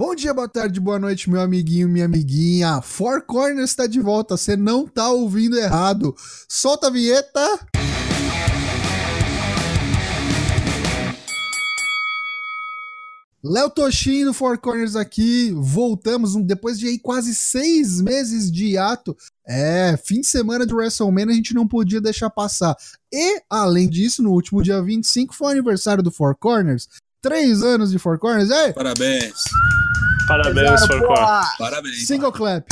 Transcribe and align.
Bom 0.00 0.14
dia, 0.14 0.32
boa 0.32 0.48
tarde, 0.48 0.80
boa 0.80 0.98
noite, 0.98 1.28
meu 1.28 1.42
amiguinho, 1.42 1.86
minha 1.86 2.06
amiguinha. 2.06 2.80
Four 2.80 3.20
Corners 3.20 3.68
está 3.68 3.86
de 3.86 4.00
volta, 4.00 4.34
você 4.34 4.56
não 4.56 4.86
tá 4.86 5.10
ouvindo 5.10 5.58
errado. 5.58 6.16
Solta 6.48 6.86
a 6.86 6.90
vinheta. 6.90 7.38
Léo 13.44 13.68
Toshin 13.68 14.24
no 14.24 14.32
Four 14.32 14.56
Corners 14.56 14.96
aqui, 14.96 15.52
voltamos 15.54 16.34
depois 16.46 16.78
de 16.78 16.86
aí 16.86 16.98
quase 16.98 17.34
seis 17.34 18.00
meses 18.00 18.50
de 18.50 18.68
hiato. 18.68 19.14
É, 19.46 19.98
fim 20.02 20.22
de 20.22 20.26
semana 20.26 20.66
de 20.66 20.72
WrestleMania 20.72 21.34
a 21.34 21.36
gente 21.36 21.52
não 21.52 21.68
podia 21.68 22.00
deixar 22.00 22.30
passar. 22.30 22.74
E, 23.12 23.42
além 23.50 23.86
disso, 23.86 24.22
no 24.22 24.32
último 24.32 24.62
dia 24.62 24.82
25 24.82 25.34
foi 25.34 25.48
o 25.48 25.50
aniversário 25.50 26.02
do 26.02 26.10
Four 26.10 26.36
Corners. 26.36 26.88
Três 27.22 27.62
anos 27.62 27.90
de 27.90 27.98
Four 27.98 28.18
Corners, 28.18 28.50
ei! 28.50 28.72
Parabéns! 28.72 29.44
Parabéns, 30.26 30.86
Four 30.86 31.06
Corners. 31.06 31.46
Parabéns. 31.58 32.06
Single 32.06 32.32
clap. 32.32 32.66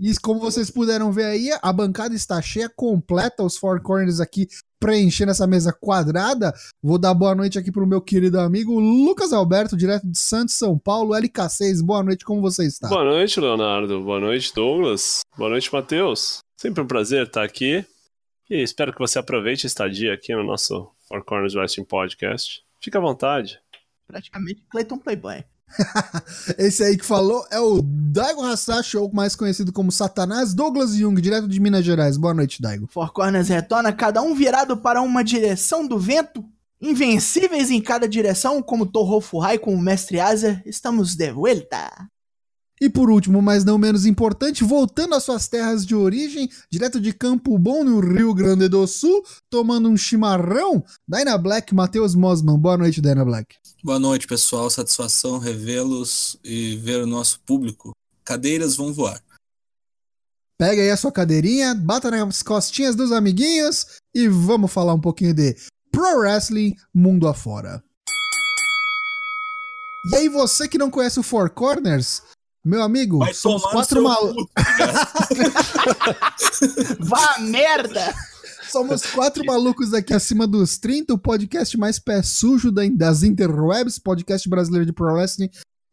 E 0.00 0.12
como 0.20 0.40
vocês 0.40 0.68
puderam 0.68 1.12
ver 1.12 1.26
aí, 1.26 1.50
a 1.62 1.72
bancada 1.72 2.12
está 2.12 2.42
cheia, 2.42 2.68
completa 2.68 3.44
os 3.44 3.56
Four 3.56 3.80
Corners 3.80 4.18
aqui, 4.18 4.48
preenchendo 4.80 5.30
essa 5.30 5.46
mesa 5.46 5.72
quadrada. 5.72 6.52
Vou 6.82 6.98
dar 6.98 7.14
boa 7.14 7.36
noite 7.36 7.56
aqui 7.56 7.70
pro 7.70 7.86
meu 7.86 8.00
querido 8.00 8.40
amigo 8.40 8.80
Lucas 8.80 9.32
Alberto, 9.32 9.76
direto 9.76 10.10
de 10.10 10.18
Santos, 10.18 10.56
São 10.56 10.76
Paulo, 10.76 11.14
LK6. 11.14 11.84
Boa 11.84 12.02
noite, 12.02 12.24
como 12.24 12.40
você 12.40 12.66
está? 12.66 12.88
Boa 12.88 13.04
noite, 13.04 13.38
Leonardo. 13.38 14.02
Boa 14.02 14.18
noite, 14.18 14.52
Douglas. 14.52 15.20
Boa 15.38 15.50
noite, 15.50 15.72
Matheus. 15.72 16.38
Sempre 16.56 16.82
um 16.82 16.86
prazer 16.86 17.26
estar 17.28 17.44
aqui. 17.44 17.84
E 18.50 18.60
espero 18.60 18.92
que 18.92 18.98
você 18.98 19.20
aproveite 19.20 19.66
a 19.66 19.68
estadia 19.68 20.12
aqui 20.12 20.34
no 20.34 20.42
nosso 20.42 20.90
Four 21.06 21.22
Corners 21.24 21.54
Wrestling 21.54 21.84
Podcast. 21.84 22.64
Fique 22.82 22.96
à 22.96 23.00
vontade. 23.00 23.60
Praticamente 24.08 24.64
Clayton 24.68 24.98
Playboy. 24.98 25.44
Esse 26.58 26.82
aí 26.82 26.98
que 26.98 27.04
falou 27.04 27.46
é 27.50 27.60
o 27.60 27.80
Daigo 27.82 28.42
Hasashi, 28.42 28.96
ou 28.96 29.10
mais 29.12 29.36
conhecido 29.36 29.72
como 29.72 29.92
Satanás, 29.92 30.52
Douglas 30.52 30.94
Jung, 30.94 31.18
direto 31.20 31.46
de 31.48 31.60
Minas 31.60 31.84
Gerais. 31.84 32.16
Boa 32.16 32.34
noite, 32.34 32.60
Daigo. 32.60 32.88
Four 32.88 33.12
Corners 33.12 33.48
retorna, 33.48 33.92
cada 33.92 34.20
um 34.20 34.34
virado 34.34 34.76
para 34.76 35.00
uma 35.00 35.22
direção 35.22 35.86
do 35.86 35.98
vento. 35.98 36.44
Invencíveis 36.80 37.70
em 37.70 37.80
cada 37.80 38.08
direção, 38.08 38.60
como 38.60 38.84
Toho 38.84 39.20
Fuhai 39.20 39.56
com 39.56 39.72
o 39.72 39.80
Mestre 39.80 40.18
Asa, 40.18 40.60
estamos 40.66 41.14
de 41.14 41.30
volta. 41.30 41.88
E 42.82 42.90
por 42.90 43.08
último, 43.08 43.40
mas 43.40 43.64
não 43.64 43.78
menos 43.78 44.04
importante, 44.04 44.64
voltando 44.64 45.14
às 45.14 45.22
suas 45.22 45.46
terras 45.46 45.86
de 45.86 45.94
origem, 45.94 46.50
direto 46.68 47.00
de 47.00 47.12
Campo 47.12 47.56
Bom, 47.56 47.84
no 47.84 48.00
Rio 48.00 48.34
Grande 48.34 48.68
do 48.68 48.84
Sul, 48.88 49.24
tomando 49.48 49.88
um 49.88 49.96
chimarrão, 49.96 50.84
Dyna 51.06 51.38
Black, 51.38 51.72
Matheus 51.72 52.16
Mosman. 52.16 52.58
Boa 52.58 52.76
noite, 52.76 53.00
Dyna 53.00 53.24
Black. 53.24 53.54
Boa 53.84 54.00
noite, 54.00 54.26
pessoal. 54.26 54.68
Satisfação 54.68 55.38
revê-los 55.38 56.36
e 56.42 56.74
ver 56.78 57.00
o 57.00 57.06
nosso 57.06 57.38
público. 57.46 57.92
Cadeiras 58.24 58.74
vão 58.74 58.92
voar. 58.92 59.22
Pega 60.58 60.82
aí 60.82 60.90
a 60.90 60.96
sua 60.96 61.12
cadeirinha, 61.12 61.76
bata 61.76 62.10
nas 62.10 62.42
costinhas 62.42 62.96
dos 62.96 63.12
amiguinhos 63.12 63.86
e 64.12 64.26
vamos 64.26 64.72
falar 64.72 64.94
um 64.94 65.00
pouquinho 65.00 65.32
de 65.32 65.54
Pro 65.92 66.18
Wrestling 66.18 66.74
mundo 66.92 67.28
afora. 67.28 67.80
E 70.10 70.16
aí, 70.16 70.28
você 70.28 70.66
que 70.66 70.78
não 70.78 70.90
conhece 70.90 71.20
o 71.20 71.22
Four 71.22 71.50
Corners, 71.50 72.22
meu 72.64 72.82
amigo, 72.82 73.18
Vai 73.18 73.34
somos 73.34 73.62
quatro 73.62 74.02
malucos. 74.02 74.46
Vá 77.00 77.38
merda! 77.40 78.14
Somos 78.70 79.04
quatro 79.04 79.44
malucos 79.44 79.92
aqui 79.92 80.14
acima 80.14 80.46
dos 80.46 80.78
30, 80.78 81.12
o 81.12 81.18
podcast 81.18 81.76
mais 81.76 81.98
pé 81.98 82.22
sujo 82.22 82.72
da- 82.72 82.88
das 82.94 83.22
interwebs, 83.22 83.98
podcast 83.98 84.48
brasileiro 84.48 84.86
de 84.86 84.92
pro 84.92 85.12
wrestling, 85.12 85.50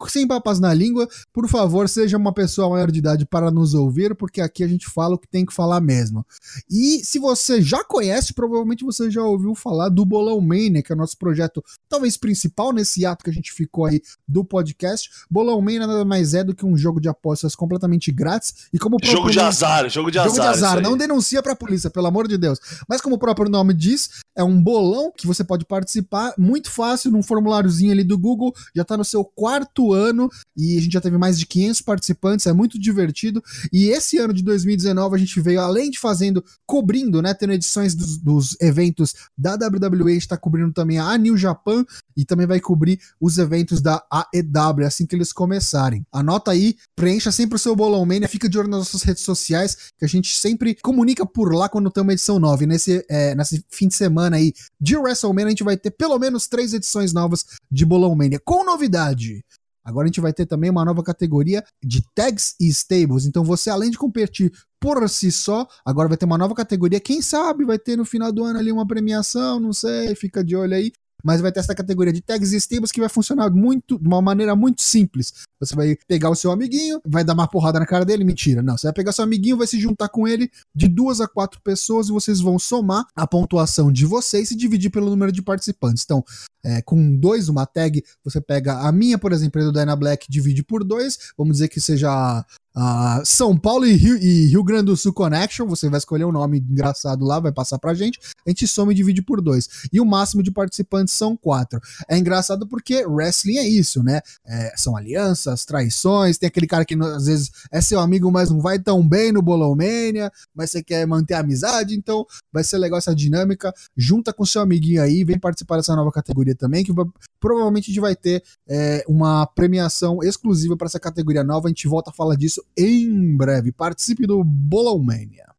sem 0.07 0.27
papas 0.27 0.59
na 0.59 0.73
língua. 0.73 1.07
Por 1.33 1.47
favor, 1.47 1.89
seja 1.89 2.17
uma 2.17 2.33
pessoa 2.33 2.69
maior 2.69 2.91
de 2.91 2.99
idade 2.99 3.25
para 3.25 3.51
nos 3.51 3.73
ouvir, 3.73 4.15
porque 4.15 4.41
aqui 4.41 4.63
a 4.63 4.67
gente 4.67 4.87
fala 4.89 5.15
o 5.15 5.17
que 5.17 5.27
tem 5.27 5.45
que 5.45 5.53
falar 5.53 5.81
mesmo. 5.81 6.25
E 6.69 7.03
se 7.03 7.19
você 7.19 7.61
já 7.61 7.83
conhece, 7.83 8.33
provavelmente 8.33 8.85
você 8.85 9.09
já 9.09 9.23
ouviu 9.23 9.55
falar 9.55 9.89
do 9.89 10.05
Bolão 10.05 10.39
Mania, 10.39 10.81
que 10.81 10.91
é 10.91 10.95
o 10.95 10.97
nosso 10.97 11.17
projeto 11.17 11.63
talvez 11.87 12.15
principal 12.17 12.71
nesse 12.71 13.05
ato 13.05 13.23
que 13.23 13.29
a 13.29 13.33
gente 13.33 13.51
ficou 13.51 13.85
aí 13.85 14.01
do 14.27 14.43
podcast. 14.43 15.09
Bolão 15.29 15.61
Mania 15.61 15.87
nada 15.87 16.05
mais 16.05 16.33
é 16.33 16.43
do 16.43 16.55
que 16.55 16.65
um 16.65 16.77
jogo 16.77 16.99
de 16.99 17.09
apostas 17.09 17.55
completamente 17.55 18.11
grátis. 18.11 18.67
E 18.71 18.77
como 18.77 18.97
Jogo 19.03 19.31
de 19.31 19.39
azar, 19.39 19.89
jogo 19.89 20.11
de 20.11 20.17
Jogo 20.17 20.29
azar. 20.29 20.43
de 20.43 20.57
azar, 20.57 20.81
não 20.81 20.97
denuncia 20.97 21.41
pra 21.41 21.55
polícia, 21.55 21.89
pelo 21.89 22.07
amor 22.07 22.27
de 22.27 22.37
Deus. 22.37 22.59
Mas 22.87 23.01
como 23.01 23.15
o 23.15 23.19
próprio 23.19 23.49
nome 23.49 23.73
diz, 23.73 24.09
é 24.35 24.43
um 24.43 24.61
bolão 24.61 25.11
que 25.15 25.25
você 25.25 25.43
pode 25.43 25.65
participar, 25.65 26.33
muito 26.37 26.69
fácil, 26.71 27.11
num 27.11 27.23
formuláriozinho 27.23 27.91
ali 27.91 28.03
do 28.03 28.17
Google, 28.17 28.53
já 28.75 28.83
tá 28.83 28.95
no 28.97 29.05
seu 29.05 29.23
quarto 29.23 29.88
ano 29.91 30.29
e 30.55 30.77
a 30.77 30.81
gente 30.81 30.93
já 30.93 31.01
teve 31.01 31.17
mais 31.17 31.39
de 31.39 31.45
500 31.45 31.81
participantes, 31.81 32.45
é 32.45 32.53
muito 32.53 32.79
divertido. 32.79 33.43
E 33.71 33.89
esse 33.89 34.17
ano 34.17 34.33
de 34.33 34.43
2019 34.43 35.15
a 35.15 35.19
gente 35.19 35.39
veio, 35.41 35.61
além 35.61 35.89
de 35.89 35.99
fazendo, 35.99 36.43
cobrindo, 36.65 37.21
né, 37.21 37.33
tendo 37.33 37.53
edições 37.53 37.95
dos, 37.95 38.17
dos 38.17 38.57
eventos 38.61 39.13
da 39.37 39.53
WWE, 39.53 40.11
a 40.11 40.13
gente 40.13 40.27
tá 40.27 40.37
cobrindo 40.37 40.71
também 40.73 40.99
a 40.99 41.17
New 41.17 41.37
Japan 41.37 41.85
e 42.15 42.25
também 42.25 42.45
vai 42.45 42.59
cobrir 42.59 42.99
os 43.19 43.37
eventos 43.37 43.81
da 43.81 44.03
AEW 44.11 44.85
assim 44.85 45.05
que 45.05 45.15
eles 45.15 45.31
começarem. 45.31 46.05
Anota 46.11 46.51
aí, 46.51 46.75
preencha 46.95 47.31
sempre 47.31 47.55
o 47.55 47.59
seu 47.59 47.75
bolão 47.75 48.05
mania, 48.05 48.27
fica 48.27 48.49
de 48.49 48.57
olho 48.57 48.67
nas 48.67 48.79
nossas 48.79 49.03
redes 49.03 49.23
sociais, 49.23 49.91
que 49.97 50.05
a 50.05 50.07
gente 50.07 50.37
sempre 50.37 50.75
comunica 50.75 51.25
por 51.25 51.53
lá 51.53 51.69
quando 51.69 51.91
tem 51.91 52.03
uma 52.03 52.13
edição 52.13 52.39
nova. 52.39 52.63
E 52.63 52.67
nesse, 52.67 53.05
é, 53.09 53.35
nesse 53.35 53.63
fim 53.69 53.87
de 53.87 53.95
semana 53.95 54.37
aí 54.37 54.53
de 54.79 54.97
WrestleMania, 54.97 55.47
a 55.47 55.49
gente 55.51 55.63
vai 55.63 55.77
ter 55.77 55.91
pelo 55.91 56.17
menos 56.19 56.47
três 56.47 56.73
edições 56.73 57.13
novas 57.13 57.45
de 57.71 57.85
Bolão 57.85 58.15
Mania, 58.15 58.39
com 58.43 58.63
novidade. 58.63 59.43
Agora 59.83 60.05
a 60.05 60.07
gente 60.07 60.21
vai 60.21 60.33
ter 60.33 60.45
também 60.45 60.69
uma 60.69 60.85
nova 60.85 61.03
categoria 61.03 61.63
de 61.83 62.03
tags 62.13 62.55
e 62.59 62.67
stables. 62.67 63.25
Então 63.25 63.43
você, 63.43 63.69
além 63.69 63.89
de 63.89 63.97
competir 63.97 64.51
por 64.79 65.07
si 65.09 65.31
só, 65.31 65.67
agora 65.85 66.07
vai 66.07 66.17
ter 66.17 66.25
uma 66.25 66.37
nova 66.37 66.55
categoria. 66.55 66.99
Quem 66.99 67.21
sabe 67.21 67.65
vai 67.65 67.77
ter 67.77 67.97
no 67.97 68.05
final 68.05 68.31
do 68.31 68.43
ano 68.43 68.59
ali 68.59 68.71
uma 68.71 68.87
premiação, 68.87 69.59
não 69.59 69.73
sei, 69.73 70.15
fica 70.15 70.43
de 70.43 70.55
olho 70.55 70.73
aí. 70.73 70.91
Mas 71.23 71.41
vai 71.41 71.51
ter 71.51 71.59
essa 71.59 71.75
categoria 71.75 72.13
de 72.13 72.21
tags 72.21 72.53
e 72.53 72.57
stables 72.57 72.91
que 72.91 72.99
vai 72.99 73.09
funcionar 73.09 73.49
muito, 73.49 73.99
de 73.99 74.07
uma 74.07 74.21
maneira 74.21 74.55
muito 74.55 74.81
simples. 74.81 75.33
Você 75.59 75.75
vai 75.75 75.97
pegar 76.07 76.29
o 76.29 76.35
seu 76.35 76.51
amiguinho, 76.51 77.01
vai 77.05 77.23
dar 77.23 77.33
uma 77.33 77.47
porrada 77.47 77.79
na 77.79 77.85
cara 77.85 78.05
dele, 78.05 78.23
mentira. 78.23 78.61
Não, 78.61 78.77
você 78.77 78.87
vai 78.87 78.93
pegar 78.93 79.11
seu 79.11 79.23
amiguinho, 79.23 79.57
vai 79.57 79.67
se 79.67 79.79
juntar 79.79 80.09
com 80.09 80.27
ele 80.27 80.49
de 80.73 80.87
duas 80.87 81.19
a 81.19 81.27
quatro 81.27 81.59
pessoas 81.61 82.07
e 82.07 82.11
vocês 82.11 82.39
vão 82.39 82.57
somar 82.57 83.05
a 83.15 83.27
pontuação 83.27 83.91
de 83.91 84.05
vocês 84.05 84.51
e 84.51 84.55
dividir 84.55 84.89
pelo 84.89 85.09
número 85.09 85.31
de 85.31 85.41
participantes. 85.41 86.03
Então, 86.03 86.23
é, 86.63 86.81
com 86.81 87.15
dois, 87.17 87.49
uma 87.49 87.65
tag, 87.65 88.03
você 88.23 88.39
pega 88.41 88.79
a 88.79 88.91
minha, 88.91 89.17
por 89.17 89.31
exemplo, 89.31 89.61
do 89.63 89.71
Dyna 89.71 89.95
Black, 89.95 90.27
divide 90.29 90.63
por 90.63 90.83
dois. 90.83 91.17
Vamos 91.37 91.53
dizer 91.53 91.67
que 91.67 91.79
seja 91.79 92.45
a 92.75 93.21
São 93.25 93.57
Paulo 93.57 93.85
e 93.85 93.93
Rio, 93.93 94.17
e 94.17 94.47
Rio 94.47 94.63
Grande 94.63 94.85
do 94.85 94.97
Sul 94.97 95.13
Connection. 95.13 95.67
Você 95.67 95.89
vai 95.89 95.97
escolher 95.97 96.25
um 96.25 96.31
nome 96.31 96.59
engraçado 96.59 97.25
lá, 97.25 97.39
vai 97.39 97.51
passar 97.51 97.77
pra 97.79 97.93
gente. 97.93 98.19
A 98.45 98.49
gente 98.49 98.67
soma 98.67 98.91
e 98.91 98.95
divide 98.95 99.21
por 99.21 99.41
dois. 99.41 99.67
E 99.91 99.99
o 99.99 100.05
máximo 100.05 100.43
de 100.43 100.51
participantes 100.51 101.13
são 101.13 101.35
quatro. 101.35 101.79
É 102.07 102.17
engraçado 102.17 102.67
porque 102.67 103.05
wrestling 103.05 103.57
é 103.57 103.67
isso, 103.67 104.03
né? 104.03 104.21
É, 104.45 104.73
são 104.75 104.95
alianças, 104.95 105.65
traições. 105.65 106.37
Tem 106.37 106.47
aquele 106.47 106.67
cara 106.67 106.85
que 106.85 106.95
às 106.95 107.25
vezes 107.25 107.51
é 107.71 107.81
seu 107.81 107.99
amigo, 107.99 108.31
mas 108.31 108.49
não 108.49 108.61
vai 108.61 108.79
tão 108.79 109.07
bem 109.07 109.31
no 109.31 109.41
Bolão 109.41 109.75
Mania, 109.75 110.31
mas 110.53 110.71
você 110.71 110.83
quer 110.83 111.05
manter 111.05 111.33
a 111.33 111.39
amizade. 111.39 111.95
Então 111.95 112.25
vai 112.51 112.63
ser 112.63 112.77
legal 112.77 112.97
essa 112.97 113.15
dinâmica. 113.15 113.73
Junta 113.97 114.31
com 114.31 114.45
seu 114.45 114.61
amiguinho 114.61 115.01
aí, 115.01 115.23
vem 115.23 115.39
participar 115.39 115.77
dessa 115.77 115.95
nova 115.95 116.11
categoria 116.11 116.55
também, 116.55 116.83
que 116.83 116.93
provavelmente 117.39 117.85
a 117.85 117.93
gente 117.93 118.01
vai 118.01 118.15
ter 118.15 118.43
é, 118.67 119.03
uma 119.07 119.45
premiação 119.47 120.19
exclusiva 120.23 120.77
para 120.77 120.87
essa 120.87 120.99
categoria 120.99 121.43
nova. 121.43 121.67
A 121.67 121.69
gente 121.69 121.87
volta 121.87 122.11
a 122.11 122.13
falar 122.13 122.35
disso 122.35 122.58
em 122.77 123.35
breve. 123.35 123.71
Participe 123.71 124.25
do 124.25 124.43
Bolão 124.43 124.99
Mania. 124.99 125.49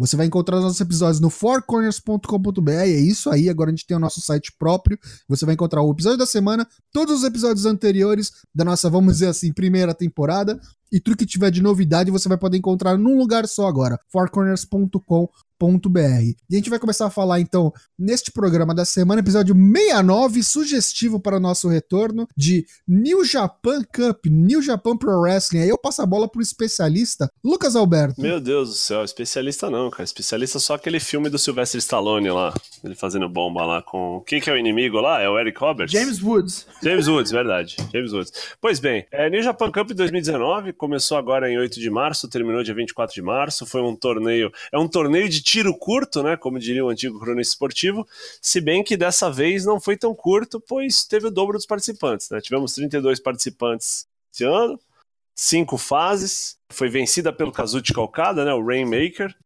Você 0.00 0.16
vai 0.16 0.24
encontrar 0.24 0.56
os 0.56 0.64
nossos 0.64 0.80
episódios 0.80 1.20
no 1.20 1.28
fourcorners.com.br. 1.28 2.70
É 2.70 2.88
isso 2.88 3.28
aí. 3.28 3.50
Agora 3.50 3.68
a 3.68 3.72
gente 3.72 3.86
tem 3.86 3.94
o 3.94 4.00
nosso 4.00 4.18
site 4.22 4.50
próprio. 4.58 4.98
Você 5.28 5.44
vai 5.44 5.52
encontrar 5.52 5.82
o 5.82 5.92
episódio 5.92 6.16
da 6.16 6.24
semana, 6.24 6.66
todos 6.90 7.18
os 7.18 7.24
episódios 7.24 7.66
anteriores 7.66 8.32
da 8.54 8.64
nossa, 8.64 8.88
vamos 8.88 9.14
dizer 9.14 9.26
assim, 9.26 9.52
primeira 9.52 9.92
temporada. 9.92 10.58
E 10.92 11.00
tudo 11.00 11.16
que 11.16 11.26
tiver 11.26 11.50
de 11.50 11.62
novidade 11.62 12.10
você 12.10 12.28
vai 12.28 12.38
poder 12.38 12.58
encontrar 12.58 12.98
num 12.98 13.18
lugar 13.18 13.46
só 13.46 13.66
agora: 13.66 13.98
fourcorners.com.br. 14.10 15.50
E 15.62 16.36
a 16.52 16.56
gente 16.56 16.70
vai 16.70 16.78
começar 16.78 17.06
a 17.06 17.10
falar 17.10 17.38
então 17.38 17.70
neste 17.98 18.32
programa 18.32 18.74
da 18.74 18.86
semana, 18.86 19.20
episódio 19.20 19.54
69, 19.54 20.42
sugestivo 20.42 21.20
para 21.20 21.36
o 21.36 21.40
nosso 21.40 21.68
retorno 21.68 22.26
de 22.34 22.64
New 22.88 23.22
Japan 23.26 23.82
Cup, 23.82 24.24
New 24.26 24.62
Japan 24.62 24.96
Pro 24.96 25.20
Wrestling. 25.20 25.60
Aí 25.60 25.68
eu 25.68 25.76
passo 25.76 26.00
a 26.00 26.06
bola 26.06 26.26
pro 26.26 26.40
especialista 26.40 27.30
Lucas 27.44 27.76
Alberto. 27.76 28.22
Meu 28.22 28.40
Deus 28.40 28.70
do 28.70 28.74
céu, 28.74 29.04
especialista 29.04 29.68
não, 29.68 29.90
cara. 29.90 30.04
Especialista 30.04 30.56
é 30.56 30.60
só 30.60 30.74
aquele 30.74 30.98
filme 30.98 31.28
do 31.28 31.38
Sylvester 31.38 31.78
Stallone 31.78 32.30
lá. 32.30 32.54
Ele 32.82 32.94
fazendo 32.94 33.28
bomba 33.28 33.64
lá 33.66 33.82
com. 33.82 34.22
Quem 34.26 34.40
que 34.40 34.48
é 34.48 34.54
o 34.54 34.56
inimigo 34.56 34.98
lá? 34.98 35.20
É 35.20 35.28
o 35.28 35.38
Eric 35.38 35.60
Roberts? 35.60 35.92
James 35.92 36.22
Woods. 36.22 36.66
James 36.82 37.06
Woods, 37.06 37.30
verdade. 37.30 37.76
James 37.92 38.14
Woods. 38.14 38.32
Pois 38.62 38.80
bem, 38.80 39.06
é, 39.12 39.28
New 39.28 39.42
Japan 39.42 39.70
Cup 39.70 39.90
2019 39.90 40.72
começou 40.80 41.18
agora 41.18 41.52
em 41.52 41.58
8 41.58 41.78
de 41.78 41.90
março, 41.90 42.26
terminou 42.26 42.62
dia 42.62 42.74
24 42.74 43.14
de 43.14 43.20
março. 43.20 43.66
Foi 43.66 43.82
um 43.82 43.94
torneio. 43.94 44.50
É 44.72 44.78
um 44.78 44.88
torneio 44.88 45.28
de 45.28 45.42
tiro 45.42 45.76
curto, 45.76 46.22
né? 46.22 46.38
Como 46.38 46.58
diria 46.58 46.82
o 46.82 46.88
antigo 46.88 47.20
cronista 47.20 47.52
esportivo. 47.52 48.08
Se 48.40 48.62
bem 48.62 48.82
que 48.82 48.96
dessa 48.96 49.30
vez 49.30 49.66
não 49.66 49.78
foi 49.78 49.94
tão 49.94 50.14
curto, 50.14 50.58
pois 50.58 51.04
teve 51.04 51.26
o 51.26 51.30
dobro 51.30 51.58
dos 51.58 51.66
participantes, 51.66 52.30
né? 52.30 52.40
Tivemos 52.40 52.72
32 52.72 53.20
participantes 53.20 54.06
esse 54.32 54.42
ano. 54.42 54.80
Cinco 55.34 55.76
fases. 55.76 56.56
Foi 56.72 56.88
vencida 56.88 57.30
pelo 57.30 57.52
Kazuchi 57.52 57.92
Okada, 57.98 58.42
né? 58.42 58.54
O 58.54 58.64
Rainmaker. 58.64 59.36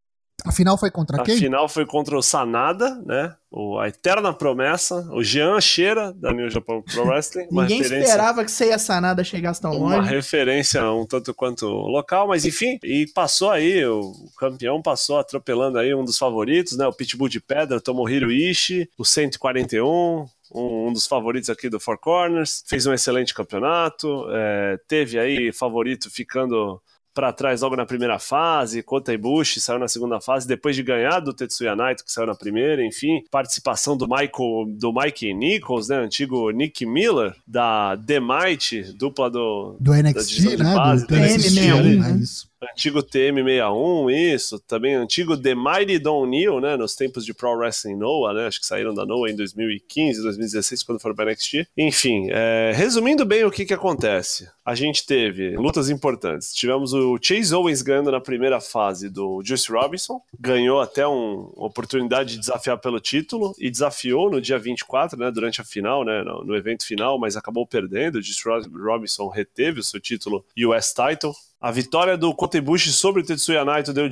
A 0.44 0.52
final 0.52 0.76
foi 0.76 0.90
contra 0.90 1.22
A 1.22 1.24
quem? 1.24 1.38
final 1.38 1.66
foi 1.68 1.86
contra 1.86 2.16
o 2.18 2.22
Sanada, 2.22 3.00
né? 3.06 3.34
O, 3.50 3.78
a 3.78 3.88
eterna 3.88 4.30
promessa. 4.32 5.08
O 5.12 5.22
Jean 5.24 5.58
Sheira, 5.60 6.12
da 6.12 6.32
New 6.34 6.50
Japan 6.50 6.82
Pro 6.82 7.04
Wrestling. 7.08 7.46
Uma 7.50 7.62
Ninguém 7.62 7.78
referência- 7.78 8.08
esperava 8.10 8.44
que 8.44 8.50
Seiya 8.50 8.78
Sanada 8.78 9.24
chegasse 9.24 9.60
tão 9.62 9.72
uma 9.72 9.96
longe. 9.96 10.10
referência 10.10 10.84
um 10.90 11.06
tanto 11.06 11.32
quanto 11.32 11.66
local, 11.66 12.28
mas 12.28 12.44
enfim, 12.44 12.78
e 12.84 13.06
passou 13.14 13.50
aí, 13.50 13.86
o 13.86 14.12
campeão 14.38 14.82
passou 14.82 15.18
atropelando 15.18 15.78
aí 15.78 15.94
um 15.94 16.04
dos 16.04 16.18
favoritos, 16.18 16.76
né? 16.76 16.86
O 16.86 16.92
Pitbull 16.92 17.28
de 17.28 17.40
Pedra, 17.40 17.80
Tomohiro 17.80 18.30
Ishii, 18.30 18.88
o 18.98 19.04
141, 19.04 20.26
um, 20.54 20.88
um 20.88 20.92
dos 20.92 21.06
favoritos 21.06 21.48
aqui 21.48 21.70
do 21.70 21.80
Four 21.80 21.98
Corners, 21.98 22.62
fez 22.66 22.84
um 22.86 22.92
excelente 22.92 23.32
campeonato, 23.32 24.26
é, 24.30 24.78
teve 24.86 25.18
aí 25.18 25.52
favorito 25.52 26.10
ficando 26.10 26.80
para 27.14 27.32
trás 27.32 27.62
logo 27.62 27.76
na 27.76 27.86
primeira 27.86 28.18
fase, 28.18 28.82
Kota 28.82 29.12
Ibushi 29.12 29.60
saiu 29.60 29.78
na 29.78 29.86
segunda 29.86 30.20
fase, 30.20 30.48
depois 30.48 30.74
de 30.74 30.82
ganhar 30.82 31.20
do 31.20 31.32
Tetsuya 31.32 31.76
Naito, 31.76 32.04
que 32.04 32.12
saiu 32.12 32.26
na 32.26 32.34
primeira, 32.34 32.84
enfim, 32.84 33.22
participação 33.30 33.96
do 33.96 34.06
Michael, 34.08 34.66
do 34.76 34.92
Mike 34.92 35.32
Nichols, 35.32 35.88
né, 35.88 35.96
antigo 35.96 36.50
Nick 36.50 36.84
Miller, 36.84 37.34
da 37.46 37.94
Demite, 37.94 38.82
dupla 38.98 39.30
do, 39.30 39.76
Do 39.78 39.94
NXT, 39.94 40.56
né? 40.58 40.74
do 40.74 41.06
do 41.06 41.16
NXT, 41.16 41.48
TM61, 41.48 41.82
né? 41.82 42.12
né? 42.12 42.18
Isso. 42.20 42.53
Antigo 42.72 43.02
TM61, 43.02 44.10
isso. 44.34 44.58
Também 44.60 44.94
antigo 44.94 45.36
The 45.36 45.54
Mighty 45.54 45.98
Don 45.98 46.26
Neil, 46.26 46.60
né? 46.60 46.76
Nos 46.76 46.94
tempos 46.94 47.24
de 47.24 47.34
Pro 47.34 47.56
Wrestling 47.56 47.96
Noah, 47.96 48.32
né? 48.34 48.46
Acho 48.46 48.60
que 48.60 48.66
saíram 48.66 48.94
da 48.94 49.04
Noah 49.04 49.30
em 49.30 49.36
2015, 49.36 50.22
2016, 50.22 50.82
quando 50.82 51.00
foram 51.00 51.14
para 51.14 51.30
NXT. 51.30 51.66
Enfim, 51.76 52.28
é, 52.30 52.72
resumindo 52.74 53.24
bem 53.24 53.44
o 53.44 53.50
que 53.50 53.64
que 53.64 53.74
acontece. 53.74 54.48
A 54.64 54.74
gente 54.74 55.04
teve 55.06 55.56
lutas 55.56 55.90
importantes. 55.90 56.54
Tivemos 56.54 56.92
o 56.94 57.18
Chase 57.20 57.54
Owens 57.54 57.82
ganhando 57.82 58.10
na 58.10 58.20
primeira 58.20 58.60
fase 58.60 59.10
do 59.10 59.42
Juice 59.44 59.70
Robinson. 59.70 60.20
Ganhou 60.40 60.80
até 60.80 61.06
um- 61.06 61.52
uma 61.56 61.66
oportunidade 61.66 62.32
de 62.34 62.38
desafiar 62.40 62.78
pelo 62.78 62.98
título 63.00 63.54
e 63.58 63.70
desafiou 63.70 64.30
no 64.30 64.40
dia 64.40 64.58
24, 64.58 65.18
né? 65.18 65.30
Durante 65.30 65.60
a 65.60 65.64
final, 65.64 66.04
né? 66.04 66.22
No, 66.22 66.44
no 66.44 66.56
evento 66.56 66.86
final, 66.86 67.18
mas 67.18 67.36
acabou 67.36 67.66
perdendo. 67.66 68.16
O 68.16 68.22
Juice 68.22 68.42
Ro- 68.48 68.62
Robinson 68.84 69.28
reteve 69.28 69.80
o 69.80 69.82
seu 69.84 70.00
título 70.00 70.44
US 70.66 70.94
Title. 70.94 71.32
A 71.64 71.70
vitória 71.70 72.14
do 72.14 72.34
Kotebushi 72.34 72.92
sobre 72.92 73.22
o 73.22 73.24
Tetsuya 73.24 73.64
Naito 73.64 73.90
deu, 73.90 74.06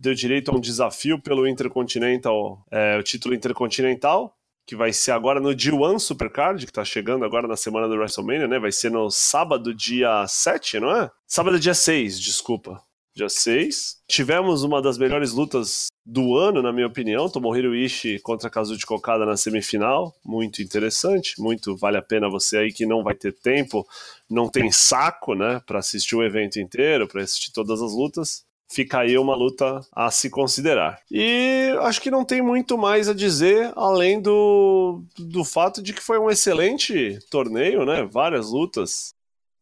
deu 0.00 0.14
direito 0.14 0.50
a 0.50 0.54
um 0.54 0.58
desafio 0.58 1.20
pelo 1.20 1.46
Intercontinental, 1.46 2.64
é, 2.70 2.96
o 2.96 3.02
título 3.02 3.34
Intercontinental, 3.34 4.34
que 4.66 4.74
vai 4.74 4.94
ser 4.94 5.10
agora 5.10 5.38
no 5.38 5.50
G1 5.50 5.98
Supercard, 5.98 6.64
que 6.64 6.72
tá 6.72 6.82
chegando 6.86 7.22
agora 7.22 7.46
na 7.46 7.54
semana 7.54 7.86
do 7.86 7.96
WrestleMania, 7.96 8.48
né? 8.48 8.58
Vai 8.58 8.72
ser 8.72 8.90
no 8.90 9.10
sábado, 9.10 9.74
dia 9.74 10.26
7, 10.26 10.80
não 10.80 10.90
é? 10.90 11.10
Sábado, 11.26 11.60
dia 11.60 11.74
6, 11.74 12.18
desculpa. 12.18 12.80
Dia 13.16 13.30
6. 13.30 13.96
Tivemos 14.06 14.62
uma 14.62 14.82
das 14.82 14.98
melhores 14.98 15.32
lutas 15.32 15.86
do 16.04 16.36
ano, 16.36 16.60
na 16.60 16.70
minha 16.70 16.86
opinião. 16.86 17.30
Tomohiro 17.30 17.74
Ishii 17.74 18.20
contra 18.20 18.50
Kazuchi 18.50 18.84
Kokada 18.84 19.24
na 19.24 19.38
semifinal. 19.38 20.14
Muito 20.22 20.60
interessante. 20.60 21.40
Muito 21.40 21.74
vale 21.78 21.96
a 21.96 22.02
pena 22.02 22.28
você 22.28 22.58
aí 22.58 22.72
que 22.74 22.84
não 22.84 23.02
vai 23.02 23.14
ter 23.14 23.32
tempo, 23.32 23.86
não 24.28 24.50
tem 24.50 24.70
saco, 24.70 25.34
né, 25.34 25.62
para 25.66 25.78
assistir 25.78 26.14
o 26.14 26.22
evento 26.22 26.60
inteiro, 26.60 27.08
para 27.08 27.22
assistir 27.22 27.52
todas 27.52 27.80
as 27.80 27.92
lutas. 27.92 28.44
Fica 28.68 28.98
aí 28.98 29.16
uma 29.16 29.34
luta 29.34 29.80
a 29.92 30.10
se 30.10 30.28
considerar. 30.28 31.00
E 31.10 31.72
acho 31.80 32.02
que 32.02 32.10
não 32.10 32.22
tem 32.24 32.42
muito 32.42 32.76
mais 32.76 33.08
a 33.08 33.14
dizer 33.14 33.72
além 33.76 34.20
do, 34.20 35.02
do 35.16 35.42
fato 35.42 35.80
de 35.80 35.94
que 35.94 36.02
foi 36.02 36.18
um 36.18 36.28
excelente 36.28 37.18
torneio, 37.30 37.86
né? 37.86 38.06
Várias 38.12 38.50
lutas. 38.50 39.15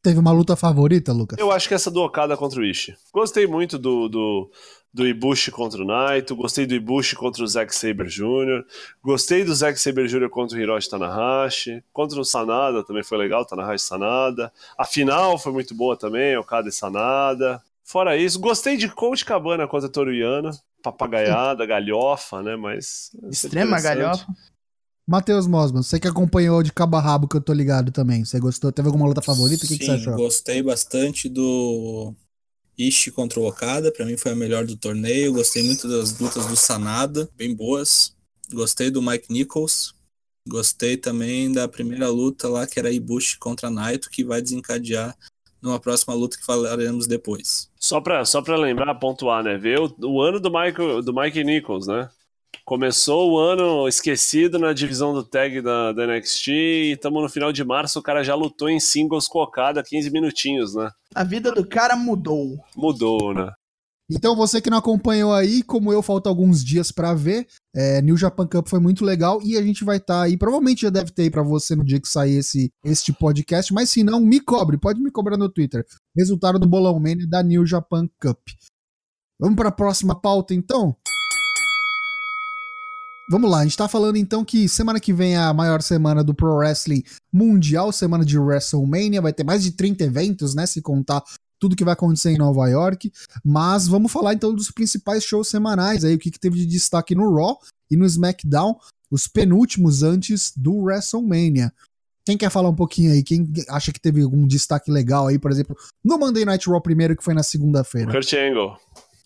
Teve 0.05 0.21
uma 0.21 0.33
luta 0.33 0.55
favorita, 0.55 1.15
Lucas? 1.15 1.39
Eu 1.39 1.51
acho 1.51 1.67
que 1.67 1.73
essa 1.73 1.91
do 1.91 2.03
Okada 2.03 2.37
contra 2.37 2.61
o 2.61 2.63
Ishii. 2.63 2.95
Gostei 3.11 3.47
muito 3.47 3.79
do, 3.79 4.07
do, 4.07 4.51
do 4.93 5.07
Ibushi 5.07 5.51
contra 5.51 5.81
o 5.81 5.87
Naito, 5.87 6.37
gostei 6.37 6.67
do 6.67 6.75
Ibushi 6.75 7.17
contra 7.17 7.43
o 7.43 7.47
Zack 7.47 7.75
Saber 7.75 8.09
Jr., 8.09 8.67
gostei 9.03 9.45
do 9.45 9.55
Zack 9.55 9.81
Saber 9.81 10.07
Jr. 10.07 10.29
contra 10.29 10.59
o 10.59 10.61
Hiroshi 10.61 10.91
Tanahashi, 10.91 11.83
contra 11.91 12.21
o 12.21 12.25
Sanada 12.25 12.85
também 12.85 13.03
foi 13.03 13.17
legal, 13.17 13.47
Tanahashi 13.47 13.83
e 13.83 13.89
Sanada. 13.89 14.53
A 14.77 14.85
final 14.85 15.39
foi 15.39 15.53
muito 15.53 15.75
boa 15.75 15.97
também, 15.97 16.37
Okada 16.37 16.69
e 16.69 16.73
Sanada. 16.73 17.63
Fora 17.83 18.15
isso, 18.15 18.39
gostei 18.39 18.77
de 18.77 18.91
Coach 18.91 19.25
Cabana 19.25 19.67
contra 19.67 19.89
Toruyana, 19.89 20.51
papagaiada, 20.83 21.65
galhofa, 21.65 22.43
né, 22.43 22.57
mas... 22.57 23.11
é 23.25 23.31
Extrema 23.31 23.81
galhofa. 23.81 24.27
Matheus 25.07 25.47
Mosman, 25.47 25.83
você 25.83 26.01
que 26.01 26.09
acompanhou 26.09 26.63
de 26.63 26.73
cabo 26.73 26.97
a 26.97 27.01
rabo 27.01 27.29
que 27.29 27.37
eu 27.37 27.41
tô 27.41 27.53
ligado 27.53 27.93
também. 27.93 28.25
Você 28.25 28.41
gostou? 28.41 28.73
Teve 28.73 28.89
alguma 28.89 29.07
luta 29.07 29.21
favorita? 29.21 29.65
O 29.65 29.69
que, 29.69 29.79
que 29.79 29.85
você 29.85 29.99
Sim, 29.99 30.01
achou? 30.01 30.15
gostei 30.17 30.63
bastante 30.63 31.29
do 31.29 32.15
Ishii 32.79 33.13
contra 33.13 33.39
o 33.39 33.47
Okada, 33.47 33.93
pra 33.93 34.07
mim 34.07 34.17
foi 34.17 34.33
a 34.33 34.37
melhor 34.37 34.65
do 34.65 34.77
torneio. 34.77 35.35
Gostei 35.35 35.63
muito 35.63 35.87
das 35.87 36.19
lutas 36.19 36.47
do 36.47 36.57
Sanada, 36.57 37.29
bem 37.37 37.55
boas. 37.55 38.17
Gostei 38.53 38.91
do 38.91 39.03
Mike 39.03 39.31
Nichols. 39.31 39.95
Gostei 40.49 40.97
também 40.97 41.53
da 41.53 41.67
primeira 41.69 42.09
luta 42.09 42.49
lá, 42.49 42.67
que 42.67 42.79
era 42.79 42.91
Ibushi 42.91 43.39
contra 43.39 43.71
Naito, 43.71 44.11
que 44.11 44.25
vai 44.25 44.43
desencadear 44.43 45.17
numa 45.63 45.81
próxima 45.81 46.15
luta 46.15 46.37
que 46.37 46.45
falaremos 46.45 47.07
depois. 47.07 47.71
Só 47.81 48.01
pra, 48.01 48.25
só 48.27 48.43
pra 48.43 48.57
lembrar, 48.57 48.95
pontuar, 48.97 49.43
né? 49.43 49.57
Ver 49.57 49.81
o, 49.81 49.95
o 50.03 50.21
ano 50.21 50.39
do, 50.39 50.51
Michael, 50.51 51.03
do 51.03 51.15
Mike 51.15 51.43
Nichols, 51.43 51.87
né? 51.87 52.11
Começou 52.67 53.33
o 53.33 53.39
ano 53.39 53.87
esquecido 53.87 54.59
na 54.59 54.73
divisão 54.73 55.13
do 55.13 55.23
tag 55.23 55.61
da, 55.61 55.93
da 55.93 56.07
NXT 56.07 56.49
e 56.49 56.93
estamos 56.93 57.23
no 57.23 57.29
final 57.29 57.53
de 57.53 57.63
março, 57.63 57.99
o 57.99 58.03
cara 58.03 58.25
já 58.25 58.35
lutou 58.35 58.71
em 58.71 58.81
singles 58.81 59.29
cocada 59.29 59.83
15 59.83 60.11
minutinhos, 60.11 60.75
né? 60.75 60.91
A 61.15 61.23
vida 61.23 61.53
do 61.53 61.67
cara 61.67 61.95
mudou. 61.95 62.57
Mudou, 62.75 63.35
né? 63.35 63.53
Então, 64.11 64.35
você 64.35 64.63
que 64.63 64.71
não 64.71 64.79
acompanhou 64.79 65.33
aí, 65.33 65.63
como 65.63 65.93
eu, 65.93 66.03
falta 66.03 66.29
alguns 66.29 66.65
dias 66.65 66.91
pra 66.91 67.13
ver. 67.13 67.47
É, 67.75 68.01
New 68.01 68.17
Japan 68.17 68.47
Cup 68.47 68.67
foi 68.69 68.81
muito 68.81 69.05
legal 69.05 69.41
e 69.43 69.59
a 69.59 69.63
gente 69.63 69.85
vai 69.85 69.99
estar 69.99 70.23
aí. 70.23 70.37
Provavelmente 70.37 70.83
já 70.83 70.91
deve 70.91 71.11
ter 71.11 71.23
aí 71.23 71.31
pra 71.31 71.43
você 71.43 71.77
no 71.77 71.85
dia 71.85 72.01
que 72.01 72.09
sair 72.09 72.37
esse, 72.37 72.71
este 72.83 73.13
podcast, 73.13 73.73
mas 73.75 73.91
se 73.91 74.03
não, 74.03 74.21
me 74.21 74.41
cobre, 74.41 74.79
pode 74.79 75.03
me 75.03 75.11
cobrar 75.11 75.37
no 75.37 75.51
Twitter. 75.51 75.85
Resultado 76.17 76.59
do 76.59 76.67
Bolão 76.67 76.99
Mania 76.99 77.27
da 77.29 77.43
New 77.43 77.67
Japan 77.67 78.07
Cup. 78.21 78.39
Vamos 79.39 79.57
pra 79.57 79.73
próxima 79.73 80.19
pauta 80.19 80.55
então? 80.55 80.97
Vamos 83.31 83.51
lá, 83.51 83.61
a 83.61 83.63
gente 83.65 83.77
tá 83.77 83.89
falando 83.89 84.17
então 84.17 84.45
que 84.45 84.69
semana 84.69 85.01
que 85.01 85.13
vem 85.13 85.35
é 85.35 85.39
a 85.39 85.55
maior 85.55 85.81
semana 85.81 86.23
do 86.23 86.35
Pro 86.35 86.57
Wrestling 86.57 87.03
Mundial, 87.33 87.91
semana 87.91 88.23
de 88.23 88.39
WrestleMania, 88.39 89.23
vai 89.23 89.33
ter 89.33 89.45
mais 89.45 89.63
de 89.63 89.73
30 89.73 90.05
eventos, 90.05 90.55
né? 90.55 90.67
Se 90.67 90.83
contar 90.83 91.23
tudo 91.59 91.75
que 91.75 91.85
vai 91.85 91.95
acontecer 91.95 92.33
em 92.33 92.37
Nova 92.37 92.69
York. 92.69 93.11
Mas 93.43 93.89
vamos 93.89 94.13
falar 94.13 94.35
então 94.35 94.55
dos 94.55 94.71
principais 94.71 95.25
shows 95.25 95.49
semanais 95.49 96.05
aí, 96.05 96.15
o 96.15 96.19
que, 96.19 96.31
que 96.31 96.39
teve 96.39 96.59
de 96.59 96.67
destaque 96.67 97.15
no 97.15 97.35
Raw 97.35 97.59
e 97.91 97.97
no 97.97 98.05
SmackDown, 98.05 98.77
os 99.11 99.27
penúltimos 99.27 100.03
antes 100.03 100.53
do 100.55 100.75
WrestleMania. 100.83 101.73
Quem 102.27 102.37
quer 102.37 102.51
falar 102.51 102.69
um 102.69 102.75
pouquinho 102.75 103.13
aí? 103.13 103.23
Quem 103.23 103.51
acha 103.71 103.93
que 103.93 104.01
teve 104.01 104.23
algum 104.23 104.47
destaque 104.47 104.91
legal 104.91 105.29
aí, 105.29 105.39
por 105.39 105.51
exemplo, 105.51 105.75
no 106.05 106.19
Monday 106.19 106.45
Night 106.45 106.69
Raw 106.69 106.81
primeiro, 106.81 107.17
que 107.17 107.25
foi 107.25 107.33
na 107.35 107.43
segunda-feira? 107.43 108.13
Kurt 108.13 108.33
Angle. 108.35 108.77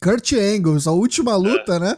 Kurt 0.00 0.32
Angle, 0.34 0.78
a 0.86 0.90
última 0.92 1.34
luta, 1.36 1.80
né? 1.80 1.96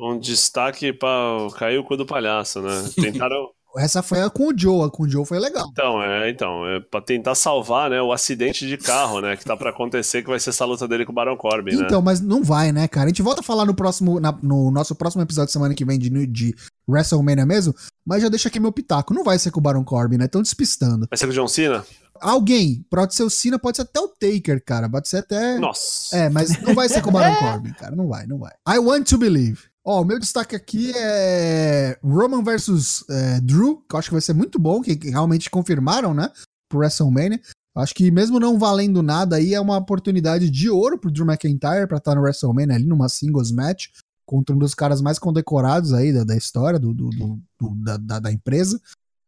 Um 0.00 0.18
destaque 0.18 0.92
pra 0.92 1.10
cair 1.58 1.78
o 1.78 1.84
cu 1.84 1.96
do 1.96 2.06
palhaço, 2.06 2.60
né? 2.62 2.70
Tentaram. 2.94 3.48
Essa 3.76 4.02
foi 4.02 4.20
a 4.20 4.28
com 4.28 4.48
o 4.48 4.52
Joe, 4.58 4.84
a 4.84 4.90
com 4.90 5.04
o 5.04 5.08
Joe 5.08 5.24
foi 5.24 5.38
legal. 5.38 5.68
Então, 5.70 6.02
é, 6.02 6.28
então, 6.28 6.66
é 6.66 6.80
pra 6.80 7.00
tentar 7.00 7.36
salvar, 7.36 7.88
né, 7.88 8.02
o 8.02 8.10
acidente 8.12 8.66
de 8.66 8.76
carro, 8.76 9.20
né, 9.20 9.36
que 9.36 9.44
tá 9.44 9.56
pra 9.56 9.70
acontecer, 9.70 10.22
que 10.22 10.28
vai 10.28 10.40
ser 10.40 10.50
essa 10.50 10.64
luta 10.64 10.88
dele 10.88 11.04
com 11.06 11.12
o 11.12 11.14
Baron 11.14 11.36
Corbin, 11.36 11.76
né? 11.76 11.84
Então, 11.84 12.02
mas 12.02 12.20
não 12.20 12.42
vai, 12.42 12.72
né, 12.72 12.88
cara? 12.88 13.04
A 13.06 13.08
gente 13.10 13.22
volta 13.22 13.42
a 13.42 13.44
falar 13.44 13.64
no 13.64 13.72
próximo, 13.72 14.18
na- 14.18 14.36
no 14.42 14.72
nosso 14.72 14.92
próximo 14.96 15.22
episódio 15.22 15.52
semana 15.52 15.72
que 15.72 15.84
vem 15.84 16.00
de, 16.00 16.10
de 16.26 16.52
WrestleMania 16.88 17.46
mesmo, 17.46 17.72
mas 18.04 18.22
já 18.22 18.28
deixa 18.28 18.48
aqui 18.48 18.58
meu 18.58 18.72
pitaco. 18.72 19.14
Não 19.14 19.22
vai 19.22 19.38
ser 19.38 19.52
com 19.52 19.60
o 19.60 19.62
Baron 19.62 19.84
Corbin, 19.84 20.16
né? 20.16 20.26
Tão 20.26 20.42
despistando. 20.42 21.06
Vai 21.08 21.16
ser 21.16 21.26
com 21.26 21.32
o 21.32 21.34
John 21.36 21.46
Cena? 21.46 21.84
Alguém, 22.20 22.84
pode 22.90 23.14
ser 23.14 23.22
o 23.22 23.30
Cena, 23.30 23.56
pode 23.56 23.76
ser 23.76 23.82
até 23.82 24.00
o 24.00 24.08
Taker, 24.08 24.62
cara. 24.64 24.90
Pode 24.90 25.08
ser 25.08 25.18
até. 25.18 25.58
Nossa. 25.60 26.16
É, 26.16 26.28
mas 26.28 26.60
não 26.60 26.74
vai 26.74 26.88
ser 26.88 27.02
com 27.02 27.08
o 27.10 27.12
Baron 27.12 27.36
Corbin, 27.36 27.72
cara. 27.74 27.94
Não 27.94 28.08
vai, 28.08 28.26
não 28.26 28.38
vai. 28.38 28.50
I 28.68 28.78
want 28.80 29.08
to 29.08 29.16
believe. 29.16 29.69
Ó, 29.84 30.02
o 30.02 30.04
meu 30.04 30.18
destaque 30.18 30.54
aqui 30.54 30.92
é 30.94 31.98
Roman 32.02 32.42
versus 32.42 33.04
é, 33.08 33.40
Drew, 33.40 33.78
que 33.88 33.94
eu 33.94 33.98
acho 33.98 34.08
que 34.08 34.14
vai 34.14 34.20
ser 34.20 34.34
muito 34.34 34.58
bom, 34.58 34.80
que, 34.82 34.92
realmente 35.08 35.48
confirmaram, 35.50 36.12
né? 36.12 36.30
Pro 36.68 36.80
WrestleMania. 36.80 37.40
Acho 37.74 37.94
que 37.94 38.10
mesmo 38.10 38.38
não 38.38 38.58
valendo 38.58 39.02
nada 39.02 39.36
aí, 39.36 39.54
é 39.54 39.60
uma 39.60 39.76
oportunidade 39.78 40.50
de 40.50 40.68
ouro 40.68 40.98
pro 40.98 41.10
Drew 41.10 41.24
McIntyre 41.24 41.86
pra 41.86 41.96
estar 41.98 42.14
no 42.14 42.20
WrestleMania 42.22 42.74
ali 42.76 42.84
numa 42.84 43.08
singles 43.08 43.50
match 43.50 43.86
contra 44.26 44.54
um 44.54 44.58
dos 44.58 44.74
caras 44.74 45.00
mais 45.00 45.18
condecorados 45.18 45.92
aí 45.92 46.12
da, 46.12 46.24
da 46.24 46.36
história 46.36 46.78
do, 46.78 46.92
do- 46.92 47.10
do- 47.10 47.40
do- 47.60 47.74
da, 47.98 48.18
da- 48.20 48.32
empresa. 48.32 48.80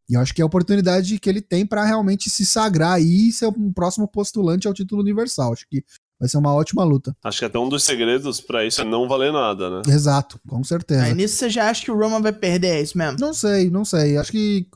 E 0.08 0.14
eu 0.14 0.20
acho 0.20 0.34
que 0.34 0.42
é 0.42 0.44
a 0.44 0.46
oportunidade 0.46 1.18
que 1.18 1.28
ele 1.30 1.40
tem 1.40 1.64
pra 1.64 1.84
realmente 1.84 2.28
se 2.28 2.44
sagrar 2.44 3.00
e 3.00 3.32
ser 3.32 3.46
um 3.46 3.72
próximo 3.72 4.06
postulante 4.06 4.66
ao 4.68 4.74
título 4.74 5.00
universal. 5.00 5.52
Acho 5.52 5.66
que 5.68 5.84
vai 6.22 6.28
ser 6.28 6.38
uma 6.38 6.54
ótima 6.54 6.84
luta. 6.84 7.16
Acho 7.24 7.40
que 7.40 7.44
até 7.44 7.58
um 7.58 7.68
dos 7.68 7.82
segredos 7.82 8.40
pra 8.40 8.64
isso 8.64 8.80
é 8.80 8.84
não 8.84 9.08
valer 9.08 9.32
nada, 9.32 9.68
né? 9.68 9.82
Exato, 9.88 10.38
com 10.46 10.62
certeza. 10.62 11.02
Aí 11.02 11.14
nisso 11.14 11.34
você 11.34 11.50
já 11.50 11.68
acha 11.68 11.84
que 11.84 11.90
o 11.90 11.98
Roman 11.98 12.22
vai 12.22 12.32
perder, 12.32 12.76
é 12.76 12.80
isso 12.80 12.96
mesmo? 12.96 13.18
Não 13.18 13.34
sei, 13.34 13.68
não 13.68 13.84
sei. 13.84 14.16
Acho 14.16 14.30
que. 14.30 14.68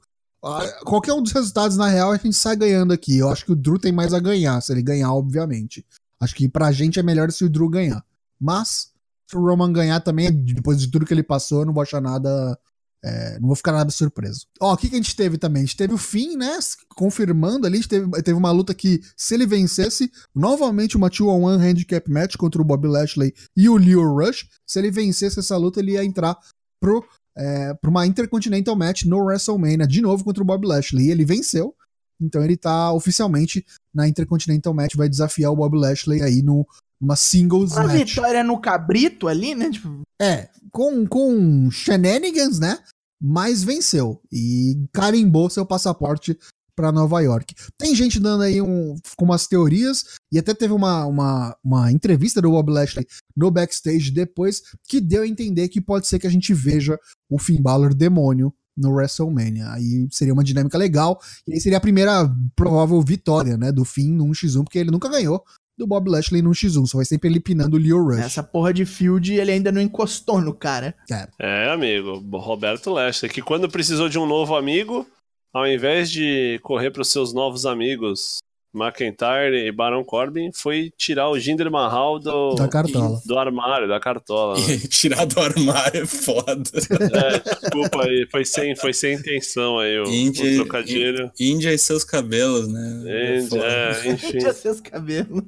ah, 0.45 0.81
qualquer 0.85 1.13
um 1.13 1.23
dos 1.23 1.31
resultados, 1.31 1.77
na 1.77 1.89
real, 1.89 2.11
a 2.11 2.17
gente 2.17 2.35
sai 2.35 2.57
ganhando 2.57 2.93
aqui. 2.93 3.19
Eu 3.19 3.29
acho 3.29 3.45
que 3.45 3.53
o 3.53 3.57
Drew 3.57 3.79
tem 3.79 3.93
mais 3.93 4.13
a 4.13 4.19
ganhar, 4.19 4.61
se 4.61 4.73
ele 4.73 4.83
ganhar, 4.83 5.13
obviamente. 5.13 5.87
Acho 6.19 6.35
que 6.35 6.49
pra 6.49 6.73
gente 6.73 6.99
é 6.99 7.03
melhor 7.03 7.31
se 7.31 7.45
o 7.45 7.49
Drew 7.49 7.69
ganhar. 7.69 8.05
Mas, 8.41 8.91
se 9.31 9.37
o 9.37 9.41
Roman 9.41 9.73
ganhar 9.73 10.01
também, 10.01 10.33
depois 10.33 10.81
de 10.81 10.91
tudo 10.91 11.07
que 11.07 11.15
ele 11.15 11.23
passou, 11.23 11.61
eu 11.61 11.67
não 11.67 11.73
vou 11.73 11.83
achar 11.85 12.01
nada. 12.01 12.59
É, 13.05 13.39
não 13.39 13.49
vou 13.49 13.57
ficar 13.57 13.73
nada 13.73 13.91
surpreso. 13.91 14.47
Ó, 14.61 14.73
o 14.73 14.77
que, 14.77 14.89
que 14.89 14.95
a 14.95 14.99
gente 14.99 15.15
teve 15.15 15.39
também? 15.39 15.63
A 15.63 15.67
gente 15.67 15.77
teve 15.77 15.95
o 15.95 15.99
fim, 15.99 16.37
né? 16.37 16.59
Confirmando 16.95 17.67
ali, 17.67 17.79
a 17.79 17.81
gente 17.81 17.89
teve, 17.89 18.11
teve 18.23 18.33
uma 18.33 18.51
luta 18.51 18.75
que, 18.75 19.01
se 19.17 19.35
ele 19.35 19.47
vencesse, 19.47 20.11
novamente 20.35 20.97
uma 20.97 21.11
2-on-1 21.11 21.61
handicap 21.61 22.11
match 22.11 22.37
contra 22.37 22.61
o 22.61 22.65
Bob 22.65 22.87
Lashley 22.89 23.33
e 23.57 23.69
o 23.69 23.77
Leo 23.77 24.03
Rush. 24.03 24.49
Se 24.67 24.79
ele 24.79 24.91
vencesse 24.91 25.39
essa 25.39 25.57
luta, 25.57 25.81
ele 25.81 25.93
ia 25.93 26.05
entrar 26.05 26.37
pro 26.81 27.05
é, 27.37 27.75
para 27.75 27.91
uma 27.91 28.07
Intercontinental 28.07 28.75
Match 28.75 29.05
no 29.05 29.19
WrestleMania, 29.19 29.87
de 29.87 30.01
novo 30.01 30.25
contra 30.25 30.43
o 30.43 30.47
Bob 30.47 30.67
Lashley. 30.67 31.07
E 31.07 31.11
ele 31.11 31.25
venceu, 31.25 31.75
então 32.21 32.43
ele 32.43 32.57
tá 32.57 32.93
oficialmente 32.93 33.65
na 33.95 34.09
Intercontinental 34.09 34.73
Match, 34.73 34.95
vai 34.97 35.09
desafiar 35.09 35.53
o 35.53 35.57
Bob 35.57 35.77
Lashley 35.77 36.23
aí 36.23 36.43
no, 36.43 36.67
numa 37.01 37.17
singles 37.17 37.73
Uma 37.73 37.85
match. 37.85 38.09
vitória 38.09 38.43
no 38.43 38.61
cabrito 38.61 39.29
ali, 39.29 39.55
né? 39.55 39.71
Tipo, 39.71 40.03
É, 40.21 40.49
com, 40.71 41.07
com 41.07 41.71
shenanigans, 41.71 42.59
né? 42.59 42.79
Mas 43.21 43.63
venceu 43.63 44.21
e 44.31 44.77
carimbou 44.93 45.49
seu 45.49 45.65
passaporte 45.65 46.39
para 46.77 46.93
Nova 46.93 47.21
York. 47.23 47.55
Tem 47.79 47.95
gente 47.95 48.21
dando 48.21 48.43
aí 48.43 48.61
um, 48.61 48.95
com 49.17 49.25
umas 49.25 49.47
teorias, 49.47 50.05
e 50.31 50.39
até 50.39 50.53
teve 50.53 50.75
uma, 50.75 51.07
uma, 51.07 51.57
uma 51.65 51.91
entrevista 51.91 52.43
do 52.43 52.51
Bob 52.51 52.71
Lashley 52.71 53.07
no 53.35 53.51
backstage 53.51 54.11
depois, 54.11 54.63
que 54.87 55.01
deu 55.01 55.23
a 55.23 55.27
entender 55.27 55.69
que 55.69 55.81
pode 55.81 56.07
ser 56.07 56.19
que 56.19 56.27
a 56.27 56.31
gente 56.31 56.53
veja 56.53 56.99
o 57.31 57.39
Finn 57.39 57.63
Balor 57.63 57.95
demônio 57.95 58.53
no 58.77 58.91
WrestleMania. 58.91 59.71
Aí 59.73 60.07
seria 60.11 60.35
uma 60.35 60.45
dinâmica 60.45 60.77
legal, 60.77 61.19
e 61.49 61.55
aí 61.55 61.61
seria 61.61 61.79
a 61.79 61.81
primeira 61.81 62.31
provável 62.55 63.01
vitória, 63.01 63.57
né, 63.57 63.73
do 63.73 63.85
Finn 63.85 64.15
no 64.15 64.27
1x1, 64.27 64.63
porque 64.63 64.79
ele 64.79 64.91
nunca 64.91 65.09
ganhou 65.09 65.43
do 65.77 65.87
Bob 65.87 66.09
Lashley 66.11 66.41
no 66.43 66.51
1x1, 66.51 66.87
só 66.87 66.99
vai 66.99 67.05
sempre 67.05 67.29
ele 67.29 67.39
pinando 67.41 67.77
o 67.77 67.81
Leo 67.81 68.03
Rush. 68.03 68.19
essa 68.21 68.43
porra 68.43 68.73
de 68.73 68.85
field 68.87 69.35
ele 69.35 69.51
ainda 69.53 69.71
não 69.71 69.81
encostou 69.81 70.41
no 70.41 70.55
cara. 70.55 70.95
É, 71.39 71.71
amigo, 71.71 72.19
Roberto 72.39 72.91
Lashley, 72.91 73.31
que 73.31 73.43
quando 73.43 73.69
precisou 73.69 74.09
de 74.09 74.19
um 74.19 74.27
novo 74.27 74.57
amigo, 74.57 75.07
ao 75.53 75.67
invés 75.67 76.11
de 76.11 76.59
correr 76.63 76.91
para 76.91 77.03
os 77.03 77.11
seus 77.11 77.33
novos 77.35 77.67
amigos 77.67 78.39
McIntyre 78.75 79.67
e 79.67 79.73
Baron 79.73 80.05
Corbin, 80.05 80.51
foi 80.53 80.93
tirar 80.99 81.31
o 81.31 81.39
Jinder 81.39 81.71
Mahal 81.71 82.19
do, 82.19 82.55
Da 82.55 82.69
cartola. 82.69 83.19
do 83.25 83.39
armário, 83.39 83.89
da 83.89 83.99
cartola. 83.99 84.59
E 84.69 84.87
tirar 84.89 85.25
do 85.25 85.41
armário 85.41 86.03
é 86.03 86.07
foda. 86.07 86.63
É, 86.75 87.55
desculpa 87.61 88.03
aí, 88.05 88.27
foi 88.31 88.45
sem, 88.45 88.77
foi 88.77 88.93
sem 88.93 89.15
intenção 89.15 89.79
aí 89.79 89.99
o, 89.99 90.05
Índia- 90.13 90.53
o 90.53 90.55
trocadilho. 90.57 91.31
Índia 91.41 91.73
e 91.73 91.79
seus 91.79 92.05
cabelos, 92.05 92.69
né? 92.69 93.03
É 93.07 93.39
Índia, 93.41 93.61
é, 93.63 94.09
enfim, 94.11 94.39
Tinha 94.39 94.53
seus 94.53 94.81
cabelos. 94.81 95.43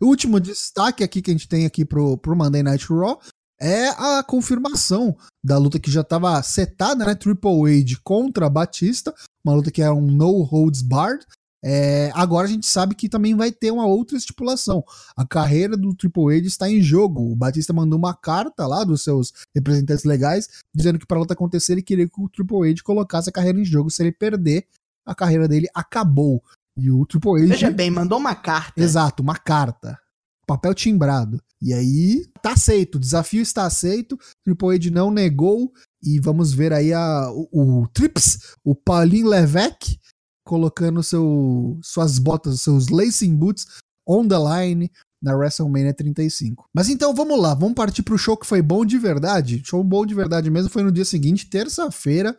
O 0.00 0.06
último 0.06 0.40
destaque 0.40 1.04
aqui 1.04 1.20
que 1.20 1.30
a 1.30 1.34
gente 1.34 1.48
tem 1.48 1.66
aqui 1.66 1.84
pro, 1.84 2.16
pro 2.16 2.36
Monday 2.36 2.62
Night 2.62 2.86
Raw 2.88 3.20
é 3.60 3.88
a 3.88 4.22
confirmação 4.22 5.14
da 5.44 5.58
luta 5.58 5.78
que 5.78 5.90
já 5.90 6.00
estava 6.00 6.42
setada, 6.42 7.04
né? 7.04 7.14
Triple 7.14 7.80
H 7.82 8.00
contra 8.02 8.48
Batista, 8.48 9.14
uma 9.44 9.54
luta 9.54 9.70
que 9.70 9.82
é 9.82 9.90
um 9.90 10.00
no 10.00 10.42
holds 10.42 10.80
barred. 10.80 11.26
É, 11.62 12.10
agora 12.14 12.46
a 12.46 12.50
gente 12.50 12.66
sabe 12.66 12.94
que 12.94 13.06
também 13.06 13.34
vai 13.34 13.52
ter 13.52 13.70
uma 13.70 13.84
outra 13.84 14.16
estipulação. 14.16 14.82
A 15.14 15.26
carreira 15.26 15.76
do 15.76 15.94
Triple 15.94 16.38
H 16.38 16.46
está 16.46 16.70
em 16.70 16.80
jogo. 16.80 17.30
O 17.30 17.36
Batista 17.36 17.74
mandou 17.74 17.98
uma 17.98 18.14
carta 18.14 18.66
lá 18.66 18.82
dos 18.82 19.04
seus 19.04 19.34
representantes 19.54 20.04
legais 20.04 20.48
dizendo 20.74 20.98
que 20.98 21.06
para 21.06 21.18
a 21.18 21.20
luta 21.20 21.34
acontecer 21.34 21.72
ele 21.72 21.82
queria 21.82 22.08
que 22.08 22.20
o 22.20 22.30
Triple 22.30 22.70
H 22.70 22.82
colocasse 22.82 23.28
a 23.28 23.32
carreira 23.32 23.60
em 23.60 23.64
jogo. 23.64 23.90
Se 23.90 24.02
ele 24.02 24.12
perder, 24.12 24.66
a 25.04 25.14
carreira 25.14 25.46
dele 25.46 25.68
acabou. 25.74 26.42
E 26.76 26.90
o 26.90 27.04
Triple 27.04 27.42
H 27.42 27.46
Veja 27.46 27.70
bem, 27.70 27.90
mandou 27.90 28.18
uma 28.18 28.34
carta. 28.34 28.80
Exato, 28.80 29.22
uma 29.22 29.36
carta. 29.36 29.98
Papel 30.46 30.74
timbrado. 30.74 31.40
E 31.60 31.72
aí, 31.72 32.26
tá 32.42 32.52
aceito. 32.52 32.96
O 32.96 33.00
desafio 33.00 33.42
está 33.42 33.64
aceito. 33.64 34.18
Triple 34.44 34.74
H 34.74 34.90
não 34.90 35.10
negou. 35.10 35.72
E 36.02 36.18
vamos 36.18 36.52
ver 36.52 36.72
aí 36.72 36.92
a, 36.92 37.30
o, 37.30 37.82
o 37.82 37.88
Trips, 37.88 38.56
o 38.64 38.74
Paulinho 38.74 39.28
Levesque, 39.28 39.98
colocando 40.44 41.02
seu, 41.02 41.78
suas 41.82 42.18
botas, 42.18 42.62
seus 42.62 42.88
lacing 42.88 43.36
boots 43.36 43.66
on 44.06 44.26
the 44.26 44.36
line 44.38 44.90
na 45.22 45.34
WrestleMania 45.34 45.92
35. 45.92 46.68
Mas 46.74 46.88
então 46.88 47.14
vamos 47.14 47.38
lá, 47.38 47.54
vamos 47.54 47.74
partir 47.74 48.02
pro 48.02 48.18
show 48.18 48.36
que 48.36 48.46
foi 48.46 48.62
bom 48.62 48.84
de 48.84 48.98
verdade. 48.98 49.62
Show 49.64 49.84
bom 49.84 50.06
de 50.06 50.14
verdade 50.14 50.50
mesmo 50.50 50.70
foi 50.70 50.82
no 50.82 50.90
dia 50.90 51.04
seguinte, 51.04 51.50
terça-feira, 51.50 52.36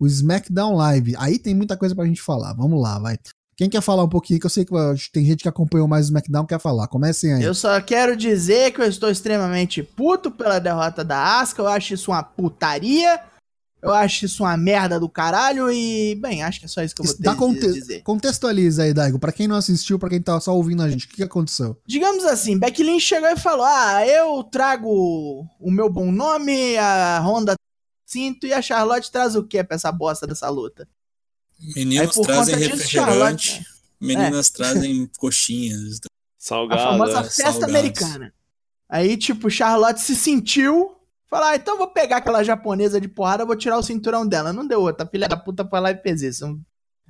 o 0.00 0.06
SmackDown 0.06 0.74
Live. 0.74 1.14
Aí 1.16 1.38
tem 1.38 1.54
muita 1.54 1.76
coisa 1.76 1.94
pra 1.94 2.06
gente 2.06 2.20
falar. 2.20 2.52
Vamos 2.54 2.82
lá, 2.82 2.98
vai. 2.98 3.16
Quem 3.56 3.68
quer 3.68 3.80
falar 3.80 4.04
um 4.04 4.08
pouquinho, 4.08 4.40
que 4.40 4.46
eu 4.46 4.50
sei 4.50 4.64
que 4.64 4.72
tem 5.12 5.24
gente 5.24 5.42
que 5.42 5.48
acompanhou 5.48 5.86
mais 5.86 6.06
o 6.06 6.08
SmackDown, 6.08 6.44
quer 6.46 6.58
falar. 6.60 6.88
Comecem 6.88 7.34
aí. 7.34 7.42
Eu 7.42 7.54
só 7.54 7.80
quero 7.80 8.16
dizer 8.16 8.72
que 8.72 8.80
eu 8.80 8.86
estou 8.86 9.10
extremamente 9.10 9.82
puto 9.82 10.30
pela 10.30 10.58
derrota 10.58 11.04
da 11.04 11.38
Asuka. 11.40 11.62
Eu 11.62 11.68
acho 11.68 11.94
isso 11.94 12.10
uma 12.10 12.22
putaria. 12.22 13.20
Eu 13.82 13.92
acho 13.92 14.24
isso 14.24 14.42
uma 14.44 14.56
merda 14.56 14.98
do 14.98 15.08
caralho. 15.08 15.70
E, 15.70 16.14
bem, 16.14 16.42
acho 16.42 16.58
que 16.58 16.64
é 16.64 16.68
só 16.68 16.82
isso 16.82 16.94
que 16.94 17.02
eu 17.02 17.04
vou 17.06 17.14
ter 17.14 17.36
conte- 17.36 17.72
dizer. 17.72 18.02
Contextualiza 18.02 18.82
aí, 18.82 18.94
Daigo. 18.94 19.18
Pra 19.18 19.30
quem 19.30 19.46
não 19.46 19.56
assistiu, 19.56 19.98
pra 19.98 20.08
quem 20.08 20.22
tá 20.22 20.40
só 20.40 20.56
ouvindo 20.56 20.82
a 20.82 20.88
gente, 20.88 21.04
o 21.04 21.08
que, 21.10 21.16
que 21.16 21.22
aconteceu? 21.22 21.76
Digamos 21.86 22.24
assim, 22.24 22.58
Becky 22.58 22.82
Lynch 22.82 23.02
chegou 23.04 23.28
e 23.28 23.36
falou: 23.36 23.66
Ah, 23.66 24.06
eu 24.06 24.42
trago 24.44 24.88
o 25.60 25.70
meu 25.70 25.90
bom 25.92 26.10
nome, 26.10 26.76
a 26.78 27.20
Honda 27.20 27.54
cinto 28.06 28.46
e 28.46 28.52
a 28.54 28.62
Charlotte 28.62 29.10
traz 29.10 29.34
o 29.36 29.42
que 29.44 29.62
pra 29.62 29.74
essa 29.76 29.92
bosta 29.92 30.26
dessa 30.26 30.48
luta? 30.48 30.88
Meninos 31.76 32.14
trazem 32.14 32.54
conta 32.54 32.56
disso, 32.56 32.70
refrigerante, 32.76 33.48
Charlotte- 33.48 33.66
meninas 34.00 34.50
trazem 34.50 35.10
coxinhas. 35.18 36.00
A 36.04 36.08
Salgado. 36.38 36.82
famosa 36.82 37.20
é. 37.20 37.24
festa 37.24 37.42
salgados. 37.52 37.68
americana. 37.74 38.32
Aí, 38.88 39.16
tipo, 39.16 39.50
Charlotte 39.50 40.00
se 40.00 40.14
sentiu. 40.14 40.94
Falou, 41.28 41.46
ah, 41.48 41.56
então 41.56 41.78
vou 41.78 41.88
pegar 41.88 42.18
aquela 42.18 42.44
japonesa 42.44 43.00
de 43.00 43.08
porrada, 43.08 43.46
vou 43.46 43.56
tirar 43.56 43.78
o 43.78 43.82
cinturão 43.82 44.26
dela. 44.26 44.52
Não 44.52 44.66
deu 44.66 44.80
outra. 44.82 45.04
A 45.06 45.08
filha 45.08 45.26
da 45.26 45.36
puta 45.36 45.66
foi 45.66 45.80
lá 45.80 45.90
e 45.90 45.96
fez 45.96 46.22
isso. 46.22 46.44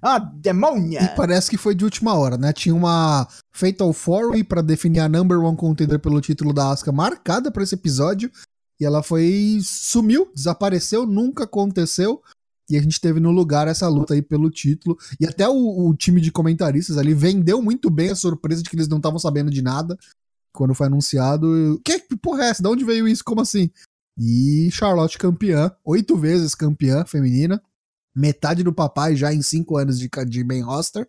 É 0.03 0.07
uma 0.07 0.19
demônia. 0.19 1.03
E 1.03 1.17
parece 1.17 1.51
que 1.51 1.57
foi 1.59 1.75
de 1.75 1.85
última 1.85 2.15
hora, 2.15 2.37
né? 2.39 2.53
Tinha 2.53 2.75
uma 2.75 3.27
Fatal 3.53 3.93
Four 3.93 4.31
Way 4.31 4.45
pra 4.45 4.63
definir 4.63 5.01
a 5.01 5.09
number 5.09 5.39
one 5.41 5.57
contender 5.57 5.99
pelo 5.99 6.21
título 6.21 6.53
da 6.53 6.71
Asuka 6.71 6.93
marcada 6.93 7.51
pra 7.51 7.63
esse 7.63 7.75
episódio. 7.75 8.31
E 8.81 8.85
ela 8.85 9.03
foi. 9.03 9.59
sumiu, 9.63 10.31
desapareceu, 10.35 11.05
nunca 11.07 11.45
aconteceu. 11.45 12.23
E 12.69 12.77
a 12.77 12.83
gente 12.83 13.01
teve 13.01 13.21
no 13.21 13.31
lugar 13.31 13.69
essa 13.69 13.89
luta 13.89 14.15
aí 14.15 14.23
pelo 14.23 14.51
título. 14.51 14.97
E 15.21 15.27
até 15.27 15.49
o, 15.49 15.89
o 15.89 15.95
time 15.95 16.21
de 16.21 16.33
comentaristas 16.33 16.97
ali 16.97 17.13
vendeu 17.13 17.61
muito 17.61 17.91
bem 17.91 18.11
a 18.11 18.17
surpresa 18.17 18.63
de 18.63 18.71
que 18.71 18.77
eles 18.77 18.89
não 18.89 18.97
estavam 18.97 19.19
sabendo 19.19 19.51
de 19.51 19.63
nada 19.63 19.99
quando 20.53 20.75
foi 20.75 20.87
anunciado. 20.87 21.81
Que, 21.85 21.99
que 22.01 22.17
porra 22.17 22.45
é 22.45 22.49
essa? 22.49 22.63
De 22.63 22.69
onde 22.69 22.85
veio 22.85 23.07
isso? 23.07 23.25
Como 23.25 23.41
assim? 23.41 23.71
E 24.19 24.71
Charlotte 24.71 25.19
campeã, 25.19 25.75
oito 25.85 26.17
vezes 26.17 26.55
campeã 26.55 27.05
feminina, 27.05 27.61
metade 28.15 28.63
do 28.63 28.73
papai 28.73 29.17
já 29.17 29.35
em 29.35 29.43
cinco 29.43 29.77
anos 29.77 29.99
de, 29.99 30.09
de 30.29 30.45
main 30.45 30.63
roster. 30.63 31.09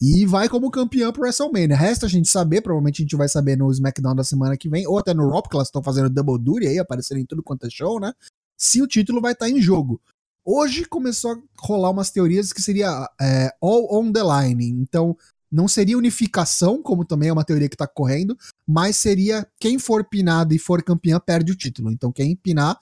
E 0.00 0.24
vai 0.24 0.48
como 0.48 0.70
campeã 0.70 1.10
pro 1.10 1.22
WrestleMania. 1.22 1.76
Resta 1.76 2.06
a 2.06 2.08
gente 2.08 2.28
saber, 2.28 2.60
provavelmente 2.60 3.02
a 3.02 3.04
gente 3.04 3.16
vai 3.16 3.28
saber 3.28 3.56
no 3.56 3.70
SmackDown 3.70 4.14
da 4.14 4.22
semana 4.22 4.56
que 4.56 4.68
vem, 4.68 4.86
ou 4.86 4.96
até 4.96 5.12
no 5.12 5.28
Raw, 5.28 5.42
porque 5.42 5.56
elas 5.56 5.66
estão 5.66 5.82
fazendo 5.82 6.08
double 6.08 6.38
duty 6.38 6.68
aí, 6.68 6.78
aparecendo 6.78 7.18
em 7.18 7.26
tudo 7.26 7.42
quanto 7.42 7.66
é 7.66 7.70
show, 7.70 7.98
né? 7.98 8.12
Se 8.56 8.80
o 8.80 8.86
título 8.86 9.20
vai 9.20 9.32
estar 9.32 9.48
em 9.50 9.60
jogo. 9.60 10.00
Hoje 10.50 10.86
começou 10.86 11.32
a 11.32 11.38
rolar 11.58 11.90
umas 11.90 12.10
teorias 12.10 12.54
que 12.54 12.62
seria 12.62 13.06
é, 13.20 13.52
all 13.60 13.86
on 13.94 14.10
the 14.10 14.22
line. 14.22 14.64
Então, 14.80 15.14
não 15.52 15.68
seria 15.68 15.98
unificação, 15.98 16.82
como 16.82 17.04
também 17.04 17.28
é 17.28 17.32
uma 17.34 17.44
teoria 17.44 17.68
que 17.68 17.76
tá 17.76 17.86
correndo, 17.86 18.34
mas 18.66 18.96
seria 18.96 19.46
quem 19.60 19.78
for 19.78 20.08
pinado 20.08 20.54
e 20.54 20.58
for 20.58 20.82
campeã 20.82 21.20
perde 21.20 21.52
o 21.52 21.54
título. 21.54 21.92
Então, 21.92 22.10
quem 22.10 22.34
pinar, 22.34 22.78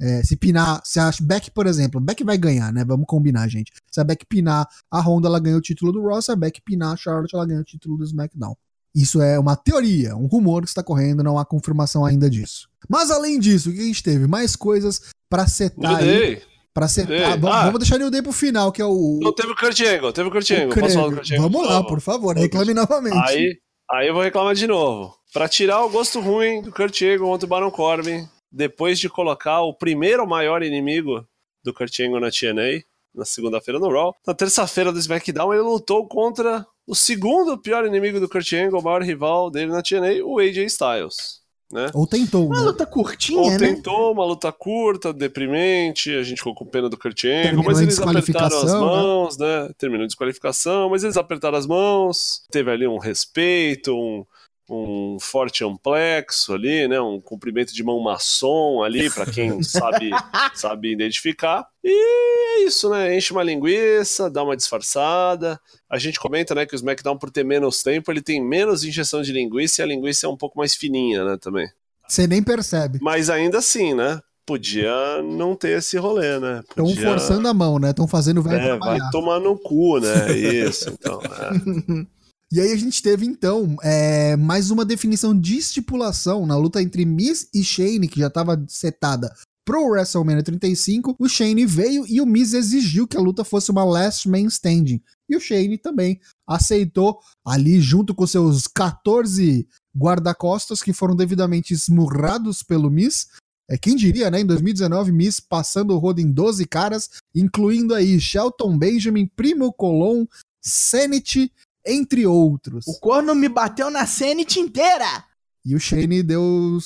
é, 0.00 0.22
se 0.22 0.34
pinar, 0.34 0.80
se 0.82 0.98
a 0.98 1.10
Beck, 1.20 1.50
por 1.50 1.66
exemplo, 1.66 2.00
Beck 2.00 2.24
vai 2.24 2.38
ganhar, 2.38 2.72
né? 2.72 2.86
Vamos 2.86 3.04
combinar, 3.06 3.46
gente. 3.48 3.70
Se 3.92 4.00
a 4.00 4.04
Beck 4.04 4.24
pinar 4.24 4.66
a 4.90 5.00
Honda, 5.02 5.28
ela 5.28 5.38
ganha 5.38 5.58
o 5.58 5.60
título 5.60 5.92
do 5.92 6.02
Raw, 6.02 6.22
se 6.22 6.32
a 6.32 6.36
Beck 6.36 6.62
pinar 6.62 6.94
a 6.94 6.96
Charlotte, 6.96 7.34
ela 7.34 7.44
ganha 7.44 7.60
o 7.60 7.64
título 7.64 7.98
do 7.98 8.04
SmackDown. 8.04 8.56
Isso 8.94 9.20
é 9.20 9.38
uma 9.38 9.56
teoria, 9.56 10.16
um 10.16 10.24
rumor 10.24 10.62
que 10.62 10.68
está 10.68 10.82
correndo, 10.82 11.22
não 11.22 11.38
há 11.38 11.44
confirmação 11.44 12.02
ainda 12.02 12.30
disso. 12.30 12.66
Mas 12.88 13.10
além 13.10 13.38
disso, 13.38 13.68
o 13.68 13.74
que 13.74 13.80
a 13.80 13.84
gente 13.84 14.02
teve? 14.02 14.26
Mais 14.26 14.56
coisas 14.56 15.02
pra 15.28 15.46
setar 15.46 15.96
aí. 15.96 16.42
Pra 16.72 16.86
setar. 16.86 17.12
Ei, 17.12 17.38
Vamos, 17.38 17.50
ah. 17.50 17.64
vamos 17.64 17.80
deixar 17.80 17.96
o 17.96 17.98
New 17.98 18.10
Day 18.10 18.22
pro 18.22 18.32
final, 18.32 18.70
que 18.70 18.80
é 18.80 18.84
o. 18.84 19.18
Não 19.20 19.34
teve 19.34 19.52
o 19.52 19.56
Kurt 19.56 19.80
Angle, 19.80 20.12
teve 20.12 20.28
o 20.28 20.32
Kurt 20.32 20.50
o 20.50 20.54
Angle. 20.54 20.80
Posso 20.80 20.94
falar 20.94 21.08
do 21.08 21.14
Craig. 21.14 21.28
Kurt 21.28 21.32
Angle? 21.32 21.50
Vamos 21.50 21.68
lá, 21.68 21.84
por 21.84 22.00
favor, 22.00 22.36
reclame 22.36 22.74
novamente. 22.74 23.16
Aí, 23.28 23.56
aí 23.90 24.08
eu 24.08 24.14
vou 24.14 24.22
reclamar 24.22 24.54
de 24.54 24.66
novo. 24.66 25.14
Pra 25.32 25.48
tirar 25.48 25.84
o 25.84 25.90
gosto 25.90 26.20
ruim 26.20 26.62
do 26.62 26.72
Kurt 26.72 27.02
Angle 27.02 27.26
contra 27.26 27.46
o 27.46 27.48
Baron 27.48 27.70
Corbin, 27.70 28.28
depois 28.50 28.98
de 28.98 29.08
colocar 29.08 29.62
o 29.62 29.74
primeiro 29.74 30.26
maior 30.26 30.62
inimigo 30.62 31.24
do 31.64 31.74
Kurt 31.74 31.98
Angle 32.00 32.20
na 32.20 32.30
TNA, 32.30 32.82
na 33.14 33.24
segunda-feira 33.24 33.78
no 33.78 33.90
Raw, 33.90 34.14
na 34.26 34.34
terça-feira 34.34 34.92
do 34.92 34.98
SmackDown 34.98 35.52
ele 35.52 35.62
lutou 35.62 36.06
contra 36.06 36.66
o 36.86 36.94
segundo 36.94 37.58
pior 37.58 37.84
inimigo 37.84 38.18
do 38.18 38.28
Kurt 38.28 38.52
Angle, 38.52 38.80
o 38.80 38.82
maior 38.82 39.02
rival 39.02 39.50
dele 39.50 39.70
na 39.70 39.82
TNA, 39.82 40.24
o 40.24 40.38
AJ 40.38 40.66
Styles. 40.66 41.39
Né? 41.72 41.86
Ou 41.94 42.06
tentou, 42.06 42.46
Uma 42.46 42.60
né? 42.60 42.62
luta 42.66 42.84
curtinha, 42.84 43.40
Ou 43.40 43.50
né? 43.50 43.58
tentou 43.58 44.12
uma 44.12 44.24
luta 44.24 44.50
curta, 44.50 45.12
deprimente, 45.12 46.14
a 46.14 46.22
gente 46.22 46.38
ficou 46.38 46.54
com 46.54 46.66
pena 46.66 46.88
do 46.88 46.98
Kurt 46.98 47.24
Angle, 47.24 47.42
Terminou 47.42 47.64
mas 47.64 47.80
eles 47.80 48.00
apertaram 48.00 48.58
as 48.58 48.72
né? 48.72 48.78
mãos, 48.80 49.38
né? 49.38 49.70
Terminou 49.78 50.04
em 50.04 50.08
desqualificação, 50.08 50.90
mas 50.90 51.04
eles 51.04 51.16
apertaram 51.16 51.56
as 51.56 51.66
mãos, 51.66 52.42
teve 52.50 52.70
ali 52.70 52.86
um 52.88 52.98
respeito, 52.98 53.94
um, 53.94 54.24
um 54.70 55.18
forte 55.20 55.64
amplexo 55.64 56.54
ali, 56.54 56.86
né? 56.86 57.00
Um 57.00 57.20
cumprimento 57.20 57.74
de 57.74 57.82
mão 57.82 57.98
maçom 58.00 58.82
ali, 58.82 59.10
pra 59.10 59.26
quem 59.26 59.60
sabe, 59.64 60.10
sabe 60.54 60.92
identificar. 60.92 61.66
E 61.82 62.62
é 62.62 62.64
isso, 62.64 62.88
né? 62.88 63.16
Enche 63.16 63.32
uma 63.32 63.42
linguiça, 63.42 64.30
dá 64.30 64.42
uma 64.44 64.56
disfarçada. 64.56 65.60
A 65.88 65.98
gente 65.98 66.20
comenta, 66.20 66.54
né, 66.54 66.64
que 66.66 66.74
o 66.74 66.76
SmackDown, 66.76 67.18
por 67.18 67.30
ter 67.30 67.44
menos 67.44 67.82
tempo, 67.82 68.12
ele 68.12 68.22
tem 68.22 68.40
menos 68.42 68.84
injeção 68.84 69.22
de 69.22 69.32
linguiça 69.32 69.80
e 69.80 69.84
a 69.84 69.86
linguiça 69.86 70.26
é 70.26 70.28
um 70.28 70.36
pouco 70.36 70.56
mais 70.58 70.74
fininha, 70.74 71.24
né, 71.24 71.36
também. 71.40 71.68
Você 72.06 72.26
nem 72.26 72.42
percebe. 72.42 72.98
Mas 73.02 73.28
ainda 73.28 73.58
assim, 73.58 73.94
né? 73.94 74.20
Podia 74.46 75.22
não 75.22 75.54
ter 75.54 75.78
esse 75.78 75.96
rolê, 75.96 76.38
né? 76.40 76.60
Estão 76.68 76.84
Podia... 76.84 77.08
forçando 77.08 77.46
a 77.46 77.54
mão, 77.54 77.78
né? 77.78 77.90
Estão 77.90 78.08
fazendo 78.08 78.42
velho 78.42 78.56
É, 78.56 78.68
vai 78.70 78.78
trabalhar. 78.78 79.10
tomar 79.10 79.38
no 79.40 79.56
cu, 79.56 80.00
né? 80.00 80.30
Isso, 80.36 80.90
então. 80.90 81.20
é. 81.22 82.06
E 82.52 82.60
aí 82.60 82.72
a 82.72 82.76
gente 82.76 83.00
teve, 83.00 83.24
então, 83.24 83.76
é, 83.80 84.36
mais 84.36 84.72
uma 84.72 84.84
definição 84.84 85.38
de 85.38 85.56
estipulação 85.56 86.44
na 86.44 86.56
luta 86.56 86.82
entre 86.82 87.04
Miz 87.04 87.48
e 87.54 87.62
Shane, 87.62 88.08
que 88.08 88.18
já 88.18 88.26
estava 88.26 88.60
setada 88.66 89.32
pro 89.64 89.86
WrestleMania 89.86 90.42
35. 90.42 91.14
O 91.16 91.28
Shane 91.28 91.64
veio 91.64 92.04
e 92.08 92.20
o 92.20 92.26
Miz 92.26 92.52
exigiu 92.52 93.06
que 93.06 93.16
a 93.16 93.20
luta 93.20 93.44
fosse 93.44 93.70
uma 93.70 93.84
Last 93.84 94.28
Man 94.28 94.46
Standing. 94.46 95.00
E 95.28 95.36
o 95.36 95.40
Shane 95.40 95.78
também 95.78 96.18
aceitou 96.44 97.20
ali, 97.46 97.80
junto 97.80 98.16
com 98.16 98.26
seus 98.26 98.66
14 98.66 99.68
guarda-costas 99.96 100.82
que 100.82 100.92
foram 100.92 101.14
devidamente 101.14 101.72
esmurrados 101.72 102.64
pelo 102.64 102.90
Miz. 102.90 103.28
É, 103.70 103.78
quem 103.78 103.94
diria, 103.94 104.28
né? 104.28 104.40
Em 104.40 104.46
2019, 104.46 105.12
Miz 105.12 105.38
passando 105.38 105.94
o 105.94 105.98
rodo 105.98 106.20
em 106.20 106.32
12 106.32 106.66
caras, 106.66 107.10
incluindo 107.32 107.94
aí 107.94 108.18
Shelton 108.18 108.76
Benjamin, 108.76 109.28
Primo 109.36 109.72
Colon, 109.72 110.26
Senate, 110.60 111.52
entre 111.86 112.26
outros. 112.26 112.86
O 112.86 112.98
corno 113.00 113.34
me 113.34 113.48
bateu 113.48 113.90
na 113.90 114.06
Senate 114.06 114.60
inteira. 114.60 115.24
E 115.64 115.74
o 115.74 115.80
Shane 115.80 116.22
deu. 116.22 116.78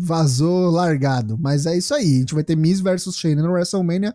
vazou 0.00 0.70
largado. 0.70 1.36
Mas 1.38 1.66
é 1.66 1.76
isso 1.76 1.94
aí. 1.94 2.16
A 2.16 2.18
gente 2.20 2.34
vai 2.34 2.44
ter 2.44 2.56
Miz 2.56 2.80
versus 2.80 3.16
Shane 3.16 3.36
no 3.36 3.52
WrestleMania 3.52 4.14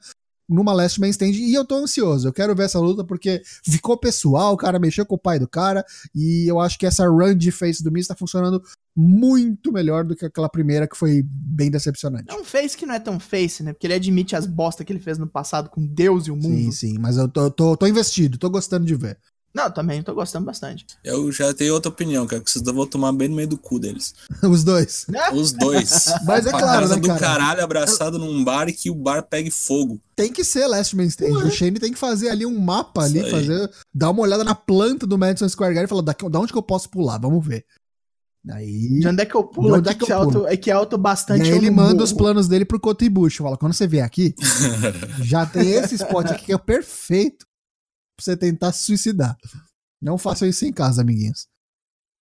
numa 0.49 0.73
Last 0.73 0.99
Man 0.99 1.09
Stand. 1.09 1.31
E 1.31 1.53
eu 1.53 1.65
tô 1.65 1.75
ansioso. 1.75 2.27
Eu 2.27 2.33
quero 2.33 2.55
ver 2.55 2.63
essa 2.63 2.79
luta 2.79 3.03
porque 3.03 3.41
ficou 3.63 3.97
pessoal. 3.97 4.53
O 4.53 4.57
cara 4.57 4.79
mexeu 4.79 5.05
com 5.05 5.15
o 5.15 5.19
pai 5.19 5.37
do 5.37 5.47
cara. 5.47 5.85
E 6.15 6.49
eu 6.49 6.59
acho 6.59 6.79
que 6.79 6.85
essa 6.85 7.07
run 7.07 7.35
de 7.35 7.51
face 7.51 7.83
do 7.83 7.91
Miz 7.91 8.07
tá 8.07 8.15
funcionando 8.15 8.63
muito 8.95 9.71
melhor 9.71 10.03
do 10.03 10.15
que 10.15 10.25
aquela 10.25 10.49
primeira 10.49 10.87
que 10.87 10.97
foi 10.97 11.21
bem 11.23 11.69
decepcionante. 11.69 12.25
É 12.29 12.33
um 12.33 12.43
face 12.43 12.75
que 12.75 12.85
não 12.85 12.95
é 12.95 12.99
tão 12.99 13.19
face, 13.19 13.61
né? 13.61 13.73
Porque 13.73 13.85
ele 13.85 13.93
admite 13.93 14.35
as 14.35 14.47
bosta 14.47 14.83
que 14.83 14.91
ele 14.91 14.99
fez 14.99 15.17
no 15.17 15.27
passado 15.27 15.69
com 15.69 15.85
Deus 15.85 16.25
e 16.25 16.31
o 16.31 16.35
mundo. 16.35 16.57
Sim, 16.57 16.71
sim. 16.71 16.97
Mas 16.97 17.17
eu 17.17 17.27
tô, 17.27 17.51
tô, 17.51 17.77
tô 17.77 17.85
investido. 17.85 18.37
Tô 18.37 18.49
gostando 18.49 18.85
de 18.85 18.95
ver. 18.95 19.19
Não, 19.57 19.71
também 19.71 20.03
tô 20.03 20.13
gostando 20.13 20.45
bastante. 20.45 20.85
Eu 21.03 21.31
já 21.31 21.51
tenho 21.51 21.73
outra 21.73 21.89
opinião, 21.89 22.27
cara, 22.27 22.43
que 22.43 22.51
vocês 22.51 22.63
vão 22.63 22.85
tomar 22.85 23.11
bem 23.11 23.27
no 23.27 23.35
meio 23.35 23.47
do 23.47 23.57
cu 23.57 23.79
deles. 23.79 24.13
Os 24.47 24.63
dois. 24.63 25.07
Né? 25.09 25.31
Os 25.31 25.51
dois. 25.51 26.05
Mas 26.27 26.45
é 26.45 26.51
claro, 26.51 26.81
casa 26.81 26.95
né, 26.95 27.01
do 27.01 27.07
cara? 27.07 27.19
caralho 27.19 27.63
abraçado 27.63 28.19
num 28.19 28.43
bar 28.43 28.69
e 28.69 28.73
que 28.73 28.91
o 28.91 28.93
bar 28.95 29.23
pegue 29.23 29.49
fogo. 29.49 29.99
Tem 30.15 30.31
que 30.31 30.43
ser 30.43 30.67
Last 30.67 30.95
Man 30.95 31.05
Stand. 31.05 31.29
O 31.29 31.49
Shane 31.49 31.79
tem 31.79 31.91
que 31.91 31.97
fazer 31.97 32.29
ali 32.29 32.45
um 32.45 32.59
mapa 32.59 33.01
ali, 33.01 33.17
Isso 33.17 33.25
aí. 33.25 33.31
fazer, 33.31 33.71
dar 33.91 34.11
uma 34.11 34.21
olhada 34.21 34.43
na 34.43 34.53
planta 34.53 35.07
do 35.07 35.17
Madison 35.17 35.49
Square 35.49 35.73
Garden 35.73 35.85
e 35.85 35.89
falar, 35.89 36.03
da, 36.03 36.13
da 36.29 36.39
onde 36.39 36.51
que 36.51 36.57
eu 36.57 36.63
posso 36.63 36.87
pular? 36.91 37.17
Vamos 37.17 37.43
ver. 37.43 37.65
Aí, 38.51 38.99
De 38.99 39.07
onde 39.07 39.23
é 39.23 39.25
que 39.25 39.35
eu 39.35 39.43
De 39.43 39.49
pulo 39.53 39.75
onde 39.75 39.89
aqui 39.89 39.97
é 39.97 39.99
que 39.99 40.05
que, 40.05 40.11
eu 40.11 40.15
é 40.15 40.19
alto, 40.19 40.31
pulo? 40.33 40.47
é 40.47 40.55
que 40.57 40.69
é 40.69 40.73
alto 40.73 40.95
e 40.95 40.99
bastante. 40.99 41.41
aí 41.41 41.49
eu 41.49 41.55
ele 41.55 41.71
manda 41.71 41.93
morro. 41.93 42.03
os 42.03 42.13
planos 42.13 42.47
dele 42.47 42.63
pro 42.63 42.79
Cotton 42.79 43.09
Bush. 43.09 43.37
Fala, 43.37 43.57
quando 43.57 43.73
você 43.73 43.87
vier 43.87 44.05
aqui, 44.05 44.35
já 45.23 45.47
tem 45.47 45.71
esse 45.71 45.95
spot 45.95 46.27
aqui 46.27 46.45
que 46.45 46.53
é 46.53 46.57
perfeito 46.59 47.47
você 48.19 48.35
tentar 48.35 48.71
se 48.71 48.85
suicidar. 48.85 49.37
Não 50.01 50.17
façam 50.17 50.47
isso 50.47 50.65
em 50.65 50.71
casa, 50.71 51.01
amiguinhos. 51.01 51.47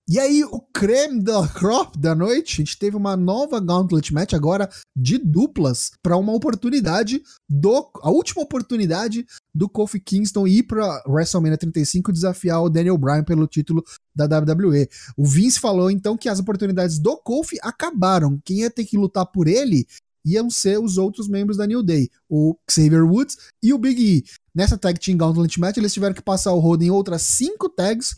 E 0.07 0.19
aí, 0.19 0.43
o 0.43 0.61
creme 0.71 1.19
da 1.19 1.47
crop 1.47 1.97
da 1.97 2.13
noite, 2.13 2.53
a 2.53 2.57
gente 2.57 2.77
teve 2.77 2.95
uma 2.95 3.17
nova 3.17 3.59
Gauntlet 3.59 4.13
Match 4.13 4.33
agora 4.33 4.69
de 4.95 5.17
duplas 5.17 5.93
para 6.03 6.15
uma 6.15 6.31
oportunidade 6.31 7.23
do 7.49 7.89
a 8.03 8.11
última 8.11 8.43
oportunidade 8.43 9.25
do 9.53 9.67
Kofi 9.67 9.99
Kingston 9.99 10.45
ir 10.45 10.61
para 10.61 11.01
WrestleMania 11.07 11.57
35 11.57 12.13
desafiar 12.13 12.61
o 12.61 12.69
Daniel 12.69 12.99
Bryan 12.99 13.23
pelo 13.23 13.47
título 13.47 13.83
da 14.15 14.25
WWE. 14.25 14.87
O 15.17 15.25
Vince 15.25 15.59
falou 15.59 15.89
então 15.89 16.15
que 16.15 16.29
as 16.29 16.39
oportunidades 16.39 16.99
do 16.99 17.17
Kofi 17.17 17.57
acabaram. 17.63 18.39
Quem 18.45 18.59
ia 18.59 18.69
ter 18.69 18.85
que 18.85 18.97
lutar 18.97 19.25
por 19.25 19.47
ele 19.47 19.87
iam 20.25 20.49
ser 20.49 20.79
os 20.79 20.97
outros 20.97 21.27
membros 21.27 21.57
da 21.57 21.67
New 21.67 21.83
Day, 21.83 22.09
o 22.29 22.57
Xavier 22.69 23.05
Woods 23.05 23.37
e 23.61 23.73
o 23.73 23.77
Big 23.77 24.01
E. 24.01 24.23
Nessa 24.53 24.77
Tag 24.77 24.99
Team 24.99 25.17
Gauntlet 25.17 25.59
Match, 25.59 25.77
eles 25.77 25.93
tiveram 25.93 26.15
que 26.15 26.21
passar 26.21 26.51
o 26.53 26.59
rodo 26.59 26.83
em 26.83 26.89
outras 26.89 27.21
cinco 27.21 27.69
tags 27.69 28.15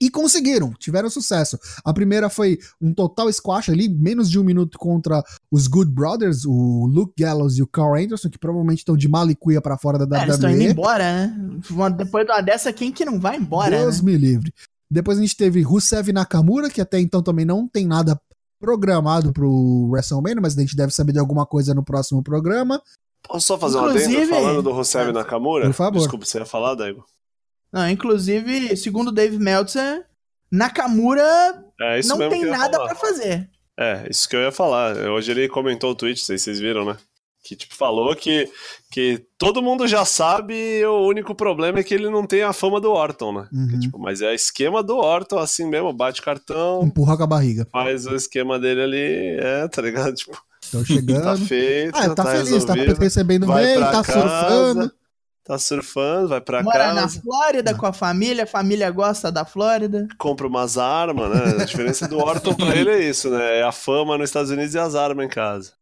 e 0.00 0.10
conseguiram, 0.10 0.72
tiveram 0.78 1.08
sucesso. 1.08 1.58
A 1.84 1.92
primeira 1.92 2.28
foi 2.28 2.58
um 2.80 2.92
total 2.92 3.32
squash 3.32 3.70
ali, 3.70 3.88
menos 3.88 4.30
de 4.30 4.38
um 4.38 4.44
minuto 4.44 4.78
contra 4.78 5.22
os 5.50 5.66
Good 5.66 5.90
Brothers, 5.92 6.44
o 6.44 6.86
Luke 6.86 7.14
Gallows 7.18 7.58
e 7.58 7.62
o 7.62 7.66
Carl 7.66 7.96
Anderson, 7.96 8.28
que 8.28 8.38
provavelmente 8.38 8.78
estão 8.78 8.96
de 8.96 9.08
malicuia 9.08 9.60
pra 9.60 9.78
fora 9.78 10.04
da 10.06 10.18
É, 10.18 10.22
eles 10.22 10.34
estão 10.34 10.50
indo 10.50 10.58
WWE. 10.58 10.70
embora, 10.70 11.26
né? 11.26 11.58
Depois 11.96 12.26
de 12.26 12.32
uma 12.32 12.40
dessa, 12.40 12.72
quem 12.72 12.92
que 12.92 13.04
não 13.04 13.20
vai 13.20 13.36
embora, 13.36 13.78
Deus 13.78 14.00
né? 14.00 14.12
me 14.12 14.18
livre. 14.18 14.52
Depois 14.90 15.18
a 15.18 15.20
gente 15.20 15.36
teve 15.36 15.62
Rusev 15.62 16.12
Nakamura, 16.12 16.70
que 16.70 16.80
até 16.80 17.00
então 17.00 17.22
também 17.22 17.44
não 17.44 17.66
tem 17.66 17.86
nada 17.86 18.20
programado 18.64 19.32
pro 19.32 19.88
WrestleMania, 19.90 20.40
mas 20.40 20.56
a 20.56 20.60
gente 20.60 20.74
deve 20.74 20.92
saber 20.92 21.12
de 21.12 21.18
alguma 21.18 21.44
coisa 21.44 21.74
no 21.74 21.84
próximo 21.84 22.22
programa. 22.22 22.80
Posso 23.22 23.46
só 23.46 23.58
fazer 23.58 23.78
Inclusive- 23.78 24.16
adendo 24.16 24.30
falando 24.30 24.62
do 24.62 24.72
Rosev 24.72 25.12
Nakamura? 25.12 25.66
Por 25.66 25.74
favor. 25.74 25.98
Desculpa, 25.98 26.24
você 26.24 26.38
ia 26.38 26.46
falar, 26.46 26.74
Daigo? 26.74 27.04
Não, 27.72 27.88
inclusive, 27.90 28.76
segundo 28.76 29.10
Dave 29.12 29.38
Meltzer, 29.38 30.06
Nakamura 30.50 31.62
É 31.80 31.98
isso 31.98 32.16
não 32.16 32.28
tem 32.28 32.44
nada 32.46 32.78
pra 32.78 32.94
fazer. 32.94 33.50
É, 33.78 34.06
isso 34.08 34.28
que 34.28 34.36
eu 34.36 34.40
ia 34.40 34.52
falar. 34.52 34.96
Hoje 34.96 35.30
ele 35.32 35.48
comentou 35.48 35.90
o 35.90 35.94
tweet, 35.94 36.18
não 36.20 36.24
sei 36.26 36.38
se 36.38 36.44
vocês 36.44 36.60
viram, 36.60 36.84
né? 36.84 36.96
Que 37.44 37.54
tipo, 37.54 37.76
falou 37.76 38.16
que, 38.16 38.48
que 38.90 39.22
todo 39.36 39.62
mundo 39.62 39.86
já 39.86 40.02
sabe, 40.06 40.54
e 40.54 40.86
o 40.86 41.06
único 41.06 41.34
problema 41.34 41.78
é 41.78 41.82
que 41.82 41.92
ele 41.92 42.08
não 42.08 42.26
tem 42.26 42.42
a 42.42 42.54
fama 42.54 42.80
do 42.80 42.90
Orton, 42.90 43.32
né? 43.34 43.48
Uhum. 43.52 43.68
Que, 43.68 43.80
tipo, 43.80 43.98
mas 43.98 44.22
é 44.22 44.34
esquema 44.34 44.82
do 44.82 44.96
Orton, 44.96 45.38
assim 45.38 45.68
mesmo, 45.68 45.92
bate 45.92 46.22
cartão, 46.22 46.82
Empurra 46.82 47.18
com 47.18 47.22
a 47.24 47.26
barriga. 47.26 47.68
faz 47.70 48.06
o 48.06 48.14
esquema 48.14 48.58
dele 48.58 48.80
ali, 48.82 49.36
é, 49.38 49.68
tá 49.68 49.82
ligado? 49.82 50.14
Tipo, 50.24 50.38
Estão 50.62 50.80
tá 50.80 50.86
chegando. 50.86 51.44
feito, 51.46 51.94
ah, 51.94 52.14
tá, 52.14 52.24
feliz, 52.24 52.64
tá 52.64 52.72
resolvido, 52.72 52.98
recebendo 52.98 53.46
vai 53.46 53.64
bem, 53.64 53.80
tá 53.80 54.02
casa, 54.02 54.12
surfando. 54.12 54.92
Tá 55.44 55.58
surfando, 55.58 56.28
vai 56.28 56.40
pra 56.40 56.62
Mora 56.62 56.94
na 56.94 57.02
casa, 57.02 57.20
Flórida 57.20 57.74
com 57.74 57.84
a 57.84 57.92
família, 57.92 58.44
a 58.44 58.46
família 58.46 58.90
gosta 58.90 59.30
da 59.30 59.44
Flórida. 59.44 60.08
compra 60.16 60.46
umas 60.46 60.78
armas, 60.78 61.28
né? 61.28 61.62
A 61.62 61.64
diferença 61.66 62.08
do 62.08 62.16
Orton 62.16 62.54
pra 62.54 62.72
ele 62.74 62.88
é 62.88 63.06
isso, 63.06 63.28
né? 63.28 63.58
É 63.58 63.62
a 63.62 63.70
fama 63.70 64.16
nos 64.16 64.30
Estados 64.30 64.50
Unidos 64.50 64.74
e 64.74 64.78
as 64.78 64.94
armas 64.94 65.26
em 65.26 65.28
casa. 65.28 65.72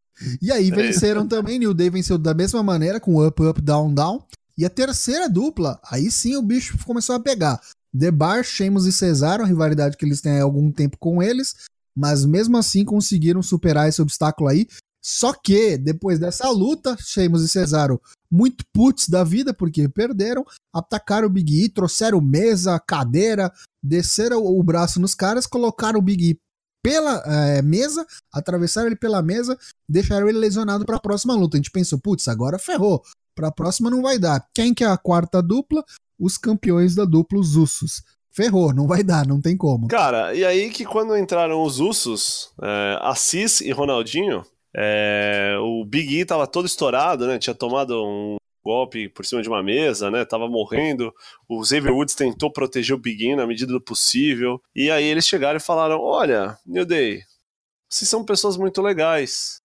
E 0.40 0.52
aí 0.52 0.68
É 0.68 0.74
venceram 0.74 1.26
também, 1.26 1.58
New 1.58 1.74
Day 1.74 1.90
venceu 1.90 2.18
da 2.18 2.34
mesma 2.34 2.62
maneira, 2.62 3.00
com 3.00 3.24
up, 3.24 3.42
up, 3.42 3.60
down, 3.60 3.92
down. 3.92 4.24
E 4.56 4.64
a 4.64 4.70
terceira 4.70 5.28
dupla, 5.28 5.80
aí 5.90 6.10
sim 6.10 6.36
o 6.36 6.42
bicho 6.42 6.76
começou 6.84 7.14
a 7.14 7.20
pegar. 7.20 7.60
The 7.98 8.10
Bar, 8.10 8.42
Sheamus 8.42 8.86
e 8.86 8.92
Cesaro, 8.92 9.42
a 9.42 9.46
rivalidade 9.46 9.96
que 9.96 10.04
eles 10.04 10.20
têm 10.20 10.38
há 10.38 10.42
algum 10.42 10.70
tempo 10.70 10.96
com 10.98 11.22
eles, 11.22 11.54
mas 11.96 12.24
mesmo 12.24 12.56
assim 12.56 12.84
conseguiram 12.84 13.42
superar 13.42 13.88
esse 13.88 14.00
obstáculo 14.00 14.48
aí. 14.48 14.66
Só 15.04 15.32
que, 15.32 15.76
depois 15.76 16.18
dessa 16.18 16.48
luta, 16.48 16.96
Sheamus 16.98 17.42
e 17.42 17.48
Cesaro, 17.48 18.00
muito 18.30 18.64
putos 18.72 19.08
da 19.08 19.24
vida, 19.24 19.52
porque 19.52 19.88
perderam, 19.88 20.44
atacaram 20.72 21.26
o 21.26 21.30
Big 21.30 21.64
E, 21.64 21.68
trouxeram 21.68 22.20
mesa, 22.20 22.78
cadeira, 22.78 23.52
desceram 23.82 24.46
o 24.46 24.62
braço 24.62 25.00
nos 25.00 25.14
caras, 25.14 25.46
colocaram 25.46 25.98
o 25.98 26.02
Big 26.02 26.30
E 26.30 26.38
pela 26.82 27.22
eh, 27.24 27.62
mesa, 27.62 28.04
atravessaram 28.32 28.88
ele 28.88 28.96
pela 28.96 29.22
mesa, 29.22 29.56
deixaram 29.88 30.28
ele 30.28 30.38
lesionado 30.38 30.84
pra 30.84 30.98
próxima 30.98 31.34
luta. 31.34 31.56
A 31.56 31.58
gente 31.58 31.70
pensou, 31.70 31.98
putz, 31.98 32.28
agora 32.28 32.58
ferrou. 32.58 33.02
Pra 33.34 33.50
próxima 33.50 33.88
não 33.88 34.02
vai 34.02 34.18
dar. 34.18 34.44
Quem 34.54 34.74
que 34.74 34.84
é 34.84 34.88
a 34.88 34.96
quarta 34.96 35.42
dupla? 35.42 35.84
Os 36.18 36.36
campeões 36.36 36.94
da 36.94 37.04
dupla, 37.04 37.38
os 37.38 37.56
Usos. 37.56 38.02
Ferrou, 38.30 38.72
não 38.74 38.86
vai 38.86 39.02
dar, 39.02 39.26
não 39.26 39.40
tem 39.40 39.56
como. 39.56 39.88
Cara, 39.88 40.34
e 40.34 40.44
aí 40.44 40.70
que 40.70 40.84
quando 40.84 41.16
entraram 41.16 41.62
os 41.62 41.80
Usos, 41.80 42.50
é, 42.62 42.98
Assis 43.02 43.60
e 43.60 43.70
Ronaldinho, 43.70 44.44
é, 44.74 45.56
o 45.60 45.84
Big 45.84 46.18
E 46.18 46.24
tava 46.24 46.46
todo 46.46 46.66
estourado, 46.66 47.26
né? 47.26 47.38
Tinha 47.38 47.54
tomado 47.54 48.02
um 48.04 48.36
golpe 48.62 49.08
por 49.08 49.24
cima 49.24 49.42
de 49.42 49.48
uma 49.48 49.62
mesa, 49.62 50.10
né? 50.10 50.24
Tava 50.24 50.48
morrendo. 50.48 51.12
O 51.48 51.64
Xavier 51.64 51.92
Woods 51.92 52.14
tentou 52.14 52.50
proteger 52.50 52.94
o 52.94 52.98
Big 52.98 53.34
na 53.34 53.46
medida 53.46 53.72
do 53.72 53.80
possível. 53.80 54.60
E 54.74 54.90
aí 54.90 55.04
eles 55.04 55.26
chegaram 55.26 55.56
e 55.56 55.60
falaram: 55.60 56.00
Olha, 56.00 56.56
New 56.66 56.84
Day, 56.84 57.22
vocês 57.88 58.08
são 58.08 58.24
pessoas 58.24 58.56
muito 58.56 58.80
legais. 58.80 59.60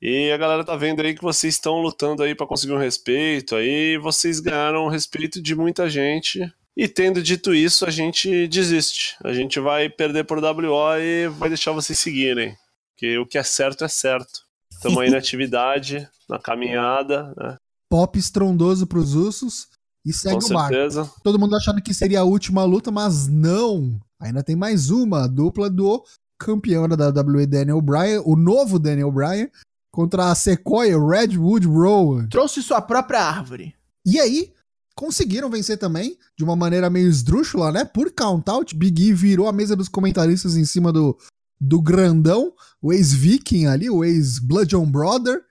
E 0.00 0.32
a 0.32 0.36
galera 0.36 0.64
tá 0.64 0.74
vendo 0.74 1.00
aí 1.00 1.14
que 1.14 1.22
vocês 1.22 1.54
estão 1.54 1.80
lutando 1.80 2.24
aí 2.24 2.34
pra 2.34 2.46
conseguir 2.46 2.72
um 2.72 2.78
respeito. 2.78 3.54
Aí 3.54 3.96
vocês 3.98 4.40
ganharam 4.40 4.84
o 4.84 4.88
respeito 4.88 5.40
de 5.40 5.54
muita 5.54 5.88
gente. 5.88 6.40
E 6.76 6.88
tendo 6.88 7.22
dito 7.22 7.54
isso, 7.54 7.86
a 7.86 7.90
gente 7.90 8.48
desiste. 8.48 9.16
A 9.22 9.32
gente 9.32 9.60
vai 9.60 9.88
perder 9.88 10.24
por 10.24 10.42
WO 10.42 10.96
e 10.98 11.28
vai 11.28 11.48
deixar 11.48 11.70
vocês 11.70 11.98
seguirem. 11.98 12.56
Porque 12.90 13.16
o 13.18 13.26
que 13.26 13.38
é 13.38 13.42
certo 13.42 13.84
é 13.84 13.88
certo. 13.88 14.40
Estamos 14.72 14.98
aí 14.98 15.10
na 15.10 15.18
atividade, 15.18 16.08
na 16.28 16.38
caminhada, 16.40 17.32
né? 17.36 17.56
Pop 17.92 18.18
estrondoso 18.18 18.86
pros 18.86 19.14
Usos 19.14 19.68
e 20.02 20.14
segue 20.14 20.40
Com 20.40 20.46
o 20.46 20.54
barco. 20.54 20.72
certeza. 20.72 21.10
Todo 21.22 21.38
mundo 21.38 21.54
achando 21.54 21.82
que 21.82 21.92
seria 21.92 22.20
a 22.20 22.24
última 22.24 22.64
luta, 22.64 22.90
mas 22.90 23.28
não. 23.28 24.00
Ainda 24.18 24.42
tem 24.42 24.56
mais 24.56 24.88
uma, 24.88 25.24
a 25.24 25.26
dupla 25.26 25.68
do 25.68 26.02
campeão 26.38 26.88
da 26.88 27.08
WWE 27.10 27.46
Daniel 27.46 27.82
Bryan, 27.82 28.22
o 28.24 28.34
novo 28.34 28.78
Daniel 28.78 29.12
Bryan, 29.12 29.46
contra 29.90 30.30
a 30.30 30.34
Sequoia 30.34 30.98
Redwood 30.98 31.66
Rowan. 31.66 32.28
Trouxe 32.28 32.62
sua 32.62 32.80
própria 32.80 33.20
árvore. 33.20 33.74
E 34.06 34.18
aí, 34.18 34.54
conseguiram 34.96 35.50
vencer 35.50 35.76
também, 35.76 36.16
de 36.34 36.42
uma 36.42 36.56
maneira 36.56 36.88
meio 36.88 37.10
esdrúxula, 37.10 37.70
né? 37.70 37.84
Por 37.84 38.10
count-out, 38.10 38.74
Big 38.74 39.08
E 39.08 39.12
virou 39.12 39.46
a 39.48 39.52
mesa 39.52 39.76
dos 39.76 39.90
comentaristas 39.90 40.56
em 40.56 40.64
cima 40.64 40.90
do, 40.90 41.14
do 41.60 41.78
grandão, 41.78 42.54
o 42.80 42.90
ex-Viking 42.90 43.66
ali, 43.66 43.90
o 43.90 44.02
ex-Bludgeon 44.02 44.90
Brother, 44.90 45.44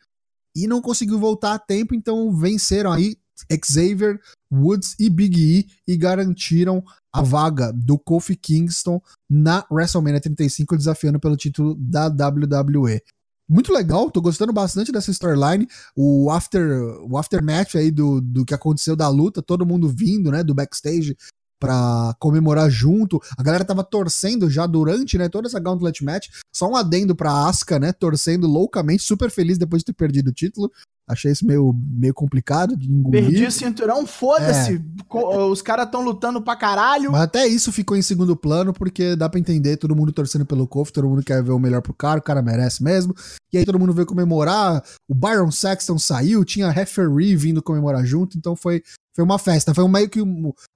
e 0.56 0.68
não 0.68 0.82
conseguiu 0.82 1.20
voltar 1.20 1.54
a 1.54 1.60
tempo, 1.60 1.96
então 1.96 2.36
venceram 2.36 2.92
aí 2.92 3.16
Xavier, 3.64 4.20
Woods 4.52 4.96
e 5.00 5.10
Big 5.10 5.40
E 5.40 5.68
e 5.88 5.98
garantiram 5.98 6.84
a 7.14 7.22
vaga 7.22 7.72
do 7.74 7.98
Kofi 7.98 8.36
Kingston 8.36 9.02
na 9.30 9.66
WrestleMania 9.70 10.22
35, 10.22 10.78
desafiando 10.78 11.20
pelo 11.20 11.36
título 11.36 11.76
da 11.76 12.08
WWE. 12.08 13.02
Muito 13.50 13.74
legal, 13.74 14.10
tô 14.10 14.22
gostando 14.22 14.54
bastante 14.54 14.94
dessa 14.94 15.12
storyline. 15.12 15.68
O 15.96 16.32
after, 16.32 16.82
o 17.04 17.18
aftermatch 17.18 17.76
aí 17.76 17.92
do, 17.92 18.22
do 18.22 18.46
que 18.46 18.54
aconteceu 18.54 18.96
da 18.96 19.10
luta, 19.10 19.42
todo 19.42 19.66
mundo 19.66 19.90
vindo, 19.90 20.32
né, 20.32 20.42
do 20.42 20.56
backstage 20.56 21.18
pra 21.62 22.16
comemorar 22.20 22.70
junto. 22.72 23.22
A 23.38 23.44
galera 23.44 23.64
tava 23.64 23.84
torcendo 23.84 24.50
já 24.50 24.66
durante, 24.66 25.16
né, 25.18 25.30
toda 25.30 25.48
essa 25.48 25.60
Gauntlet 25.60 26.04
match. 26.04 26.30
Só 26.52 26.68
um 26.68 26.76
adendo 26.76 27.16
pra 27.16 27.48
Asuka, 27.48 27.80
né, 27.80 27.94
torcendo 27.94 28.48
loucamente, 28.48 29.04
super 29.04 29.30
feliz 29.30 29.60
depois 29.60 29.82
de 29.82 29.86
ter 29.86 29.94
perdido 29.94 30.30
o 30.30 30.34
título. 30.34 30.72
Achei 31.12 31.32
isso 31.32 31.46
meio, 31.46 31.74
meio 31.90 32.14
complicado 32.14 32.76
de 32.76 32.92
engolir. 32.92 33.24
Perdi 33.26 33.46
o 33.46 33.52
cinturão, 33.52 34.06
foda-se. 34.08 34.82
Co- 35.08 35.48
Os 35.52 35.62
caras 35.62 35.90
tão 35.92 36.02
lutando 36.04 36.42
pra 36.42 36.56
caralho. 36.56 37.12
Mas 37.12 37.22
até 37.22 37.46
isso 37.48 37.72
ficou 37.72 37.96
em 37.98 38.02
segundo 38.02 38.36
plano, 38.36 38.74
porque 38.74 39.16
dá 39.16 39.28
pra 39.30 39.40
entender, 39.40 39.78
todo 39.78 39.96
mundo 39.96 40.12
torcendo 40.12 40.46
pelo 40.46 40.68
Kofi, 40.68 40.94
todo 40.94 41.08
mundo 41.10 41.24
quer 41.24 41.44
ver 41.44 41.52
o 41.52 41.60
melhor 41.60 41.82
pro 41.82 41.94
cara, 41.94 42.20
o 42.20 42.24
cara 42.24 42.42
merece 42.42 42.84
mesmo. 42.84 43.14
E 43.52 43.58
aí 43.58 43.66
todo 43.66 43.78
mundo 43.80 43.94
veio 43.94 44.06
comemorar, 44.08 44.84
o 45.10 45.14
Byron 45.14 45.52
Saxton 45.52 45.98
saiu, 46.00 46.46
tinha 46.46 46.70
referee 46.70 47.36
vindo 47.36 47.62
comemorar 47.62 48.06
junto, 48.06 48.38
então 48.38 48.56
foi, 48.56 48.82
foi 49.14 49.24
uma 49.26 49.38
festa. 49.38 49.74
Foi 49.74 49.86
meio 49.90 50.10
que 50.10 50.22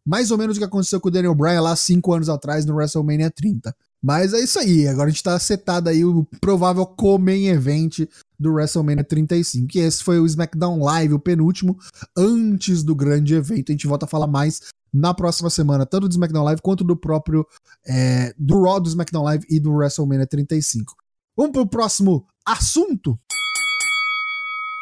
mais 0.06 0.32
ou 0.32 0.38
menos 0.38 0.58
o 0.58 0.60
que 0.60 0.65
aconteceu 0.65 1.00
com 1.00 1.08
o 1.08 1.12
Daniel 1.12 1.34
Bryan 1.36 1.62
lá 1.62 1.76
cinco 1.76 2.13
anos 2.13 2.28
atrás 2.28 2.65
no 2.65 2.76
WrestleMania 2.76 3.32
30. 3.32 3.74
Mas 4.06 4.36
é 4.36 4.39
isso 4.39 4.60
aí, 4.60 4.88
agora 4.88 5.08
a 5.08 5.12
gente 5.12 5.24
tá 5.24 5.39
setado 5.39 5.89
aí 5.89 6.06
o 6.06 6.24
provável 6.39 6.86
Comen 6.86 7.48
Event 7.48 8.02
do 8.39 8.54
WrestleMania 8.54 9.04
35. 9.04 9.76
E 9.76 9.80
esse 9.80 10.04
foi 10.04 10.20
o 10.20 10.28
SmackDown 10.28 10.80
Live, 10.80 11.15
o 11.15 11.20
penúltimo, 11.20 11.76
antes 12.15 12.84
do 12.84 12.94
grande 12.94 13.34
evento. 13.34 13.72
A 13.72 13.74
gente 13.74 13.88
volta 13.88 14.06
a 14.06 14.08
falar 14.08 14.28
mais 14.28 14.62
na 14.94 15.12
próxima 15.12 15.50
semana, 15.50 15.88
tanto 15.88 16.08
do 16.08 16.12
SmackDown 16.12 16.44
Live 16.44 16.62
quanto 16.62 16.84
do 16.84 16.96
próprio 16.96 17.48
é, 17.84 18.32
do 18.38 18.62
Raw, 18.62 18.80
do 18.80 18.89
SmackDown 18.89 19.24
Live 19.24 19.48
e 19.50 19.60
do 19.60 19.72
WrestleMania 19.72 20.28
35. 20.28 20.94
Vamos 21.36 21.54
pro 21.54 21.65
próximo 21.65 22.28
assunto? 22.46 23.20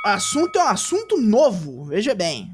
Assunto 0.06 0.60
é 0.60 0.66
um 0.66 0.68
assunto 0.68 1.16
novo, 1.16 1.86
veja 1.86 2.14
bem. 2.14 2.54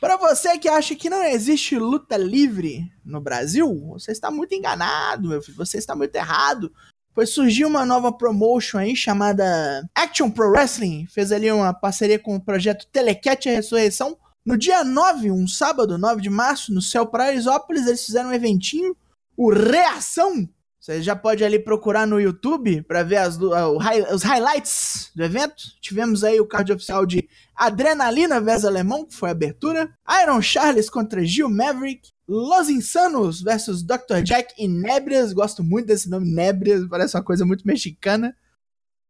Para 0.00 0.16
você 0.16 0.58
que 0.58 0.68
acha 0.68 0.94
que 0.94 1.10
não 1.10 1.22
existe 1.22 1.78
luta 1.78 2.16
livre 2.16 2.90
no 3.04 3.20
Brasil, 3.20 3.86
você 3.88 4.12
está 4.12 4.30
muito 4.30 4.54
enganado, 4.54 5.28
meu 5.28 5.42
filho. 5.42 5.56
Você 5.56 5.78
está 5.78 5.94
muito 5.94 6.14
errado. 6.14 6.72
Pois 7.14 7.30
surgiu 7.30 7.68
uma 7.68 7.86
nova 7.86 8.12
promotion 8.12 8.78
aí 8.78 8.96
chamada 8.96 9.88
Action 9.94 10.30
Pro 10.30 10.50
Wrestling. 10.50 11.06
Fez 11.06 11.30
ali 11.30 11.50
uma 11.50 11.72
parceria 11.72 12.18
com 12.18 12.34
o 12.34 12.40
projeto 12.40 12.86
Telecat 12.90 13.48
Ressurreição. 13.48 14.16
No 14.44 14.58
dia 14.58 14.82
9, 14.84 15.30
um 15.30 15.46
sábado, 15.46 15.96
9 15.96 16.20
de 16.20 16.28
março, 16.28 16.74
no 16.74 16.82
céu 16.82 17.06
Paraisópolis, 17.06 17.86
eles 17.86 18.04
fizeram 18.04 18.30
um 18.30 18.32
eventinho, 18.32 18.96
o 19.36 19.50
Reação. 19.50 20.48
Você 20.84 21.00
já 21.00 21.16
pode 21.16 21.42
ali 21.42 21.58
procurar 21.58 22.06
no 22.06 22.20
YouTube 22.20 22.82
para 22.82 23.02
ver 23.02 23.16
as 23.16 23.38
ah, 23.40 23.70
os 24.12 24.22
highlights 24.22 25.10
do 25.16 25.24
evento. 25.24 25.62
Tivemos 25.80 26.22
aí 26.22 26.38
o 26.38 26.46
card 26.46 26.74
oficial 26.74 27.06
de 27.06 27.26
Adrenalina 27.56 28.38
vs 28.38 28.66
Alemão, 28.66 29.06
que 29.06 29.14
foi 29.14 29.30
a 29.30 29.32
abertura. 29.32 29.90
Iron 30.22 30.42
Charles 30.42 30.90
contra 30.90 31.24
Gil 31.24 31.48
Maverick. 31.48 32.10
Los 32.28 32.68
Insanos 32.68 33.40
versus 33.40 33.82
Dr. 33.82 34.20
Jack 34.22 34.52
e 34.58 34.68
Nébrias. 34.68 35.32
Gosto 35.32 35.64
muito 35.64 35.86
desse 35.86 36.10
nome, 36.10 36.30
Nébrias, 36.30 36.86
parece 36.86 37.16
uma 37.16 37.24
coisa 37.24 37.46
muito 37.46 37.66
mexicana. 37.66 38.36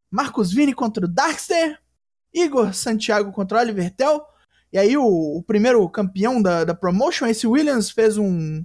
Marcos 0.08 0.52
Vini 0.52 0.74
contra 0.74 1.04
o 1.04 1.08
Darkster. 1.08 1.80
Igor 2.32 2.72
Santiago 2.72 3.32
contra 3.32 3.58
Oliver 3.58 3.92
Tell. 3.92 4.22
E 4.72 4.78
aí 4.78 4.96
o, 4.96 5.04
o 5.04 5.42
primeiro 5.42 5.88
campeão 5.88 6.40
da, 6.40 6.62
da 6.62 6.72
promotion, 6.72 7.26
esse 7.26 7.48
Williams, 7.48 7.90
fez 7.90 8.16
um, 8.16 8.64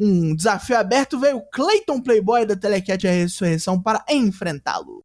um 0.00 0.34
desafio 0.34 0.78
aberto. 0.78 1.20
Veio 1.20 1.36
o 1.36 1.50
Clayton 1.50 2.00
Playboy 2.00 2.46
da 2.46 2.56
Telecat 2.56 3.06
a 3.06 3.10
Ressurreição 3.10 3.80
para 3.80 4.04
enfrentá-lo. 4.08 5.04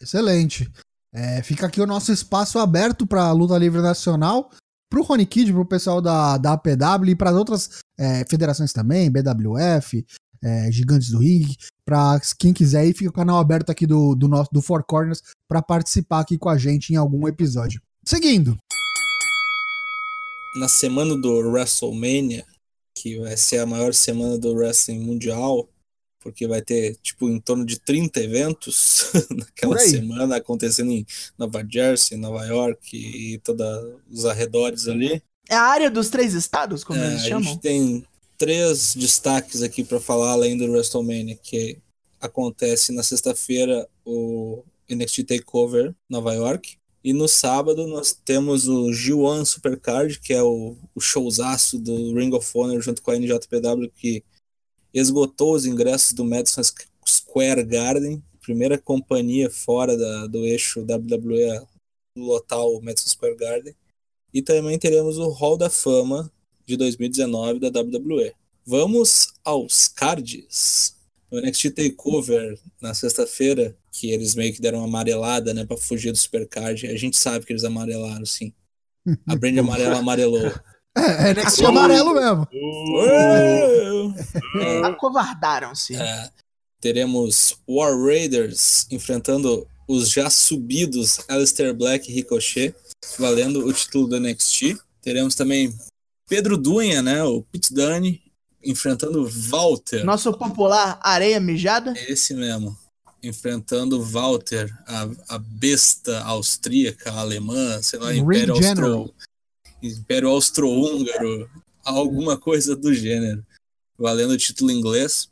Excelente. 0.00 0.70
É, 1.12 1.42
fica 1.42 1.66
aqui 1.66 1.80
o 1.80 1.86
nosso 1.86 2.12
espaço 2.12 2.58
aberto 2.58 3.06
para 3.06 3.24
a 3.24 3.32
luta 3.32 3.58
livre 3.58 3.82
nacional, 3.82 4.50
pro 4.88 5.02
Rony 5.02 5.26
Kid, 5.26 5.52
pro 5.52 5.66
pessoal 5.66 6.00
da, 6.00 6.38
da 6.38 6.52
APW 6.52 7.10
e 7.10 7.14
para 7.14 7.32
outras 7.32 7.80
é, 7.98 8.24
federações 8.24 8.72
também, 8.72 9.10
BWF, 9.10 10.06
é, 10.42 10.72
Gigantes 10.72 11.10
do 11.10 11.18
Ring, 11.18 11.54
para 11.84 12.18
quem 12.38 12.52
quiser 12.54 12.80
aí, 12.80 12.94
fica 12.94 13.10
o 13.10 13.12
canal 13.12 13.38
aberto 13.38 13.70
aqui 13.70 13.86
do, 13.86 14.14
do 14.14 14.26
nosso 14.26 14.50
do 14.52 14.62
Four 14.62 14.84
Corners 14.84 15.22
para 15.46 15.60
participar 15.60 16.20
aqui 16.20 16.38
com 16.38 16.48
a 16.48 16.56
gente 16.56 16.92
em 16.92 16.96
algum 16.96 17.28
episódio. 17.28 17.80
Seguindo, 18.04 18.56
na 20.54 20.68
semana 20.68 21.16
do 21.16 21.30
WrestleMania, 21.50 22.44
que 22.94 23.18
vai 23.18 23.36
ser 23.36 23.58
a 23.58 23.66
maior 23.66 23.94
semana 23.94 24.38
do 24.38 24.54
wrestling 24.54 25.00
mundial, 25.00 25.68
porque 26.20 26.46
vai 26.46 26.62
ter 26.62 26.96
tipo 27.02 27.28
em 27.28 27.40
torno 27.40 27.64
de 27.66 27.78
30 27.80 28.20
eventos 28.22 29.10
naquela 29.30 29.78
semana 29.78 30.36
acontecendo 30.36 30.90
em 30.92 31.06
Nova 31.38 31.66
Jersey, 31.68 32.16
Nova 32.18 32.44
York 32.46 32.96
e 32.96 33.38
todos 33.38 33.66
os 34.10 34.24
arredores 34.24 34.88
ali. 34.88 35.22
É 35.48 35.54
a 35.54 35.62
área 35.62 35.90
dos 35.90 36.08
três 36.10 36.34
estados, 36.34 36.82
como 36.84 36.98
É, 36.98 37.04
eles 37.04 37.20
a 37.20 37.28
chamam? 37.28 37.54
gente 37.54 37.60
tem 37.60 38.04
três 38.38 38.94
destaques 38.94 39.62
aqui 39.62 39.84
para 39.84 40.00
falar 40.00 40.32
além 40.32 40.56
do 40.56 40.70
WrestleMania, 40.70 41.36
que 41.36 41.78
acontece 42.20 42.92
na 42.92 43.02
sexta-feira 43.02 43.88
o 44.04 44.62
NXT 44.88 45.24
Takeover 45.24 45.94
Nova 46.08 46.34
York. 46.34 46.76
E 47.04 47.12
no 47.12 47.26
sábado 47.26 47.86
nós 47.86 48.12
temos 48.12 48.68
o 48.68 48.86
G1 48.90 49.44
Supercard, 49.44 50.20
que 50.20 50.32
é 50.32 50.42
o, 50.42 50.76
o 50.94 51.00
showzaço 51.00 51.78
do 51.78 52.14
Ring 52.14 52.32
of 52.32 52.48
Honor 52.54 52.80
junto 52.80 53.02
com 53.02 53.10
a 53.10 53.16
NJPW, 53.16 53.90
que 53.94 54.22
esgotou 54.94 55.54
os 55.54 55.66
ingressos 55.66 56.12
do 56.12 56.24
Madison 56.24 56.62
Square 57.06 57.64
Garden, 57.64 58.22
primeira 58.40 58.78
companhia 58.78 59.50
fora 59.50 59.96
da, 59.96 60.26
do 60.26 60.44
eixo 60.44 60.82
WWE 60.82 61.50
a 61.50 61.66
lotar 62.16 62.60
Madison 62.80 63.08
Square 63.08 63.36
Garden. 63.36 63.74
E 64.32 64.40
também 64.40 64.78
teremos 64.78 65.18
o 65.18 65.28
Hall 65.28 65.56
da 65.56 65.68
Fama 65.68 66.30
de 66.64 66.76
2019 66.76 67.58
da 67.58 67.80
WWE. 67.80 68.32
Vamos 68.64 69.34
aos 69.44 69.88
cards. 69.88 70.96
No 71.30 71.40
NXT 71.40 71.70
Takeover, 71.70 72.58
na 72.80 72.94
sexta-feira, 72.94 73.76
que 73.92 74.10
eles 74.10 74.34
meio 74.34 74.52
que 74.54 74.60
deram 74.60 74.78
uma 74.78 74.88
amarelada, 74.88 75.52
né, 75.52 75.64
pra 75.66 75.76
fugir 75.76 76.10
do 76.10 76.18
Supercard. 76.18 76.86
A 76.86 76.96
gente 76.96 77.16
sabe 77.16 77.44
que 77.44 77.52
eles 77.52 77.62
amarelaram, 77.62 78.24
sim. 78.24 78.52
A 79.28 79.36
brand 79.36 79.56
amarela 79.58 79.98
amarelou. 79.98 80.50
é, 80.96 81.30
é 81.30 81.34
NXT 81.34 81.64
amarelo 81.64 82.14
mesmo. 82.14 82.48
É, 84.60 84.86
Acovardaram-se. 84.86 85.94
é, 85.94 86.30
teremos 86.80 87.54
War 87.68 87.94
Raiders 87.96 88.86
enfrentando 88.90 89.68
os 89.86 90.10
já 90.10 90.30
subidos 90.30 91.20
Alistair 91.28 91.74
Black 91.74 92.10
e 92.10 92.14
Ricochet, 92.14 92.74
valendo 93.18 93.66
o 93.66 93.72
título 93.72 94.08
do 94.08 94.18
NXT. 94.18 94.78
Teremos 95.02 95.34
também 95.34 95.74
Pedro 96.28 96.56
Dunha, 96.56 97.02
né, 97.02 97.22
o 97.22 97.42
Pete 97.42 97.74
Dunne, 97.74 98.22
enfrentando 98.64 99.28
Walter. 99.28 100.02
Nosso 100.04 100.32
popular 100.32 100.98
areia 101.02 101.38
mijada. 101.40 101.92
Esse 102.08 102.32
mesmo. 102.32 102.76
Enfrentando 103.22 104.02
Walter, 104.02 104.76
a, 104.86 105.08
a 105.28 105.38
besta 105.38 106.22
austríaca, 106.24 107.12
alemã, 107.12 107.80
sei 107.80 107.98
lá, 107.98 108.14
Império. 108.14 108.54
Austro, 108.54 109.14
Império 109.80 110.28
Austro-Húngaro, 110.28 111.48
alguma 111.84 112.36
coisa 112.36 112.74
do 112.74 112.92
gênero. 112.92 113.44
Valendo 113.96 114.32
o 114.32 114.38
título 114.38 114.70
inglês. 114.70 115.30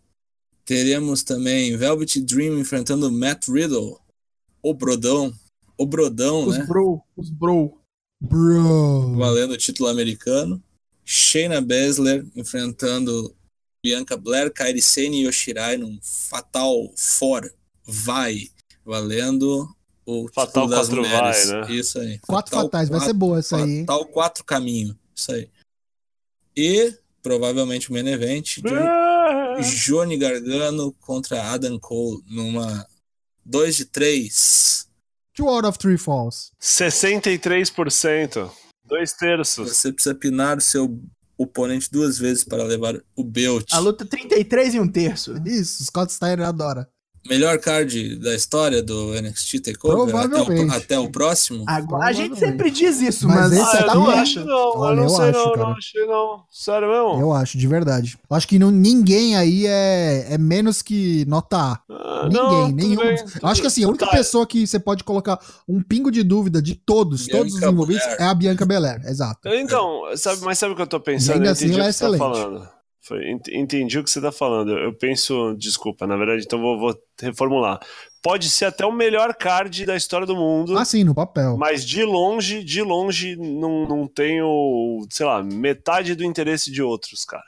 Teremos 0.64 1.24
também 1.24 1.76
Velvet 1.76 2.20
Dream 2.20 2.60
enfrentando 2.60 3.10
Matt 3.10 3.48
Riddle, 3.48 3.98
o 4.62 4.72
Brodão, 4.72 5.34
o 5.76 5.84
Brodão, 5.84 6.46
Os 6.46 6.58
né? 6.58 6.64
bro, 6.64 7.02
os 7.16 7.30
bro. 7.30 7.76
Bro. 8.20 9.16
valendo 9.16 9.54
o 9.54 9.56
título 9.56 9.88
americano. 9.88 10.62
Shayna 11.04 11.60
Baszler 11.60 12.24
enfrentando 12.36 13.34
Bianca 13.82 14.16
Blair, 14.16 14.52
Kairi 14.52 14.82
Sane 14.82 15.22
e 15.22 15.26
Yoshirai 15.26 15.78
num 15.78 15.98
fatal 16.02 16.92
for 16.94 17.52
vai 17.90 18.48
valendo 18.84 19.68
o 20.06 20.28
Fatal 20.28 20.64
título 20.64 20.68
das 20.68 20.88
4 20.88 20.96
mulheres. 21.02 21.46
vai, 21.48 21.60
né? 21.60 21.72
Isso 21.74 21.98
aí. 21.98 22.18
Quatro 22.20 22.50
Fatal 22.52 22.66
fatais, 22.66 22.88
vai 22.88 22.98
ser 23.00 23.04
quatro- 23.06 23.18
boa 23.18 23.38
essa 23.38 23.56
aí? 23.56 23.80
Fatal 23.80 24.06
quatro 24.06 24.44
caminho. 24.44 24.98
Isso 25.14 25.32
aí. 25.32 25.48
E 26.56 26.94
provavelmente 27.22 27.90
o 27.90 27.92
main 27.92 28.06
event, 28.08 28.58
Johnny, 28.60 28.80
Ah, 28.82 29.56
Johnny 29.60 30.16
Gargano 30.16 30.92
contra 31.00 31.52
Adam 31.52 31.78
Cole 31.78 32.22
numa 32.26 32.86
2 33.44 33.76
de 33.76 33.84
3. 33.84 34.88
Two 35.34 35.48
out 35.48 35.66
of 35.66 35.78
three 35.78 35.96
falls. 35.98 36.50
63%. 36.60 38.50
Dois 38.84 39.12
terços. 39.12 39.76
Você 39.76 39.92
precisa 39.92 40.14
pinar 40.14 40.58
o 40.58 40.60
seu 40.60 40.98
oponente 41.38 41.88
duas 41.90 42.18
vezes 42.18 42.42
para 42.44 42.62
levar 42.64 43.00
o 43.14 43.22
belt. 43.24 43.66
A 43.72 43.78
luta 43.78 44.04
33 44.04 44.74
e 44.74 44.80
um 44.80 44.88
terço. 44.90 45.34
Isso, 45.46 45.84
Scott 45.84 46.12
Steiner 46.12 46.46
adora. 46.46 46.88
Melhor 47.28 47.58
card 47.58 48.16
da 48.16 48.34
história 48.34 48.82
do 48.82 49.12
NXT 49.20 49.60
Takeover 49.60 50.14
até 50.16 50.28
Provavelmente. 50.28 50.70
o, 50.72 50.76
até 50.76 50.98
o 50.98 51.10
próximo. 51.10 51.64
Agora 51.68 52.06
a 52.06 52.12
gente 52.12 52.38
sempre 52.38 52.70
diz 52.70 53.00
isso, 53.00 53.28
Mas 53.28 53.50
mas, 53.50 53.52
esse 53.52 53.76
Ah, 53.76 53.80
eu 53.88 53.94
não 53.94 54.10
acho, 54.10 54.44
não. 54.44 54.56
Olha, 54.78 55.00
eu 55.00 55.04
não 55.06 55.14
eu 55.16 55.20
acho, 55.22 55.32
não. 55.38 55.52
cara. 55.52 55.66
Não 55.66 55.72
achei, 55.76 56.06
não. 56.06 56.42
Sério 56.50 56.88
mesmo? 56.88 57.20
Eu 57.20 57.32
acho, 57.32 57.58
de 57.58 57.66
verdade. 57.66 58.18
Eu 58.28 58.36
acho 58.36 58.48
que 58.48 58.58
não, 58.58 58.70
ninguém 58.70 59.36
aí 59.36 59.66
é, 59.66 60.28
é 60.30 60.38
menos 60.38 60.80
que 60.82 61.24
nota 61.26 61.56
A. 61.58 61.80
Ah, 61.90 62.22
Ninguém, 62.24 62.40
não, 62.42 62.68
nenhum. 62.70 62.96
bem, 62.96 63.16
Eu 63.42 63.48
acho 63.48 63.60
que 63.60 63.66
assim, 63.66 63.84
a 63.84 63.88
única 63.88 64.06
Tá. 64.06 64.12
pessoa 64.12 64.46
que 64.46 64.66
você 64.66 64.78
pode 64.78 65.04
colocar 65.04 65.38
um 65.68 65.82
pingo 65.82 66.10
de 66.10 66.22
dúvida 66.22 66.60
de 66.62 66.74
todos, 66.74 67.26
Bianca 67.26 67.38
todos 67.38 67.54
os 67.54 67.62
envolvidos, 67.62 68.02
Belair. 68.02 68.20
é 68.22 68.24
a 68.24 68.34
Bianca 68.34 68.64
Belair. 68.66 69.02
Exato. 69.06 69.40
Então, 69.48 70.04
sabe, 70.16 70.40
mas 70.42 70.58
sabe 70.58 70.72
o 70.72 70.76
que 70.76 70.82
eu 70.82 70.86
tô 70.86 70.96
E 70.96 71.00
pensando? 71.00 71.34
ainda 71.34 71.48
Eu 71.48 71.52
assim 71.52 71.66
ela 71.66 71.74
é 71.80 71.82
tá 71.84 71.88
excelente. 71.90 72.18
falando. 72.18 72.68
Foi, 73.02 73.30
ent- 73.30 73.48
entendi 73.48 73.98
o 73.98 74.04
que 74.04 74.10
você 74.10 74.20
tá 74.20 74.30
falando. 74.30 74.76
Eu 74.78 74.92
penso, 74.92 75.54
desculpa, 75.56 76.06
na 76.06 76.16
verdade, 76.16 76.42
então 76.44 76.60
vou, 76.60 76.78
vou 76.78 76.94
reformular. 77.20 77.80
Pode 78.22 78.50
ser 78.50 78.66
até 78.66 78.84
o 78.84 78.92
melhor 78.92 79.34
card 79.34 79.86
da 79.86 79.96
história 79.96 80.26
do 80.26 80.36
mundo. 80.36 80.76
Assim, 80.78 81.02
no 81.04 81.14
papel. 81.14 81.56
Mas 81.56 81.84
de 81.86 82.04
longe, 82.04 82.62
de 82.62 82.82
longe, 82.82 83.36
não, 83.36 83.86
não 83.88 84.06
tenho, 84.06 84.98
sei 85.10 85.24
lá, 85.24 85.42
metade 85.42 86.14
do 86.14 86.22
interesse 86.24 86.70
de 86.70 86.82
outros, 86.82 87.24
cara. 87.24 87.42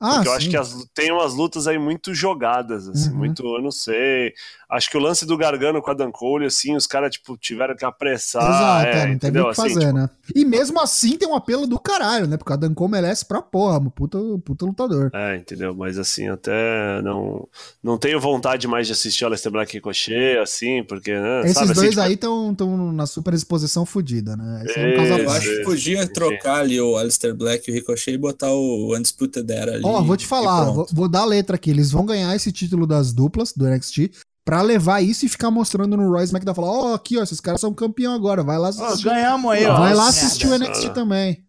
Ah, 0.00 0.16
Porque 0.16 0.28
eu 0.28 0.32
sim. 0.32 0.36
acho 0.38 0.50
que 0.50 0.56
as- 0.56 0.86
tem 0.94 1.10
umas 1.12 1.34
lutas 1.34 1.66
aí 1.66 1.78
muito 1.78 2.12
jogadas, 2.14 2.88
assim, 2.88 3.10
Uhum. 3.10 3.16
muito, 3.16 3.42
eu 3.44 3.62
não 3.62 3.70
sei. 3.70 4.34
Acho 4.68 4.90
que 4.90 4.96
o 4.96 5.00
lance 5.00 5.24
do 5.24 5.36
Gargano 5.36 5.80
com 5.80 5.90
a 5.90 5.94
Dan 5.94 6.10
Cole, 6.10 6.46
assim, 6.46 6.74
os 6.74 6.86
caras, 6.86 7.12
tipo, 7.12 7.36
tiveram 7.36 7.76
que 7.76 7.84
apressar. 7.84 8.48
Exato, 8.48 8.86
é, 8.86 9.00
é, 9.02 9.06
não 9.06 9.18
tem 9.18 9.30
o 9.30 9.32
que 9.32 9.38
Assim, 9.40 9.54
fazer, 9.54 9.80
tipo, 9.86 9.92
né? 9.92 10.10
E 10.34 10.44
mesmo 10.44 10.80
assim 10.80 11.16
tem 11.16 11.28
um 11.28 11.34
apelo 11.34 11.66
do 11.66 11.78
caralho, 11.78 12.26
né? 12.26 12.36
Porque 12.36 12.52
a 12.52 12.56
Dan 12.56 12.74
Cole 12.74 12.90
merece 12.90 13.24
pra 13.24 13.40
porra, 13.40 13.78
um 13.78 13.88
puta, 13.90 14.18
puta 14.44 14.64
lutador. 14.66 15.10
É, 15.14 15.36
entendeu? 15.36 15.74
Mas 15.74 15.96
assim, 15.98 16.28
até 16.28 17.00
não 17.02 17.46
não 17.82 17.96
tenho 17.98 18.18
vontade 18.18 18.66
mais 18.66 18.86
de 18.86 18.92
assistir 18.94 19.22
o 19.24 19.26
Aleister 19.28 19.52
Black 19.52 19.72
Ricochet, 19.74 20.38
assim, 20.38 20.82
porque, 20.84 21.12
né? 21.12 21.42
Esses 21.42 21.54
sabe, 21.54 21.70
assim, 21.72 21.74
dois 21.80 21.90
tipo, 21.90 22.02
aí 22.02 22.14
estão 22.14 22.52
na 22.92 23.06
super 23.06 23.32
exposição 23.34 23.86
fodida, 23.86 24.36
né? 24.36 24.62
Esse 24.64 24.80
é 24.80 24.86
um 24.86 24.96
caso 24.96 25.22
Eu 25.22 25.30
acho 25.30 25.48
que 25.48 25.62
podia 25.64 26.08
trocar 26.08 26.60
ali 26.60 26.80
o 26.80 26.96
Alistair 26.96 27.34
Black 27.34 27.68
e 27.68 27.72
o 27.72 27.74
Ricochet 27.74 28.12
e 28.14 28.18
botar 28.18 28.50
o 28.50 28.94
Undisputed 28.96 29.50
Era 29.52 29.74
ali. 29.74 29.83
Ó, 29.84 30.02
vou 30.02 30.16
te 30.16 30.26
falar, 30.26 30.64
vou, 30.70 30.86
vou 30.92 31.08
dar 31.08 31.20
a 31.22 31.26
letra 31.26 31.56
aqui. 31.56 31.70
Eles 31.70 31.90
vão 31.90 32.04
ganhar 32.06 32.34
esse 32.34 32.50
título 32.50 32.86
das 32.86 33.12
duplas 33.12 33.52
do 33.52 33.66
NXT 33.68 34.10
pra 34.44 34.60
levar 34.62 35.00
isso 35.02 35.24
e 35.24 35.28
ficar 35.28 35.50
mostrando 35.50 35.96
no 35.96 36.10
Royce 36.10 36.32
McDowell. 36.34 36.54
Falar, 36.54 36.68
ó, 36.70 36.94
aqui, 36.94 37.18
ó, 37.18 37.22
esses 37.22 37.40
caras 37.40 37.60
são 37.60 37.72
campeão 37.74 38.12
agora. 38.14 38.42
Vai 38.42 38.58
lá 38.58 38.68
assistir. 38.68 39.04
ganhamos 39.04 39.50
aí, 39.52 39.64
ó. 39.66 39.78
Vai 39.78 39.94
lá 39.94 40.04
Merda. 40.04 40.08
assistir 40.10 40.46
o 40.46 40.50
merda. 40.50 40.66
NXT 40.68 40.90
também. 40.94 41.44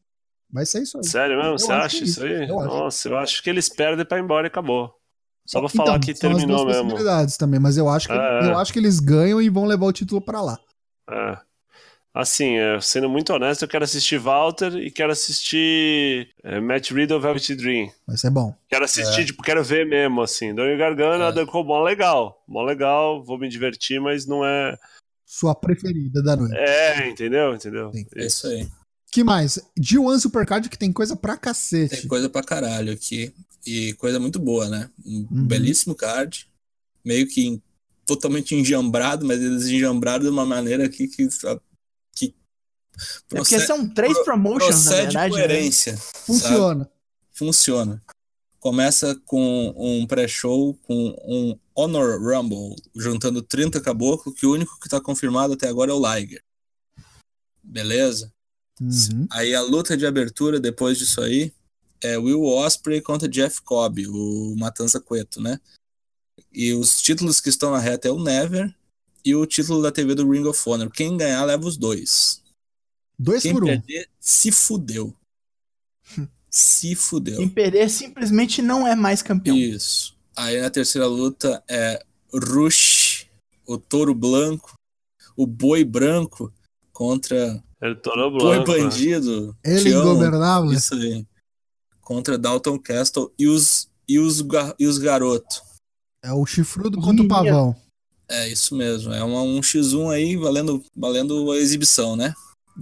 Vai 0.52 0.66
ser 0.66 0.84
isso 0.84 0.98
aí. 0.98 1.04
Sério 1.06 1.36
mesmo? 1.38 1.52
Eu 1.54 1.58
Você 1.60 1.72
acho 1.72 1.86
acha 1.86 1.96
é 1.98 2.00
isso 2.04 2.06
isso, 2.06 2.24
aí? 2.24 2.50
eu 2.50 2.60
acho. 2.60 2.68
Nossa, 2.76 3.10
eu 3.10 3.18
acho 3.18 3.44
que 3.44 3.50
eles 3.50 3.68
perdem 3.68 4.06
pra 4.06 4.18
ir 4.18 4.24
embora 4.24 4.46
e 4.46 4.50
acabou. 4.50 4.90
Só 5.48 5.60
pra 5.60 5.70
Então, 5.72 5.86
falar 5.86 6.00
que 6.00 6.16
são 6.16 6.32
as 6.32 6.38
terminou 6.38 6.64
duas 6.64 6.76
mesmo. 6.78 6.90
possibilidades 6.92 7.38
também, 7.38 7.60
mas 7.60 7.78
eu 7.78 7.88
acho, 7.90 8.08
que, 8.08 8.14
É, 8.14 8.40
é. 8.46 8.52
eu 8.52 8.58
acho 8.58 8.72
que 8.74 8.80
eles 8.80 9.00
ganham 9.00 9.42
e 9.42 9.50
vão 9.50 9.66
levar 9.66 9.86
o 9.86 9.92
título 9.94 10.22
pra 10.22 10.42
lá. 10.42 10.58
É. 11.10 11.38
Assim, 12.18 12.56
é, 12.58 12.80
sendo 12.80 13.10
muito 13.10 13.34
honesto, 13.34 13.64
eu 13.64 13.68
quero 13.68 13.84
assistir 13.84 14.18
Walter 14.18 14.74
e 14.78 14.90
quero 14.90 15.12
assistir 15.12 16.30
é, 16.44 16.62
Matt 16.62 16.92
Riddle 16.92 17.20
Velvet 17.20 17.56
Dream. 17.56 17.92
Vai 18.08 18.16
ser 18.16 18.30
bom. 18.30 18.56
Quero 18.70 18.86
assistir, 18.86 19.26
tipo, 19.26 19.44
quero 19.44 19.62
ver 19.62 19.86
mesmo, 19.86 20.22
assim. 20.22 20.56
Doni 20.56 20.78
Gargano, 20.78 21.24
É. 21.26 21.28
a 21.28 21.32
Dan 21.32 21.46
Cole, 21.46 21.68
mó 21.68 21.84
legal. 21.84 22.42
Mó 22.48 22.64
legal, 22.64 23.22
vou 23.22 23.38
me 23.38 23.50
divertir, 23.50 24.00
mas 24.00 24.26
não 24.26 24.46
é... 24.46 24.78
Sua 25.26 25.54
preferida 25.54 26.24
da 26.24 26.38
noite. 26.38 26.56
É, 26.56 27.10
entendeu? 27.10 27.54
Entendeu? 27.54 27.92
Sim. 27.92 28.06
É 28.16 28.26
isso 28.26 28.48
aí. 28.48 28.66
que 29.12 29.22
mais? 29.24 29.60
G1 29.78 30.20
Supercard 30.20 30.70
que 30.70 30.78
tem 30.78 30.94
coisa 30.94 31.18
pra 31.18 31.34
Tem 31.34 31.42
cacete. 31.42 32.08
coisa 32.08 32.30
pra 32.30 32.42
caralho 32.44 32.94
aqui. 32.94 33.34
E 33.68 33.94
coisa 33.96 34.20
muito 34.22 34.40
boa, 34.40 34.70
né? 34.70 34.90
Um 35.06 35.28
Uhum. 35.32 35.46
belíssimo 35.48 35.94
card. 35.96 36.48
Meio 37.04 37.28
que 37.28 37.62
totalmente 38.06 38.56
enjambrado, 38.56 39.26
mas 39.26 39.42
eles 39.42 39.66
enjambraram 39.68 40.24
de 40.24 40.30
uma 40.30 40.46
maneira 40.46 40.86
aqui 40.86 41.08
que 41.10 41.28
É 43.32 43.36
porque 43.38 43.60
são 43.60 43.88
três 43.88 44.14
pro- 44.14 44.24
promotions, 44.26 44.86
na 44.86 44.92
verdade. 44.92 45.16
né? 45.16 45.30
coerência. 45.30 45.98
sabe? 45.98 46.14
Funciona. 46.26 46.92
Funciona. 47.32 48.04
Começa 48.60 49.16
com 49.26 49.74
um 49.78 50.08
pré-show 50.08 50.74
com 50.84 51.16
um 51.26 51.60
Honor 51.76 52.20
Rumble, 52.20 52.76
juntando 52.96 53.42
30 53.42 53.80
caboclo, 53.82 54.34
que 54.34 54.46
o 54.46 54.52
único 54.54 54.80
que 54.80 54.90
tá 54.90 55.00
confirmado 55.00 55.54
até 55.54 55.68
agora 55.68 55.92
é 55.92 55.94
o 55.94 56.16
Liger. 56.16 56.42
Beleza? 57.64 58.32
Uhum. 58.82 59.28
Aí 59.32 59.54
a 59.56 59.62
luta 59.62 59.96
de 59.96 60.06
abertura 60.06 60.60
depois 60.60 60.98
disso 60.98 61.22
aí 61.22 61.54
é 62.02 62.18
Will 62.18 62.44
Osprey 62.44 63.02
contra 63.02 63.28
Jeff 63.28 63.62
Cobb, 63.62 64.08
o 64.08 64.56
Matanza 64.58 65.00
Cueto, 65.00 65.42
né? 65.42 65.60
E 66.52 66.74
os 66.74 67.02
títulos 67.02 67.40
que 67.40 67.50
estão 67.50 67.72
na 67.72 67.80
reta 67.80 68.08
é 68.08 68.12
o 68.12 68.22
Never 68.22 68.74
e 69.24 69.36
o 69.36 69.46
título 69.46 69.82
da 69.82 69.92
TV 69.92 70.14
do 70.16 70.30
Ring 70.30 70.46
of 70.46 70.62
Honor. 70.70 70.90
Quem 70.92 71.18
ganhar 71.18 71.44
leva 71.46 71.66
os 71.66 71.78
dois. 71.78 72.42
Dois 73.18 73.44
Quem 73.44 73.54
por 73.54 73.64
um. 73.64 73.68
perder 73.68 74.10
se 74.20 74.52
fudeu. 74.52 75.14
se 76.50 76.96
fudeu. 76.96 77.38
Quem 77.38 77.50
perder 77.50 77.90
simplesmente 77.90 78.62
não 78.62 78.88
é 78.88 78.96
mais 78.96 79.22
campeão. 79.22 79.58
Isso. 79.58 80.16
Aí 80.36 80.60
na 80.60 80.70
terceira 80.70 81.08
luta 81.08 81.64
é 81.68 82.04
Rush, 82.34 83.28
o 83.66 83.78
Touro 83.78 84.14
Branco, 84.14 84.74
o 85.36 85.48
Boi 85.48 85.84
Branco 85.84 86.52
contra 86.92 87.64
Ele 87.82 87.96
tornou 87.96 88.32
Boi 88.32 88.58
blanco. 88.58 88.72
né? 88.72 88.78
Bandido. 88.80 89.58
Ele 89.64 89.90
ingovernável. 89.90 90.72
Isso 90.74 90.94
aí. 90.94 91.26
Contra 92.02 92.38
Dalton 92.38 92.78
Castle 92.78 93.32
e 93.40 93.48
os, 93.48 93.90
e 94.08 94.20
os, 94.20 94.44
e 94.78 94.86
os 94.86 94.98
garotos. 94.98 95.62
É 96.24 96.32
o 96.34 96.46
chifrudo 96.46 97.00
contra 97.00 97.24
o 97.24 97.28
pavão. 97.28 97.76
É 98.28 98.48
isso 98.50 98.76
mesmo. 98.76 99.14
É 99.14 99.24
uma, 99.24 99.42
um 99.42 99.60
X1 99.60 100.12
aí 100.12 100.36
valendo, 100.36 100.84
valendo 100.96 101.52
a 101.52 101.58
exibição, 101.58 102.16
né? 102.16 102.34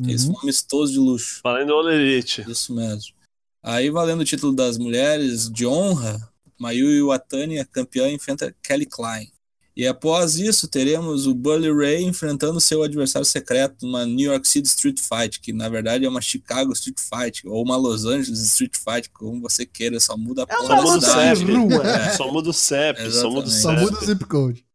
Isso, 0.07 0.27
Uhum. 0.29 0.35
um 0.35 0.39
amistoso 0.41 0.91
de 0.93 0.99
luxo. 0.99 1.41
Valendo 1.43 1.73
All 1.73 1.89
Elite. 1.89 2.43
Isso 2.49 2.73
mesmo. 2.73 3.13
Aí 3.61 3.89
valendo 3.89 4.21
o 4.21 4.25
título 4.25 4.53
das 4.53 4.77
mulheres 4.77 5.49
de 5.49 5.65
honra, 5.65 6.29
Mayu 6.59 6.89
Iwatani, 6.91 7.59
a 7.59 7.65
campeã, 7.65 8.09
enfrenta 8.09 8.53
Kelly 8.61 8.85
Klein. 8.85 9.29
E 9.75 9.87
após 9.87 10.35
isso, 10.35 10.67
teremos 10.67 11.25
o 11.25 11.33
Bully 11.33 11.71
Ray 11.71 12.03
enfrentando 12.03 12.61
seu 12.61 12.83
adversário 12.83 13.25
secreto 13.25 13.83
numa 13.87 14.05
New 14.05 14.31
York 14.31 14.47
City 14.47 14.67
Street 14.67 14.99
Fight, 14.99 15.39
que 15.39 15.51
na 15.51 15.67
verdade 15.67 16.05
é 16.05 16.09
uma 16.09 16.21
Chicago 16.21 16.71
Street 16.73 16.99
Fight, 16.99 17.47
ou 17.47 17.63
uma 17.63 17.75
Los 17.75 18.05
Angeles 18.05 18.39
Street 18.41 18.75
Fight, 18.75 19.09
como 19.09 19.41
você 19.41 19.65
queira, 19.65 19.99
só 19.99 20.15
muda 20.15 20.43
a 20.43 20.53
É 20.53 20.55
porra 20.57 20.67
da 20.75 20.83
o 20.83 21.01
cidade. 21.01 21.39
de 21.39 21.45
CEP. 21.47 21.57
rua. 21.57 21.87
É. 21.87 22.09
Só 22.15 22.31
muda 22.31 22.49
o 22.49 22.53
CEP. 22.53 23.11
Só 23.11 23.29
muda 23.31 23.47
o 23.47 23.49
Exatamente. 23.49 23.61
Só 23.61 23.69
CEP. 23.71 23.81
muda 23.81 23.97
o 23.99 24.05
zip 24.05 24.25
code. 24.25 24.65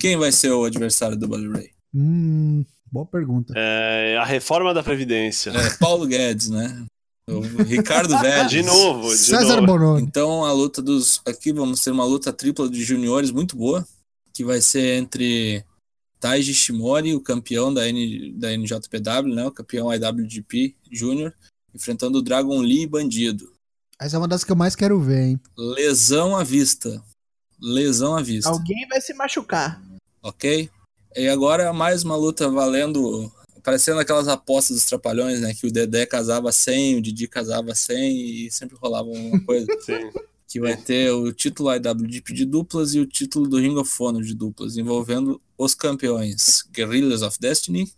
Quem 0.00 0.16
vai 0.16 0.32
ser 0.32 0.50
o 0.52 0.64
adversário 0.64 1.16
do 1.16 1.28
Bully 1.28 1.48
Ray? 1.48 1.70
Hum, 1.94 2.64
boa 2.92 3.06
pergunta. 3.06 3.54
É, 3.56 4.18
a 4.18 4.24
reforma 4.24 4.74
da 4.74 4.82
Previdência. 4.82 5.50
É 5.50 5.76
Paulo 5.78 6.06
Guedes, 6.06 6.50
né? 6.50 6.84
O 7.28 7.40
Ricardo 7.62 8.16
Vélez. 8.20 8.50
De 8.50 8.62
novo, 8.62 9.08
de 9.10 9.16
César 9.16 9.60
novo. 9.60 9.66
Bononi. 9.66 10.02
Então 10.02 10.44
a 10.44 10.52
luta 10.52 10.82
dos. 10.82 11.22
Aqui 11.26 11.52
vamos 11.52 11.82
ter 11.82 11.90
uma 11.90 12.04
luta 12.04 12.32
tripla 12.32 12.68
de 12.68 12.84
juniores 12.84 13.30
muito 13.30 13.56
boa, 13.56 13.86
que 14.34 14.44
vai 14.44 14.60
ser 14.60 14.98
entre 14.98 15.64
Taiji 16.20 16.52
Shimori, 16.52 17.14
o 17.14 17.20
campeão 17.20 17.72
da, 17.72 17.88
N, 17.88 18.32
da 18.32 18.56
NJPW, 18.56 19.34
né? 19.34 19.46
O 19.46 19.52
campeão 19.52 19.92
IWGP 19.92 20.76
Júnior, 20.90 21.32
enfrentando 21.74 22.18
o 22.18 22.22
Dragon 22.22 22.60
Lee 22.60 22.86
Bandido. 22.86 23.50
Essa 23.98 24.16
é 24.16 24.18
uma 24.18 24.28
das 24.28 24.44
que 24.44 24.52
eu 24.52 24.56
mais 24.56 24.74
quero 24.74 25.00
ver, 25.00 25.22
hein? 25.22 25.40
Lesão 25.56 26.36
à 26.36 26.44
vista. 26.44 27.02
Lesão 27.60 28.16
à 28.16 28.22
vista. 28.22 28.50
Alguém 28.50 28.86
vai 28.88 29.00
se 29.00 29.14
machucar. 29.14 29.80
Ok? 30.20 30.68
E 31.14 31.28
agora 31.28 31.72
mais 31.72 32.02
uma 32.02 32.16
luta 32.16 32.48
valendo. 32.48 33.30
Parecendo 33.62 34.00
aquelas 34.00 34.26
apostas 34.26 34.76
dos 34.76 34.86
trapalhões, 34.86 35.40
né? 35.40 35.54
Que 35.54 35.66
o 35.66 35.72
Dedé 35.72 36.04
casava 36.06 36.50
100, 36.50 36.96
o 36.96 37.02
Didi 37.02 37.28
casava 37.28 37.74
100 37.74 38.46
e 38.46 38.50
sempre 38.50 38.76
rolava 38.76 39.08
uma 39.08 39.40
coisa. 39.44 39.66
Sim. 39.84 40.10
que 40.48 40.60
vai 40.60 40.76
ter 40.76 41.10
o 41.12 41.32
título 41.32 41.72
IWGP 41.72 42.32
de 42.34 42.44
duplas 42.44 42.94
e 42.94 43.00
o 43.00 43.06
título 43.06 43.48
do 43.48 43.58
Ring 43.58 43.76
of 43.76 43.90
Honor 44.02 44.22
de 44.22 44.34
duplas, 44.34 44.76
envolvendo 44.76 45.40
os 45.56 45.74
campeões 45.74 46.62
Guerrillas 46.70 47.22
of 47.22 47.38
Destiny, 47.40 47.90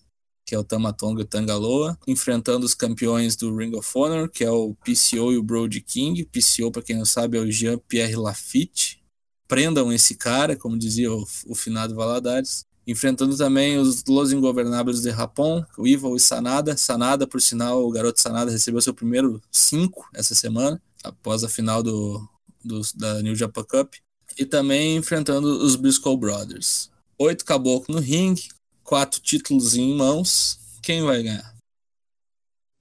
que 0.47 0.55
é 0.55 0.59
o 0.59 0.63
Tamatonga 0.63 1.23
e 1.23 1.25
o 1.25 1.27
Tangaloa, 1.27 1.99
enfrentando 2.07 2.67
os 2.67 2.75
campeões 2.75 3.35
do 3.35 3.57
Ring 3.57 3.75
of 3.75 3.89
Honor, 3.95 4.29
que 4.29 4.45
é 4.45 4.51
o 4.51 4.75
PCO 4.85 5.33
e 5.33 5.39
o 5.39 5.43
Brody 5.43 5.81
King. 5.81 6.25
PCO, 6.27 6.71
para 6.71 6.83
quem 6.83 6.97
não 6.97 7.07
sabe, 7.07 7.39
é 7.39 7.41
o 7.41 7.51
Jean-Pierre 7.51 8.17
Lafitte. 8.17 9.03
Prendam 9.49 9.93
esse 9.93 10.15
cara, 10.15 10.55
como 10.55 10.77
dizia 10.77 11.11
o, 11.11 11.25
o 11.47 11.55
finado 11.55 11.95
Valadares. 11.95 12.67
Enfrentando 12.87 13.37
também 13.37 13.79
os 13.79 14.05
Los 14.05 14.33
Ingovernáveis 14.33 15.01
de 15.01 15.11
Japão, 15.11 15.67
o 15.79 15.87
Evil 15.87 16.17
e 16.17 16.21
Sanada. 16.21 16.77
Sanada, 16.77 17.27
por 17.27 17.41
sinal, 17.41 17.85
o 17.85 17.91
garoto 17.91 18.21
Sanada 18.21 18.51
recebeu 18.51 18.81
seu 18.81 18.93
primeiro 18.93 19.41
5 19.51 20.11
essa 20.15 20.35
semana, 20.35 20.81
após 21.03 21.43
a 21.45 21.49
final 21.49 21.83
do, 21.83 22.27
do, 22.63 22.81
da 22.95 23.23
New 23.23 23.35
Japan 23.35 23.65
Cup. 23.65 23.95
E 24.39 24.45
também 24.45 24.97
enfrentando 24.97 25.47
os 25.65 25.77
Briscoe 25.77 26.17
Brothers. 26.17 26.91
Oito 27.19 27.45
caboclos 27.45 27.97
no 27.97 28.03
ringue, 28.03 28.49
quatro 28.83 29.21
títulos 29.21 29.75
em 29.75 29.97
mãos. 29.97 30.59
Quem 30.83 31.03
vai 31.03 31.23
ganhar? 31.23 31.54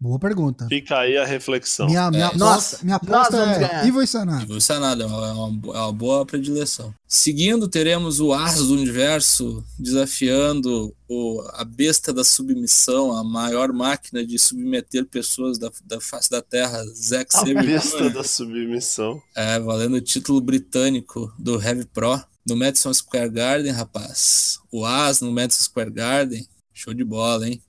Boa 0.03 0.19
pergunta. 0.19 0.67
Fica 0.67 0.97
aí 0.99 1.17
a 1.17 1.23
reflexão. 1.25 1.85
Minha, 1.85 2.11
minha 2.11 2.23
É. 2.23 2.25
aposta, 2.25 2.43
Nossa, 2.45 2.79
minha 2.83 2.99
nós 3.01 3.27
aposta 3.27 3.37
é 3.37 3.45
ganhar. 3.59 4.03
E 4.03 4.07
Sanada. 4.07 4.43
Evil 4.43 4.57
e 4.57 4.61
Sanada 4.61 5.03
é 5.03 5.07
uma, 5.07 5.27
é 5.27 5.31
uma- 5.31 5.75
é 5.77 5.79
uma 5.79 5.93
boa 5.93 6.25
predileção. 6.25 6.93
Seguindo, 7.07 7.69
teremos 7.69 8.19
o 8.19 8.33
As 8.33 8.57
do 8.57 8.73
Universo 8.73 9.63
desafiando 9.79 10.93
o, 11.07 11.41
a 11.53 11.63
besta 11.63 12.11
da 12.11 12.25
submissão, 12.25 13.15
a 13.15 13.23
maior 13.23 13.71
máquina 13.71 14.25
de 14.25 14.37
submeter 14.37 15.05
pessoas 15.05 15.57
da, 15.57 15.71
da 15.85 16.01
face 16.01 16.29
da 16.29 16.41
Terra, 16.41 16.83
Zack 16.87 17.33
A 17.33 17.39
Sabre 17.39 17.53
besta 17.65 17.97
Jr. 18.09 18.13
da 18.13 18.23
submissão. 18.25 19.21
É, 19.33 19.57
valendo 19.57 19.95
o 19.95 20.01
título 20.01 20.41
britânico 20.41 21.33
do 21.39 21.61
Heavy 21.61 21.85
Pro 21.85 22.21
no 22.45 22.57
Madison 22.57 22.93
Square 22.93 23.29
Garden, 23.29 23.71
rapaz. 23.71 24.59
O 24.69 24.85
As 24.85 25.21
no 25.21 25.31
Madison 25.31 25.63
Square 25.63 25.91
Garden. 25.91 26.45
Show 26.73 26.93
de 26.93 27.05
bola, 27.05 27.47
hein? 27.47 27.61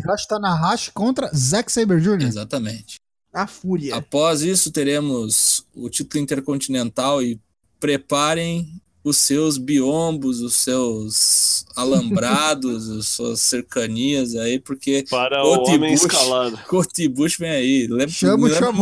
Hiroshi 0.00 0.26
Tanahashi 0.28 0.90
contra 0.92 1.30
Zack 1.34 1.70
Saber 1.70 2.00
Jr. 2.00 2.22
Exatamente. 2.26 2.96
A 3.32 3.46
fúria. 3.46 3.94
Após 3.94 4.42
isso, 4.42 4.72
teremos 4.72 5.64
o 5.74 5.88
título 5.88 6.22
intercontinental 6.22 7.22
e 7.22 7.38
preparem 7.78 8.80
os 9.02 9.16
seus 9.16 9.56
biombos, 9.56 10.40
os 10.40 10.56
seus 10.56 11.64
alambrados, 11.74 12.90
as 12.90 13.08
suas 13.08 13.40
cercanias 13.40 14.34
aí, 14.36 14.58
porque 14.58 15.04
Para 15.08 15.40
Kota 15.42 15.70
o 15.70 15.74
homem 15.74 15.94
escalado. 15.94 16.58
Kota 16.68 17.02
Ibushi 17.02 17.38
vem 17.38 17.50
aí. 17.50 17.86
Lembra, 17.86 18.08
Chama, 18.08 18.36
me 18.48 18.52
lembra 18.52 18.72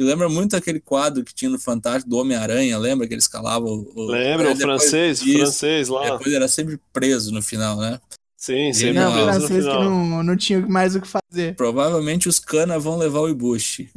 Me 0.00 0.06
lembra 0.06 0.28
muito 0.28 0.54
aquele 0.56 0.78
quadro 0.80 1.24
que 1.24 1.34
tinha 1.34 1.50
no 1.50 1.58
Fantástico 1.58 2.08
do 2.08 2.16
Homem-Aranha, 2.16 2.78
lembra 2.78 3.06
que 3.08 3.12
ele 3.14 3.20
escalava 3.20 3.66
o. 3.66 3.90
o- 3.94 4.06
Lembra 4.06 4.52
o 4.52 4.56
francês? 4.56 5.20
disso, 5.20 5.38
francês 5.38 5.88
lá. 5.88 6.16
Depois 6.16 6.32
era 6.34 6.46
sempre 6.48 6.78
preso 6.92 7.32
no 7.32 7.42
final, 7.42 7.76
né? 7.78 8.00
Sim, 8.40 8.72
sempre. 8.72 8.94
Não, 8.94 9.12
preso 9.12 9.26
no 9.26 9.32
francês 9.32 9.64
que 9.64 9.70
final. 9.70 9.84
não, 9.84 10.22
não 10.22 10.36
tinha 10.36 10.66
mais 10.66 10.96
o 10.96 11.00
que 11.02 11.06
fazer. 11.06 11.54
Provavelmente 11.56 12.26
os 12.26 12.38
Kana 12.38 12.78
vão 12.78 12.96
levar 12.96 13.20
o 13.20 13.28
Ibushi 13.28 13.90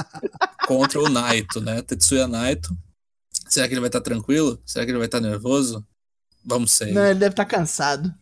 contra 0.66 1.02
o 1.02 1.10
Naito, 1.10 1.60
né? 1.60 1.82
Tetsuya 1.82 2.26
Naito. 2.26 2.74
Será 3.46 3.68
que 3.68 3.74
ele 3.74 3.80
vai 3.80 3.90
estar 3.90 4.00
tranquilo? 4.00 4.58
Será 4.64 4.86
que 4.86 4.90
ele 4.90 4.96
vai 4.96 5.06
estar 5.06 5.20
nervoso? 5.20 5.86
Vamos 6.42 6.72
ser. 6.72 6.92
Não, 6.92 7.04
ele 7.04 7.18
deve 7.18 7.34
estar 7.34 7.44
cansado. 7.44 8.12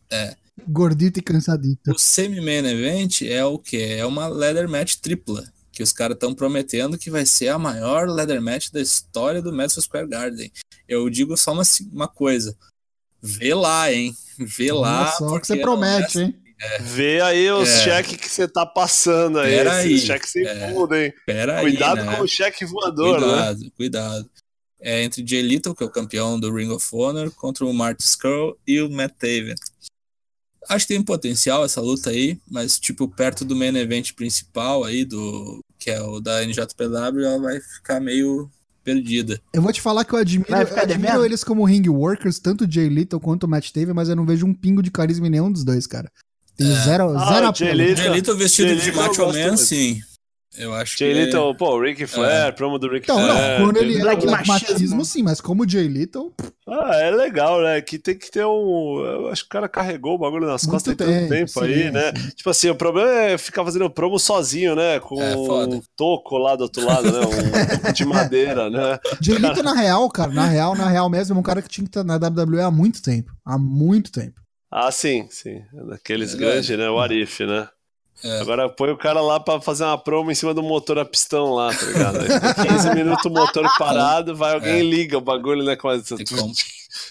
Gordito 0.67 1.21
e 1.21 1.23
cansadito. 1.23 1.93
O 1.93 1.99
semi-main 1.99 2.67
event 2.67 3.23
é 3.23 3.45
o 3.45 3.57
que? 3.57 3.81
É 3.81 4.05
uma 4.05 4.27
leather 4.27 4.69
match 4.69 4.97
tripla. 4.97 5.45
Que 5.71 5.83
os 5.83 5.93
caras 5.93 6.17
estão 6.17 6.35
prometendo 6.35 6.99
que 6.99 7.09
vai 7.09 7.25
ser 7.25 7.49
a 7.49 7.59
maior 7.59 8.09
leather 8.09 8.43
match 8.43 8.71
da 8.71 8.81
história 8.81 9.41
do 9.41 9.53
Madison 9.53 9.81
Square 9.81 10.09
Garden. 10.09 10.53
Eu 10.89 11.09
digo 11.09 11.37
só 11.37 11.53
uma, 11.53 11.63
uma 11.93 12.09
coisa. 12.09 12.57
Vê 13.23 13.55
lá, 13.55 13.93
hein? 13.93 14.15
Vê 14.39 14.73
lá. 14.73 15.13
Só 15.13 15.39
que 15.39 15.47
você 15.47 15.55
não 15.57 15.63
promete, 15.63 16.19
é- 16.19 16.23
hein? 16.23 16.39
Vê 16.81 17.21
aí 17.21 17.51
os 17.51 17.69
É. 17.69 17.85
cheques 17.85 18.17
que 18.17 18.29
você 18.29 18.47
tá 18.47 18.65
passando 18.65 19.39
aí. 19.41 19.51
Pera 19.57 19.75
aí. 19.75 19.99
Cheques 19.99 20.31
sem 20.31 20.47
É. 20.47 20.73
fundo, 20.73 20.95
hein? 20.95 21.13
Pera 21.27 21.57
aí, 21.59 21.63
Cuidado 21.63 22.05
né? 22.05 22.17
com 22.17 22.23
o 22.23 22.29
cheque 22.29 22.65
voador, 22.65 23.21
né? 23.21 23.27
Cuidado, 23.27 23.71
cuidado. 23.77 24.31
É 24.81 25.03
entre 25.03 25.25
Jay 25.27 25.43
Little, 25.43 25.75
que 25.75 25.83
é 25.83 25.87
o 25.87 25.91
campeão 25.91 26.39
do 26.39 26.53
Ring 26.55 26.71
of 26.71 26.87
Honor, 26.93 27.31
contra 27.33 27.65
o 27.65 27.73
Marty 27.73 28.03
Skrull 28.05 28.57
e 28.67 28.81
o 28.81 28.89
Matt 28.91 29.13
Taven. 29.19 29.55
Acho 30.69 30.87
que 30.87 30.95
tem 30.95 31.03
potencial 31.03 31.65
essa 31.65 31.81
luta 31.81 32.11
aí, 32.11 32.39
mas 32.49 32.79
tipo, 32.79 33.09
perto 33.09 33.45
do 33.45 33.55
main 33.57 33.77
event 33.77 34.13
principal 34.13 34.85
aí, 34.85 35.05
do 35.05 35.61
que 35.79 35.91
é 35.91 36.01
o 36.01 36.21
da 36.21 36.45
NJPW, 36.45 37.25
ela 37.25 37.41
vai 37.41 37.61
ficar 37.61 38.01
meio 38.01 38.49
perdida. 38.83 39.41
Eu 39.53 39.63
vou 39.63 39.73
te 39.73 39.81
falar 39.81 40.05
que 40.05 40.13
eu 40.15 40.19
admiro, 40.19 40.55
admiro 40.55 41.25
eles 41.25 41.43
como 41.45 41.65
ring 41.65 41.89
workers, 41.89 42.39
tanto 42.39 42.65
o 42.65 42.71
Jay 42.71 42.89
Little 42.89 43.21
quanto 43.21 43.45
o 43.45 43.49
Matt 43.49 43.71
Taven, 43.71 43.95
mas 43.95 44.09
eu 44.09 44.17
não 44.17 44.27
vejo 44.27 44.47
um 44.47 44.55
pingo 44.55 44.83
de 44.83 44.91
carisma 44.91 45.27
em 45.27 45.31
nenhum 45.31 45.51
dos 45.51 45.65
dois, 45.65 45.87
cara. 45.87 46.11
Tem 46.57 46.67
zero, 46.85 47.17
Ah, 47.17 47.33
zero 47.33 47.51
o 47.51 47.55
Jay. 47.55 47.73
Little- 47.75 47.97
Jay 48.05 48.13
Little 48.15 48.37
vestido 48.37 48.69
Jay 48.69 48.79
de 48.79 48.85
Little 48.87 49.03
eu 49.03 49.27
Macho 49.27 49.39
Man, 49.51 49.57
sim. 49.57 50.01
Eu 50.59 50.75
acho 50.75 50.99
Jay 50.99 51.15
que 51.15 51.25
Little, 51.25 51.55
pô, 51.55 51.77
o 51.77 51.81
Rick 51.81 52.07
Flair, 52.07 52.55
promo 52.55 52.79
do 52.79 52.87
Rick 52.87 53.05
Então, 53.05 53.17
Flair. 53.19 53.59
não, 53.61 53.67
quando 53.67 53.77
ele 53.79 53.97
é 53.97 54.01
Black 54.01 54.27
Black 54.27 54.47
machismo. 54.49 54.73
machismo, 54.75 55.05
sim, 55.05 55.23
mas 55.23 55.41
como 55.41 55.63
o 55.65 55.69
Jay 55.69 55.89
Little, 55.89 56.31
Ah, 56.69 56.95
é 56.97 57.11
legal, 57.11 57.63
né? 57.63 57.81
Que 57.81 57.99
tem 57.99 58.17
que 58.19 58.31
ter 58.31 58.45
um. 58.45 59.01
Eu 59.03 59.29
acho 59.29 59.43
que 59.43 59.47
o 59.47 59.51
cara 59.51 59.67
carregou 59.69 60.15
o 60.15 60.19
bagulho 60.19 60.47
nas 60.47 60.63
Muito 60.65 60.73
costas 60.73 60.95
tem 60.95 61.07
tanto 61.07 61.29
tempo, 61.31 61.51
sim, 61.51 61.61
aí, 61.65 61.91
né? 61.91 62.13
Tipo 62.37 62.51
assim, 62.51 62.69
o 62.69 62.75
problema 62.75 63.11
é 63.11 63.39
ficar 63.39 63.65
fazendo 63.65 63.89
promo 63.89 64.19
sozinho, 64.19 64.77
né? 64.77 65.01
Com 65.01 65.21
É, 65.23 65.35
um 65.35 65.81
toco 65.97 66.37
lá 66.37 66.55
do 66.55 66.65
outro 66.65 66.85
lado, 66.85 67.11
né? 67.11 67.21
Um 67.21 67.79
toco 67.81 67.93
de 67.95 68.05
madeira, 68.05 68.69
né? 68.69 68.99
Jay 69.23 69.37
Little 69.39 69.63
na 69.63 69.75
real, 69.75 70.07
cara, 70.11 70.33
na 70.33 70.45
real, 70.47 70.75
na 70.77 70.89
real 70.89 71.09
mesmo, 71.09 71.35
é 71.35 71.39
um 71.39 71.43
cara 71.43 71.63
que 71.63 71.69
tinha 71.69 71.85
que 71.85 71.89
estar 71.99 72.05
na 72.05 72.17
WWE 72.17 72.61
há 72.61 72.71
muito 72.71 73.01
tempo. 73.03 73.33
Há 73.45 73.57
muito 73.57 74.13
tempo. 74.13 74.39
Ah, 74.71 74.91
sim, 74.93 75.27
sim. 75.31 75.63
Daqueles 75.89 76.33
Verdade. 76.35 76.53
grandes, 76.67 76.79
né? 76.79 76.91
O 76.91 76.99
Arif, 76.99 77.41
né? 77.47 77.69
É. 78.25 78.41
Agora 78.41 78.69
põe 78.69 78.91
o 78.91 78.97
cara 78.97 79.21
lá 79.21 79.41
pra 79.41 79.61
fazer 79.61 79.85
uma 79.85 79.99
promo 79.99 80.31
em 80.31 80.35
cima 80.35 80.55
do 80.55 80.63
motor 80.63 80.99
a 80.99 81.05
pistão 81.05 81.53
lá, 81.55 81.75
tá 81.75 81.85
ligado? 81.87 82.19
Aí 82.21 82.31
fica 82.31 82.55
15 82.55 82.95
minutos 82.95 83.25
o 83.25 83.31
motor 83.31 83.69
parado, 83.79 84.37
vai 84.37 84.55
alguém 84.55 84.73
É. 84.75 84.81
e 84.81 84.89
liga 84.91 85.19
o 85.19 85.21
bagulho, 85.21 85.65
né? 85.65 85.75
Com 85.77 85.91
é 85.91 85.99
com- 86.01 86.53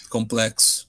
complexo. 0.08 0.86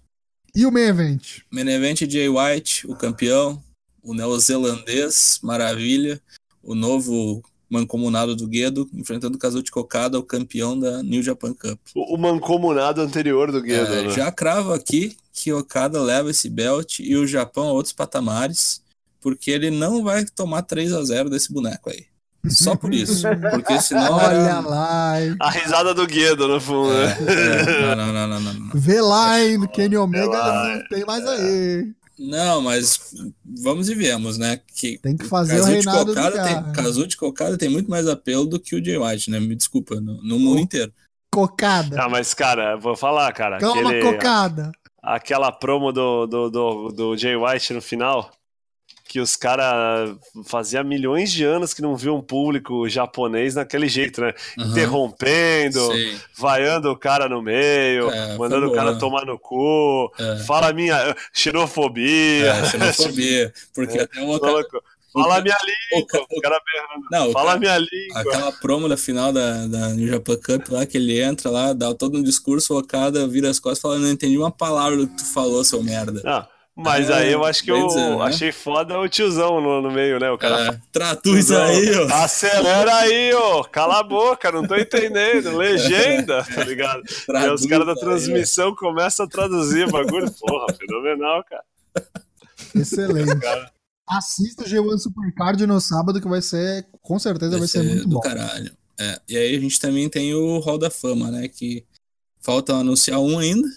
E 0.55 0.65
o 0.65 0.71
main 0.71 0.83
event? 0.87 1.39
Main 1.51 1.67
event 1.69 2.01
Jay 2.09 2.29
White, 2.29 2.87
o 2.87 2.95
campeão, 2.95 3.61
o 4.03 4.13
neozelandês, 4.13 5.39
maravilha, 5.41 6.21
o 6.61 6.75
novo 6.75 7.43
mancomunado 7.69 8.35
do 8.35 8.47
Guedo, 8.47 8.87
enfrentando 8.93 9.35
o 9.35 9.39
Kazuchi 9.39 9.71
Kokada, 9.71 10.19
o 10.19 10.23
campeão 10.23 10.77
da 10.79 11.01
New 11.01 11.23
Japan 11.23 11.53
Cup. 11.55 11.79
O 11.95 12.13
o 12.15 12.17
mancomunado 12.19 13.01
anterior 13.01 13.51
do 13.51 13.59
Guedo, 13.61 13.91
É, 13.93 14.03
né? 14.03 14.09
Já 14.11 14.31
cravo 14.31 14.71
aqui 14.73 15.17
que 15.33 15.51
Okada 15.51 15.99
leva 15.99 16.29
esse 16.29 16.47
belt 16.51 16.99
e 16.99 17.15
o 17.15 17.25
Japão 17.25 17.67
a 17.67 17.71
outros 17.71 17.91
patamares, 17.93 18.82
porque 19.23 19.49
ele 19.49 19.71
não 19.71 20.03
vai 20.03 20.23
tomar 20.25 20.61
3 20.63 20.93
a 20.93 21.01
0 21.03 21.29
desse 21.29 21.51
boneco 21.51 21.89
aí. 21.89 22.05
Só 22.49 22.75
por 22.75 22.93
isso. 22.93 23.23
Porque 23.51 23.79
senão 23.81 24.13
Olha 24.17 24.35
era... 24.35 24.59
lá, 24.59 25.21
hein? 25.21 25.35
A 25.39 25.49
risada 25.49 25.93
do 25.93 26.05
Guedo 26.05 26.45
no 26.47 26.59
fundo, 26.59 26.91
É, 26.93 27.07
né? 27.07 27.15
é, 27.29 27.95
não, 27.95 28.13
não, 28.13 28.27
não, 28.27 28.39
não, 28.41 28.53
não. 28.53 28.69
Vê 28.75 28.99
lá, 29.01 29.41
hein? 29.41 29.57
No 29.57 29.67
Kenny 29.69 29.95
Omega 29.97 30.27
não 30.75 30.87
tem 30.89 31.05
mais 31.05 31.25
aí. 31.25 31.93
Não, 32.19 32.61
mas 32.61 32.99
vamos 33.43 33.89
e 33.89 33.95
viemos, 33.95 34.37
né? 34.37 34.59
Que 34.75 34.99
Tem 34.99 35.15
que 35.17 35.25
fazer 35.25 35.55
o 35.55 35.57
Kazuchi 35.63 35.73
reinado 35.73 36.05
do 36.05 36.13
Kokada 36.13 36.35
cara. 36.37 36.61
tem, 36.63 36.73
Kazuchi 36.73 37.17
Kokada 37.17 37.57
tem 37.57 37.69
muito 37.69 37.89
mais 37.89 38.07
apelo 38.07 38.45
do 38.45 38.59
que 38.59 38.75
o 38.75 38.83
Jay 38.85 38.97
White, 38.97 39.31
né? 39.31 39.39
Me 39.39 39.55
desculpa, 39.55 39.95
no, 39.95 40.21
no 40.21 40.37
mundo 40.37 40.59
inteiro. 40.59 40.93
Cocada. 41.31 41.99
Ah, 42.03 42.07
mas, 42.09 42.33
cara, 42.33 42.75
vou 42.77 42.95
falar, 42.95 43.31
cara. 43.33 43.57
Calma, 43.57 43.89
aquele- 43.89 44.03
cocada. 44.03 44.71
aquela 45.01 45.51
promo 45.51 45.91
do, 45.91 46.27
do, 46.27 46.49
do, 46.51 46.89
do 46.89 47.17
Jay 47.17 47.35
White 47.35 47.73
no 47.73 47.81
final, 47.81 48.29
que 49.05 49.19
os 49.19 49.35
caras 49.35 50.15
fazia 50.45 50.83
milhões 50.83 51.31
de 51.31 51.43
anos 51.43 51.73
que 51.73 51.81
não 51.81 51.95
viam 51.95 52.15
um 52.17 52.21
público 52.21 52.87
japonês 52.89 53.55
naquele 53.55 53.87
jeito, 53.87 54.21
né? 54.21 54.33
Aham. 54.57 54.69
Interrompendo, 54.71 55.87
Sei. 55.91 56.17
vaiando 56.37 56.89
o 56.91 56.97
cara 56.97 57.27
no 57.29 57.41
meio, 57.41 58.09
É, 58.09 58.37
mandando 58.37 58.67
o 58.67 58.73
cara 58.73 58.95
tomar 58.97 59.25
no 59.25 59.37
cu, 59.37 60.11
É. 60.17 60.37
fala 60.45 60.71
minha 60.73 61.15
xenofobia. 61.33 62.47
É, 62.53 62.65
xenofobia. 62.69 63.53
Porque 63.73 63.99
até 63.99 64.21
o 64.21 64.39
Fala, 65.13 65.41
minha 65.41 65.55
língua, 65.63 66.07
o 66.31 66.41
cara 66.41 66.59
berrando. 66.65 67.07
Não, 67.11 67.31
Fala 67.31 67.49
cara- 67.49 67.59
minha 67.59 67.77
língua. 67.77 68.19
Aquela 68.21 68.51
promo 68.51 68.89
da 68.89 68.97
final 68.97 69.31
da, 69.31 69.67
da 69.67 69.89
New 69.89 70.07
Japan 70.07 70.37
Cup 70.37 70.69
lá, 70.71 70.87
que 70.87 70.97
ele 70.97 71.21
entra 71.21 71.51
lá, 71.51 71.71
dá 71.71 71.93
todo 71.93 72.17
um 72.17 72.23
discurso, 72.23 72.73
o 72.73 72.79
Okada 72.79 73.27
vira 73.27 73.47
as 73.47 73.59
costas 73.59 73.77
e 73.77 73.81
fala, 73.83 73.99
não 73.99 74.09
entendi 74.09 74.35
uma 74.39 74.49
palavra 74.49 74.97
do 74.97 75.07
que 75.07 75.17
tu 75.17 75.25
falou, 75.31 75.63
seu 75.63 75.83
merda. 75.83 76.19
Não, 76.23 76.47
mas 76.75 77.09
É, 77.09 77.13
aí 77.15 77.31
eu 77.31 77.43
acho 77.45 77.63
que 77.63 77.71
eu 77.71 77.87
dizer, 77.87 78.17
né? 78.17 78.23
achei 78.23 78.51
foda 78.51 78.99
o 78.99 79.07
tiozão 79.07 79.61
no, 79.61 79.81
no 79.81 79.91
meio, 79.91 80.19
né? 80.19 80.31
O 80.31 80.37
cara 80.37 80.73
É, 80.73 80.79
traduz 80.91 81.51
aí, 81.51 81.91
ó. 81.95 82.07
Acelera 82.23 82.95
aí, 82.95 83.33
ó. 83.33 83.63
Cala 83.63 83.99
a 83.99 84.03
boca, 84.03 84.51
não 84.51 84.65
tô 84.65 84.75
entendendo. 84.75 85.55
Legenda, 85.55 86.43
tá 86.43 86.63
ligado? 86.63 87.03
Aí 87.35 87.49
os 87.51 87.65
Traduz 87.65 87.65
caras 87.65 87.85
da 87.85 87.93
aí, 87.93 87.99
transmissão 87.99 88.75
começam 88.75 89.25
a 89.25 89.29
traduzir 89.29 89.87
o 89.87 89.91
bagulho. 89.91 90.31
Porra, 90.31 90.73
fenomenal, 90.77 91.43
cara. 91.43 91.63
Excelente. 92.75 93.39
Assista 94.07 94.63
o 94.63 94.67
G1 94.67 94.97
Supercard 94.99 95.65
no 95.65 95.79
sábado, 95.79 96.21
que 96.21 96.27
vai 96.27 96.41
ser, 96.41 96.85
com 97.01 97.17
certeza, 97.19 97.57
vai, 97.57 97.67
ser, 97.67 97.83
muito 97.83 98.07
do 98.07 98.15
bom. 98.15 98.19
caralho. 98.19 98.75
É, 98.99 99.19
e 99.27 99.37
aí 99.37 99.55
a 99.55 99.59
gente 99.59 99.79
também 99.79 100.09
tem 100.09 100.33
o 100.35 100.59
Hall 100.59 100.77
da 100.77 100.89
Fama, 100.89 101.31
né? 101.31 101.47
Que 101.47 101.85
faltam 102.41 102.79
anunciar 102.79 103.19
um 103.19 103.39
ainda, 103.39 103.67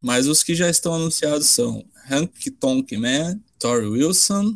mas 0.00 0.26
os 0.26 0.42
que 0.42 0.54
já 0.54 0.68
estão 0.70 0.94
anunciados 0.94 1.48
são 1.48 1.84
Hank 2.10 2.50
Tonk 2.60 2.96
Man, 2.96 3.38
Tori 3.58 3.86
Wilson 3.86 4.54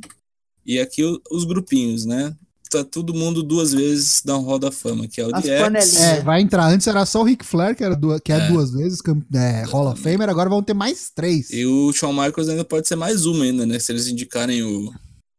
e 0.64 0.78
aqui 0.78 1.04
o- 1.04 1.20
os 1.30 1.44
grupinhos, 1.44 2.04
né? 2.04 2.34
tá 2.72 2.84
todo 2.84 3.12
mundo 3.12 3.42
duas 3.42 3.72
vezes 3.72 4.22
na 4.24 4.34
Hall 4.34 4.56
da 4.56 4.70
Fama, 4.70 5.08
que 5.08 5.20
é 5.20 5.26
o 5.26 5.34
As 5.34 5.42
DX. 5.42 5.96
É, 5.96 6.20
vai 6.22 6.40
entrar. 6.40 6.66
Antes 6.68 6.86
era 6.86 7.04
só 7.04 7.20
o 7.20 7.24
Ric 7.24 7.44
Flair, 7.44 7.74
que, 7.74 7.82
era 7.82 7.96
duas, 7.96 8.20
que 8.20 8.32
é, 8.32 8.36
É. 8.36 8.46
duas 8.48 8.70
vezes 8.70 9.00
é, 9.34 9.64
Hall 9.64 9.88
of 9.90 10.00
Famer, 10.00 10.28
agora 10.28 10.48
vão 10.48 10.62
ter 10.62 10.72
mais 10.72 11.10
três. 11.12 11.50
E 11.50 11.66
o 11.66 11.92
Shawn 11.92 12.12
Michaels 12.12 12.48
ainda 12.48 12.64
pode 12.64 12.86
ser 12.86 12.94
mais 12.94 13.26
uma 13.26 13.42
ainda, 13.42 13.66
né? 13.66 13.76
Se 13.80 13.90
eles 13.90 14.06
indicarem 14.06 14.62
o, 14.62 14.88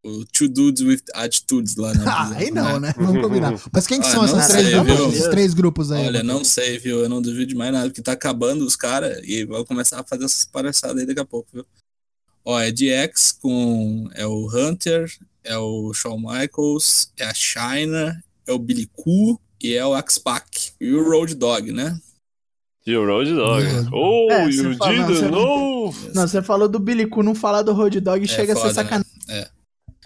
o 0.06 0.26
Two 0.26 0.50
Dudes 0.50 0.82
with 0.86 1.04
Attitudes 1.14 1.78
lá, 1.78 1.94
né? 1.94 2.04
Ah, 2.06 2.32
aí 2.36 2.52
não, 2.52 2.82
né? 2.82 2.94
Vamos 2.98 3.22
combinar. 3.22 3.54
Mas 3.72 3.88
quem 3.88 4.02
que 4.02 4.08
Ah, 4.08 4.12
são 4.12 4.28
sei, 4.28 4.48
três 4.66 4.84
grupos, 4.84 5.14
esses 5.16 5.28
três 5.30 5.54
grupos 5.54 5.92
aí? 5.94 6.08
Olha, 6.08 6.24
não 6.24 6.44
sei, 6.44 6.78
viu? 6.80 7.00
Eu 7.00 7.08
não 7.08 7.22
duvido 7.22 7.46
de 7.46 7.56
mais 7.56 7.72
nada, 7.72 7.86
porque 7.88 8.02
tá 8.02 8.12
acabando 8.12 8.66
os 8.66 8.76
caras 8.76 9.22
e 9.24 9.46
vão 9.46 9.64
começar 9.64 10.02
a 10.02 10.04
fazer 10.04 10.26
essas 10.26 10.44
palhaçadas 10.44 10.98
aí 10.98 11.06
daqui 11.06 11.22
a 11.22 11.26
pouco, 11.26 11.48
viu? 11.54 11.66
Ó, 12.44 12.60
é 12.60 12.72
DX 12.72 13.32
com. 13.34 14.10
É 14.14 14.26
o 14.26 14.48
Hunter, 14.50 15.12
é 15.44 15.58
o 15.58 15.94
Shawn 15.94 16.18
Michaels, 16.20 17.12
é 17.18 17.26
a 17.26 17.34
China, 17.34 18.24
é 18.48 18.52
o 18.52 18.60
Billy 18.60 18.90
Koo 18.94 19.40
e 19.62 19.74
é 19.76 19.86
o 19.86 19.96
X-Pac. 19.98 20.72
E 20.80 20.92
o 20.94 21.04
Road 21.10 21.36
Dog, 21.36 21.72
né? 21.72 22.00
E 22.86 22.96
o 22.96 23.06
Road 23.06 23.32
Dog. 23.34 23.64
É. 23.64 23.70
Oh, 23.94 24.28
É, 24.32 24.46
you 24.46 24.52
você 24.72 24.76
fala- 24.78 24.92
didn't 24.92 25.14
você- 25.20 25.28
know! 25.30 25.96
Não, 26.16 26.28
você 26.28 26.42
falou 26.42 26.68
do 26.68 26.80
Billy 26.80 27.06
Koo, 27.06 27.22
não 27.22 27.36
falar 27.36 27.62
do 27.62 27.74
Road 27.74 28.00
Dog 28.00 28.28
chega 28.28 28.54
a 28.54 28.56
ser 28.56 28.62
foda, 28.64 28.74
sacanagem. 28.74 29.12
né? 29.28 29.40
É. 29.42 29.50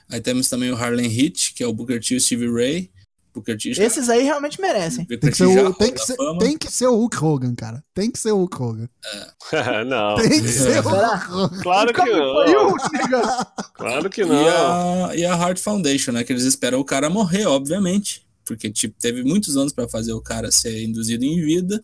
Aí 0.09 0.19
temos 0.21 0.49
também 0.49 0.69
o 0.71 0.75
Harlan 0.75 1.07
Hit, 1.07 1.53
que 1.53 1.63
é 1.63 1.67
o 1.67 1.73
Booker 1.73 1.99
T 2.03 2.13
e 2.13 2.17
o 2.17 2.21
Stevie 2.21 2.51
Ray. 2.51 2.91
Já- 3.73 3.83
Esses 3.83 4.09
aí 4.09 4.23
realmente 4.23 4.59
merecem. 4.61 5.05
Tem 5.05 5.17
que, 5.19 5.31
ser 5.33 5.45
o, 5.45 5.73
tem, 5.73 5.91
que 5.93 5.99
ser, 5.99 6.15
tem 6.39 6.57
que 6.57 6.71
ser 6.71 6.87
o 6.87 6.95
Hulk 6.95 7.17
Hogan, 7.23 7.55
cara. 7.55 7.83
Tem 7.93 8.09
que 8.11 8.19
ser 8.19 8.31
o 8.31 8.37
Hulk 8.37 8.61
Hogan. 8.61 8.89
não. 9.87 10.15
Tem 10.15 10.29
que 10.41 10.47
ser 10.47 10.79
o? 10.79 10.89
Hulk 10.89 11.31
Hogan. 11.31 11.61
Claro 11.61 11.93
que 11.93 12.03
não. 12.03 12.75
Claro 13.75 14.09
que 14.09 14.21
E 14.21 14.25
não. 14.25 15.05
a, 15.07 15.15
e 15.15 15.25
a 15.25 15.35
Heart 15.35 15.59
Foundation, 15.59 16.11
né? 16.13 16.23
Que 16.23 16.31
eles 16.33 16.43
esperam 16.45 16.79
o 16.79 16.85
cara 16.85 17.09
morrer, 17.09 17.45
obviamente. 17.45 18.25
Porque, 18.45 18.69
tipo, 18.71 18.95
teve 18.99 19.23
muitos 19.23 19.57
anos 19.57 19.73
pra 19.73 19.87
fazer 19.87 20.13
o 20.13 20.21
cara 20.21 20.51
ser 20.51 20.83
induzido 20.83 21.25
em 21.25 21.43
vida, 21.43 21.83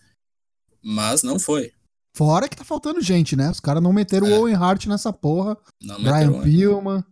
mas 0.84 1.24
não 1.24 1.38
foi. 1.39 1.72
Fora 2.16 2.47
que 2.47 2.56
tá 2.56 2.64
faltando 2.64 3.02
gente, 3.02 3.36
né? 3.36 3.49
Os 3.49 3.60
caras 3.60 3.82
não 3.82 3.91
meteram 3.93 4.28
É. 4.28 4.32
o 4.38 4.41
Owen 4.41 4.56
Hart 4.56 4.86
nessa 4.86 5.12
porra. 5.14 5.58
Não 5.82 5.95
Brian 5.95 6.32
meteram, 6.32 6.41
Pillman. 6.43 7.04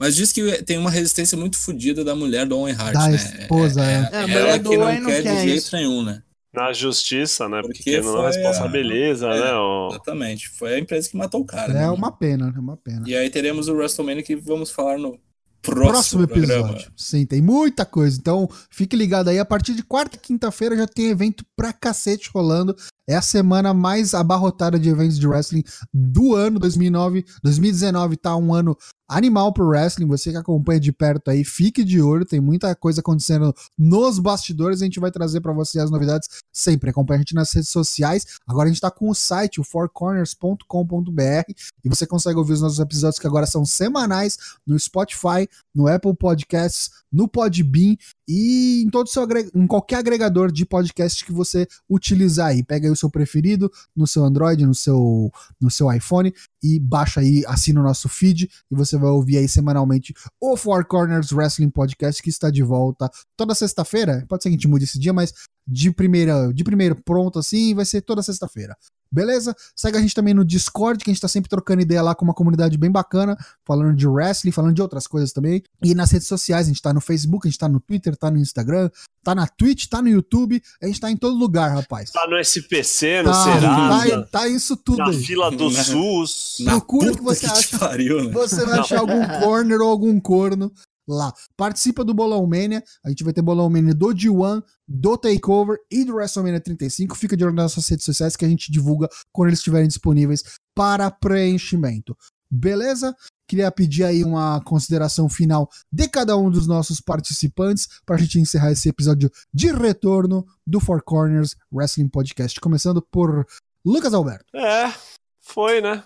Mas 0.00 0.16
diz 0.16 0.32
que 0.32 0.62
tem 0.62 0.78
uma 0.78 0.90
resistência 0.90 1.36
muito 1.36 1.58
fodida 1.58 2.02
da 2.02 2.16
mulher 2.16 2.46
do 2.46 2.56
Owen 2.58 2.74
Hart, 2.74 2.94
Da 2.94 3.06
né? 3.08 3.16
esposa, 3.16 3.84
é. 3.84 4.08
É, 4.10 4.16
a 4.16 4.22
mulher 4.26 4.48
ela 4.48 4.58
que 4.58 4.76
não 4.76 5.00
não 5.00 5.10
quer 5.10 5.22
quer 5.22 5.34
de 5.36 5.40
jeito 5.42 5.58
isso. 5.58 5.76
nenhum, 5.76 6.02
né? 6.02 6.22
Na 6.54 6.72
justiça, 6.72 7.48
né? 7.48 7.60
Porque, 7.60 7.74
Porque 7.82 8.00
não 8.00 8.22
a- 8.22 8.26
responsabiliza, 8.28 9.26
é. 9.28 9.40
né? 9.40 9.52
o- 9.54 9.88
Exatamente. 9.90 10.48
Foi 10.48 10.74
a 10.74 10.78
empresa 10.78 11.08
que 11.08 11.16
matou 11.16 11.42
o 11.42 11.44
cara. 11.44 11.70
É 11.72 11.76
né? 11.76 11.90
uma 11.90 12.10
pena, 12.10 12.52
é 12.56 12.58
uma 12.58 12.76
pena. 12.78 13.04
E 13.06 13.14
aí 13.14 13.28
teremos 13.30 13.68
o 13.68 13.74
WrestleMania 13.74 14.22
que 14.22 14.34
vamos 14.34 14.70
falar 14.70 14.98
no 14.98 15.18
Próximo 15.62 15.90
próximo, 15.90 16.22
episódio. 16.24 16.62
programa. 16.64 16.92
Sim, 16.96 17.26
tem 17.26 17.42
muita 17.42 17.84
coisa. 17.84 18.16
Então, 18.18 18.48
fique 18.70 18.96
ligado 18.96 19.28
aí. 19.28 19.38
A 19.38 19.44
partir 19.44 19.74
de 19.74 19.82
quarta 19.82 20.16
e 20.16 20.18
quinta-feira 20.18 20.74
já 20.74 20.86
tem 20.86 21.10
evento 21.10 21.44
pra 21.54 21.70
cacete 21.70 22.30
rolando. 22.34 22.74
É 23.08 23.16
a 23.16 23.22
semana 23.22 23.74
mais 23.74 24.14
abarrotada 24.14 24.78
de 24.78 24.88
eventos 24.88 25.18
de 25.18 25.26
wrestling 25.26 25.64
do 25.92 26.34
ano 26.34 26.58
2009. 26.58 27.24
2019 27.42 28.16
tá 28.16 28.36
um 28.36 28.54
ano 28.54 28.76
animal 29.10 29.52
pro 29.52 29.66
wrestling. 29.66 30.06
Você 30.06 30.30
que 30.30 30.36
acompanha 30.36 30.78
de 30.78 30.92
perto 30.92 31.30
aí, 31.30 31.44
fique 31.44 31.82
de 31.82 32.00
olho. 32.00 32.24
Tem 32.24 32.40
muita 32.40 32.74
coisa 32.74 33.00
acontecendo 33.00 33.52
nos 33.76 34.18
bastidores. 34.18 34.80
A 34.80 34.84
gente 34.84 35.00
vai 35.00 35.10
trazer 35.10 35.40
pra 35.40 35.52
você 35.52 35.80
as 35.80 35.90
novidades 35.90 36.28
sempre. 36.52 36.90
Acompanhe 36.90 37.18
a 37.18 37.20
gente 37.20 37.34
nas 37.34 37.52
redes 37.52 37.70
sociais. 37.70 38.24
Agora 38.46 38.68
a 38.68 38.72
gente 38.72 38.80
tá 38.80 38.90
com 38.90 39.10
o 39.10 39.14
site, 39.14 39.60
o 39.60 39.64
fourcorners.com.br. 39.64 41.52
E 41.84 41.88
você 41.88 42.06
consegue 42.06 42.38
ouvir 42.38 42.52
os 42.52 42.62
nossos 42.62 42.78
episódios 42.78 43.18
que 43.18 43.26
agora 43.26 43.46
são 43.46 43.64
semanais 43.64 44.38
no 44.64 44.78
Spotify, 44.78 45.48
no 45.74 45.88
Apple 45.88 46.14
Podcasts, 46.14 46.90
no 47.12 47.26
Podbean 47.26 47.96
e 48.32 48.84
em 48.84 48.90
todo 48.90 49.08
seu 49.08 49.26
em 49.56 49.66
qualquer 49.66 49.96
agregador 49.96 50.52
de 50.52 50.64
podcast 50.64 51.24
que 51.24 51.32
você 51.32 51.66
utilizar 51.88 52.48
aí. 52.48 52.62
Pega 52.62 52.86
aí 52.86 52.92
o 52.92 52.96
seu 52.96 53.10
preferido 53.10 53.68
no 53.94 54.06
seu 54.06 54.24
Android, 54.24 54.64
no 54.64 54.74
seu 54.74 55.32
no 55.60 55.68
seu 55.68 55.92
iPhone 55.92 56.32
e 56.62 56.78
baixa 56.78 57.18
aí, 57.18 57.42
assina 57.48 57.80
o 57.80 57.82
nosso 57.82 58.08
feed 58.08 58.48
e 58.70 58.74
você 58.76 58.96
vai 58.96 59.10
ouvir 59.10 59.38
aí 59.38 59.48
semanalmente 59.48 60.14
o 60.40 60.56
Four 60.56 60.84
Corners 60.86 61.32
Wrestling 61.32 61.70
Podcast 61.70 62.22
que 62.22 62.30
está 62.30 62.50
de 62.50 62.62
volta 62.62 63.10
toda 63.36 63.52
sexta-feira. 63.52 64.24
Pode 64.28 64.44
ser 64.44 64.50
que 64.50 64.54
a 64.54 64.58
gente 64.58 64.68
mude 64.68 64.84
esse 64.84 64.98
dia, 64.98 65.12
mas 65.12 65.34
de 65.66 65.90
primeira, 65.90 66.52
de 66.54 66.62
primeiro 66.62 66.94
pronto 67.04 67.40
assim, 67.40 67.74
vai 67.74 67.84
ser 67.84 68.00
toda 68.00 68.22
sexta-feira. 68.22 68.76
Beleza? 69.12 69.56
Segue 69.74 69.98
a 69.98 70.00
gente 70.00 70.14
também 70.14 70.32
no 70.32 70.44
Discord, 70.44 71.02
que 71.02 71.10
a 71.10 71.12
gente 71.12 71.20
tá 71.20 71.26
sempre 71.28 71.48
trocando 71.50 71.82
ideia 71.82 72.00
lá 72.02 72.14
com 72.14 72.24
uma 72.24 72.34
comunidade 72.34 72.78
bem 72.78 72.90
bacana, 72.90 73.36
falando 73.64 73.94
de 73.94 74.06
wrestling, 74.06 74.52
falando 74.52 74.74
de 74.74 74.80
outras 74.82 75.06
coisas 75.06 75.32
também. 75.32 75.62
E 75.82 75.94
nas 75.94 76.10
redes 76.12 76.28
sociais, 76.28 76.66
a 76.66 76.68
gente 76.68 76.80
tá 76.80 76.92
no 76.94 77.00
Facebook, 77.00 77.46
a 77.46 77.50
gente 77.50 77.58
tá 77.58 77.68
no 77.68 77.80
Twitter, 77.80 78.16
tá 78.16 78.30
no 78.30 78.38
Instagram, 78.38 78.88
tá 79.24 79.34
na 79.34 79.46
Twitch, 79.48 79.86
tá 79.88 80.00
no 80.00 80.08
YouTube, 80.08 80.62
a 80.82 80.86
gente 80.86 81.00
tá 81.00 81.10
em 81.10 81.16
todo 81.16 81.34
lugar, 81.36 81.74
rapaz. 81.74 82.10
Tá 82.10 82.26
no 82.28 82.38
SPC, 82.38 83.22
no 83.22 83.30
Tá, 83.32 83.44
Serasa, 83.44 84.22
tá, 84.22 84.26
tá 84.40 84.48
isso 84.48 84.76
tudo 84.76 84.98
na 84.98 85.08
aí. 85.08 85.22
fila 85.24 85.50
do 85.50 85.70
SUS. 85.70 86.56
Na 86.60 86.72
Procura 86.72 87.12
que 87.12 87.22
você 87.22 87.46
te 87.46 87.52
acha. 87.52 87.78
pariu, 87.78 88.24
né? 88.24 88.30
Você 88.32 88.64
vai 88.64 88.78
achar 88.78 89.00
algum 89.00 89.26
corner 89.40 89.80
ou 89.80 89.88
algum 89.88 90.20
corno 90.20 90.72
lá. 91.08 91.32
Participa 91.56 92.04
do 92.04 92.14
Bolão 92.14 92.46
Mania. 92.46 92.82
A 93.04 93.08
gente 93.08 93.24
vai 93.24 93.32
ter 93.32 93.42
Bolão 93.42 93.68
Mania 93.70 93.94
do 93.94 94.08
D1, 94.08 94.62
do 94.86 95.16
Takeover 95.16 95.78
e 95.90 96.04
do 96.04 96.14
WrestleMania 96.14 96.60
35. 96.60 97.16
Fica 97.16 97.36
de 97.36 97.44
olho 97.44 97.54
nas 97.54 97.74
nossas 97.74 97.88
redes 97.88 98.04
sociais 98.04 98.36
que 98.36 98.44
a 98.44 98.48
gente 98.48 98.70
divulga 98.70 99.08
quando 99.32 99.48
eles 99.48 99.58
estiverem 99.60 99.88
disponíveis 99.88 100.42
para 100.74 101.10
preenchimento. 101.10 102.16
Beleza? 102.50 103.14
Queria 103.46 103.70
pedir 103.70 104.04
aí 104.04 104.22
uma 104.22 104.60
consideração 104.62 105.28
final 105.28 105.68
de 105.92 106.08
cada 106.08 106.36
um 106.36 106.50
dos 106.50 106.66
nossos 106.66 107.00
participantes 107.00 107.88
para 108.06 108.16
a 108.16 108.18
gente 108.18 108.38
encerrar 108.38 108.72
esse 108.72 108.88
episódio 108.88 109.30
de 109.52 109.72
retorno 109.72 110.46
do 110.66 110.80
Four 110.80 111.02
Corners 111.02 111.56
Wrestling 111.72 112.08
Podcast. 112.08 112.60
Começando 112.60 113.02
por 113.02 113.44
Lucas 113.84 114.14
Alberto. 114.14 114.56
É, 114.56 114.92
foi, 115.40 115.80
né? 115.80 116.04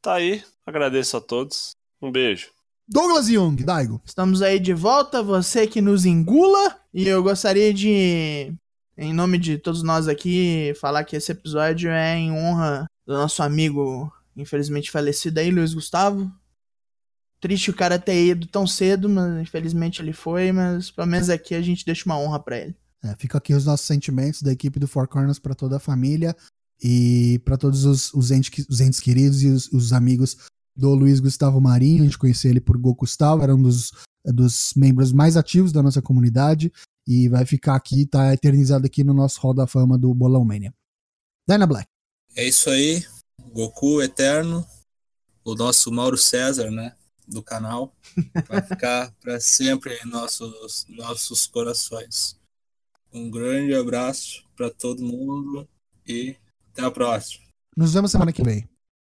Tá 0.00 0.14
aí. 0.14 0.44
Agradeço 0.66 1.16
a 1.16 1.20
todos. 1.20 1.74
Um 2.00 2.12
beijo. 2.12 2.53
Douglas 2.86 3.28
Young, 3.28 3.56
Daigo. 3.56 4.00
Estamos 4.04 4.42
aí 4.42 4.60
de 4.60 4.74
volta, 4.74 5.22
você 5.22 5.66
que 5.66 5.80
nos 5.80 6.04
engula. 6.04 6.78
E 6.92 7.08
eu 7.08 7.22
gostaria 7.22 7.72
de, 7.72 8.54
em 8.96 9.12
nome 9.12 9.38
de 9.38 9.58
todos 9.58 9.82
nós 9.82 10.06
aqui, 10.06 10.74
falar 10.80 11.04
que 11.04 11.16
esse 11.16 11.32
episódio 11.32 11.90
é 11.90 12.16
em 12.16 12.30
honra 12.30 12.86
do 13.06 13.14
nosso 13.14 13.42
amigo, 13.42 14.12
infelizmente 14.36 14.90
falecido 14.90 15.40
aí, 15.40 15.50
Luiz 15.50 15.72
Gustavo. 15.72 16.30
Triste 17.40 17.70
o 17.70 17.74
cara 17.74 17.98
ter 17.98 18.26
ido 18.26 18.46
tão 18.46 18.66
cedo, 18.66 19.08
mas 19.08 19.42
infelizmente 19.42 20.00
ele 20.00 20.12
foi, 20.12 20.52
mas 20.52 20.90
pelo 20.90 21.06
menos 21.06 21.30
aqui 21.30 21.54
a 21.54 21.62
gente 21.62 21.84
deixa 21.84 22.04
uma 22.06 22.18
honra 22.18 22.38
pra 22.38 22.58
ele. 22.58 22.76
É, 23.02 23.14
fica 23.16 23.38
aqui 23.38 23.54
os 23.54 23.64
nossos 23.64 23.86
sentimentos 23.86 24.42
da 24.42 24.52
equipe 24.52 24.78
do 24.78 24.88
Four 24.88 25.08
Corners 25.08 25.38
para 25.38 25.54
toda 25.54 25.76
a 25.76 25.80
família 25.80 26.34
e 26.82 27.40
para 27.44 27.56
todos 27.56 27.84
os, 27.84 28.12
os, 28.14 28.30
entes, 28.30 28.66
os 28.68 28.80
entes 28.80 29.00
queridos 29.00 29.42
e 29.42 29.48
os, 29.48 29.70
os 29.72 29.92
amigos 29.92 30.36
do 30.76 30.94
Luiz 30.94 31.20
Gustavo 31.20 31.60
Marinho. 31.60 32.02
A 32.02 32.04
gente 32.04 32.18
conhecia 32.18 32.50
ele 32.50 32.60
por 32.60 32.76
Go 32.76 32.94
Gustavo, 32.94 33.42
era 33.42 33.54
um 33.54 33.62
dos, 33.62 33.92
dos 34.24 34.72
membros 34.76 35.12
mais 35.12 35.36
ativos 35.36 35.72
da 35.72 35.82
nossa 35.82 36.02
comunidade 36.02 36.72
e 37.06 37.28
vai 37.28 37.44
ficar 37.44 37.74
aqui, 37.74 38.06
tá 38.06 38.32
eternizado 38.32 38.86
aqui 38.86 39.04
no 39.04 39.12
nosso 39.12 39.40
Hall 39.40 39.54
da 39.54 39.66
Fama 39.66 39.98
do 39.98 40.12
Bolão 40.14 40.44
Mania. 40.44 40.72
Dyna 41.46 41.66
Black. 41.66 41.88
É 42.36 42.46
isso 42.46 42.70
aí. 42.70 43.04
Goku 43.52 44.02
Eterno. 44.02 44.66
O 45.44 45.54
nosso 45.54 45.92
Mauro 45.92 46.16
César, 46.16 46.70
né? 46.70 46.94
Do 47.28 47.42
canal. 47.42 47.94
Vai 48.48 48.62
ficar 48.62 49.12
para 49.20 49.38
sempre 49.38 49.94
em 50.02 50.08
nossos, 50.08 50.86
nossos 50.88 51.46
corações. 51.46 52.38
Um 53.12 53.30
grande 53.30 53.74
abraço 53.74 54.44
para 54.56 54.70
todo 54.70 55.02
mundo 55.02 55.68
e 56.06 56.36
até 56.72 56.82
a 56.82 56.90
próxima. 56.90 57.44
Nos 57.76 57.92
vemos 57.92 58.10
semana 58.10 58.32
que 58.32 58.42
vem. 58.42 58.68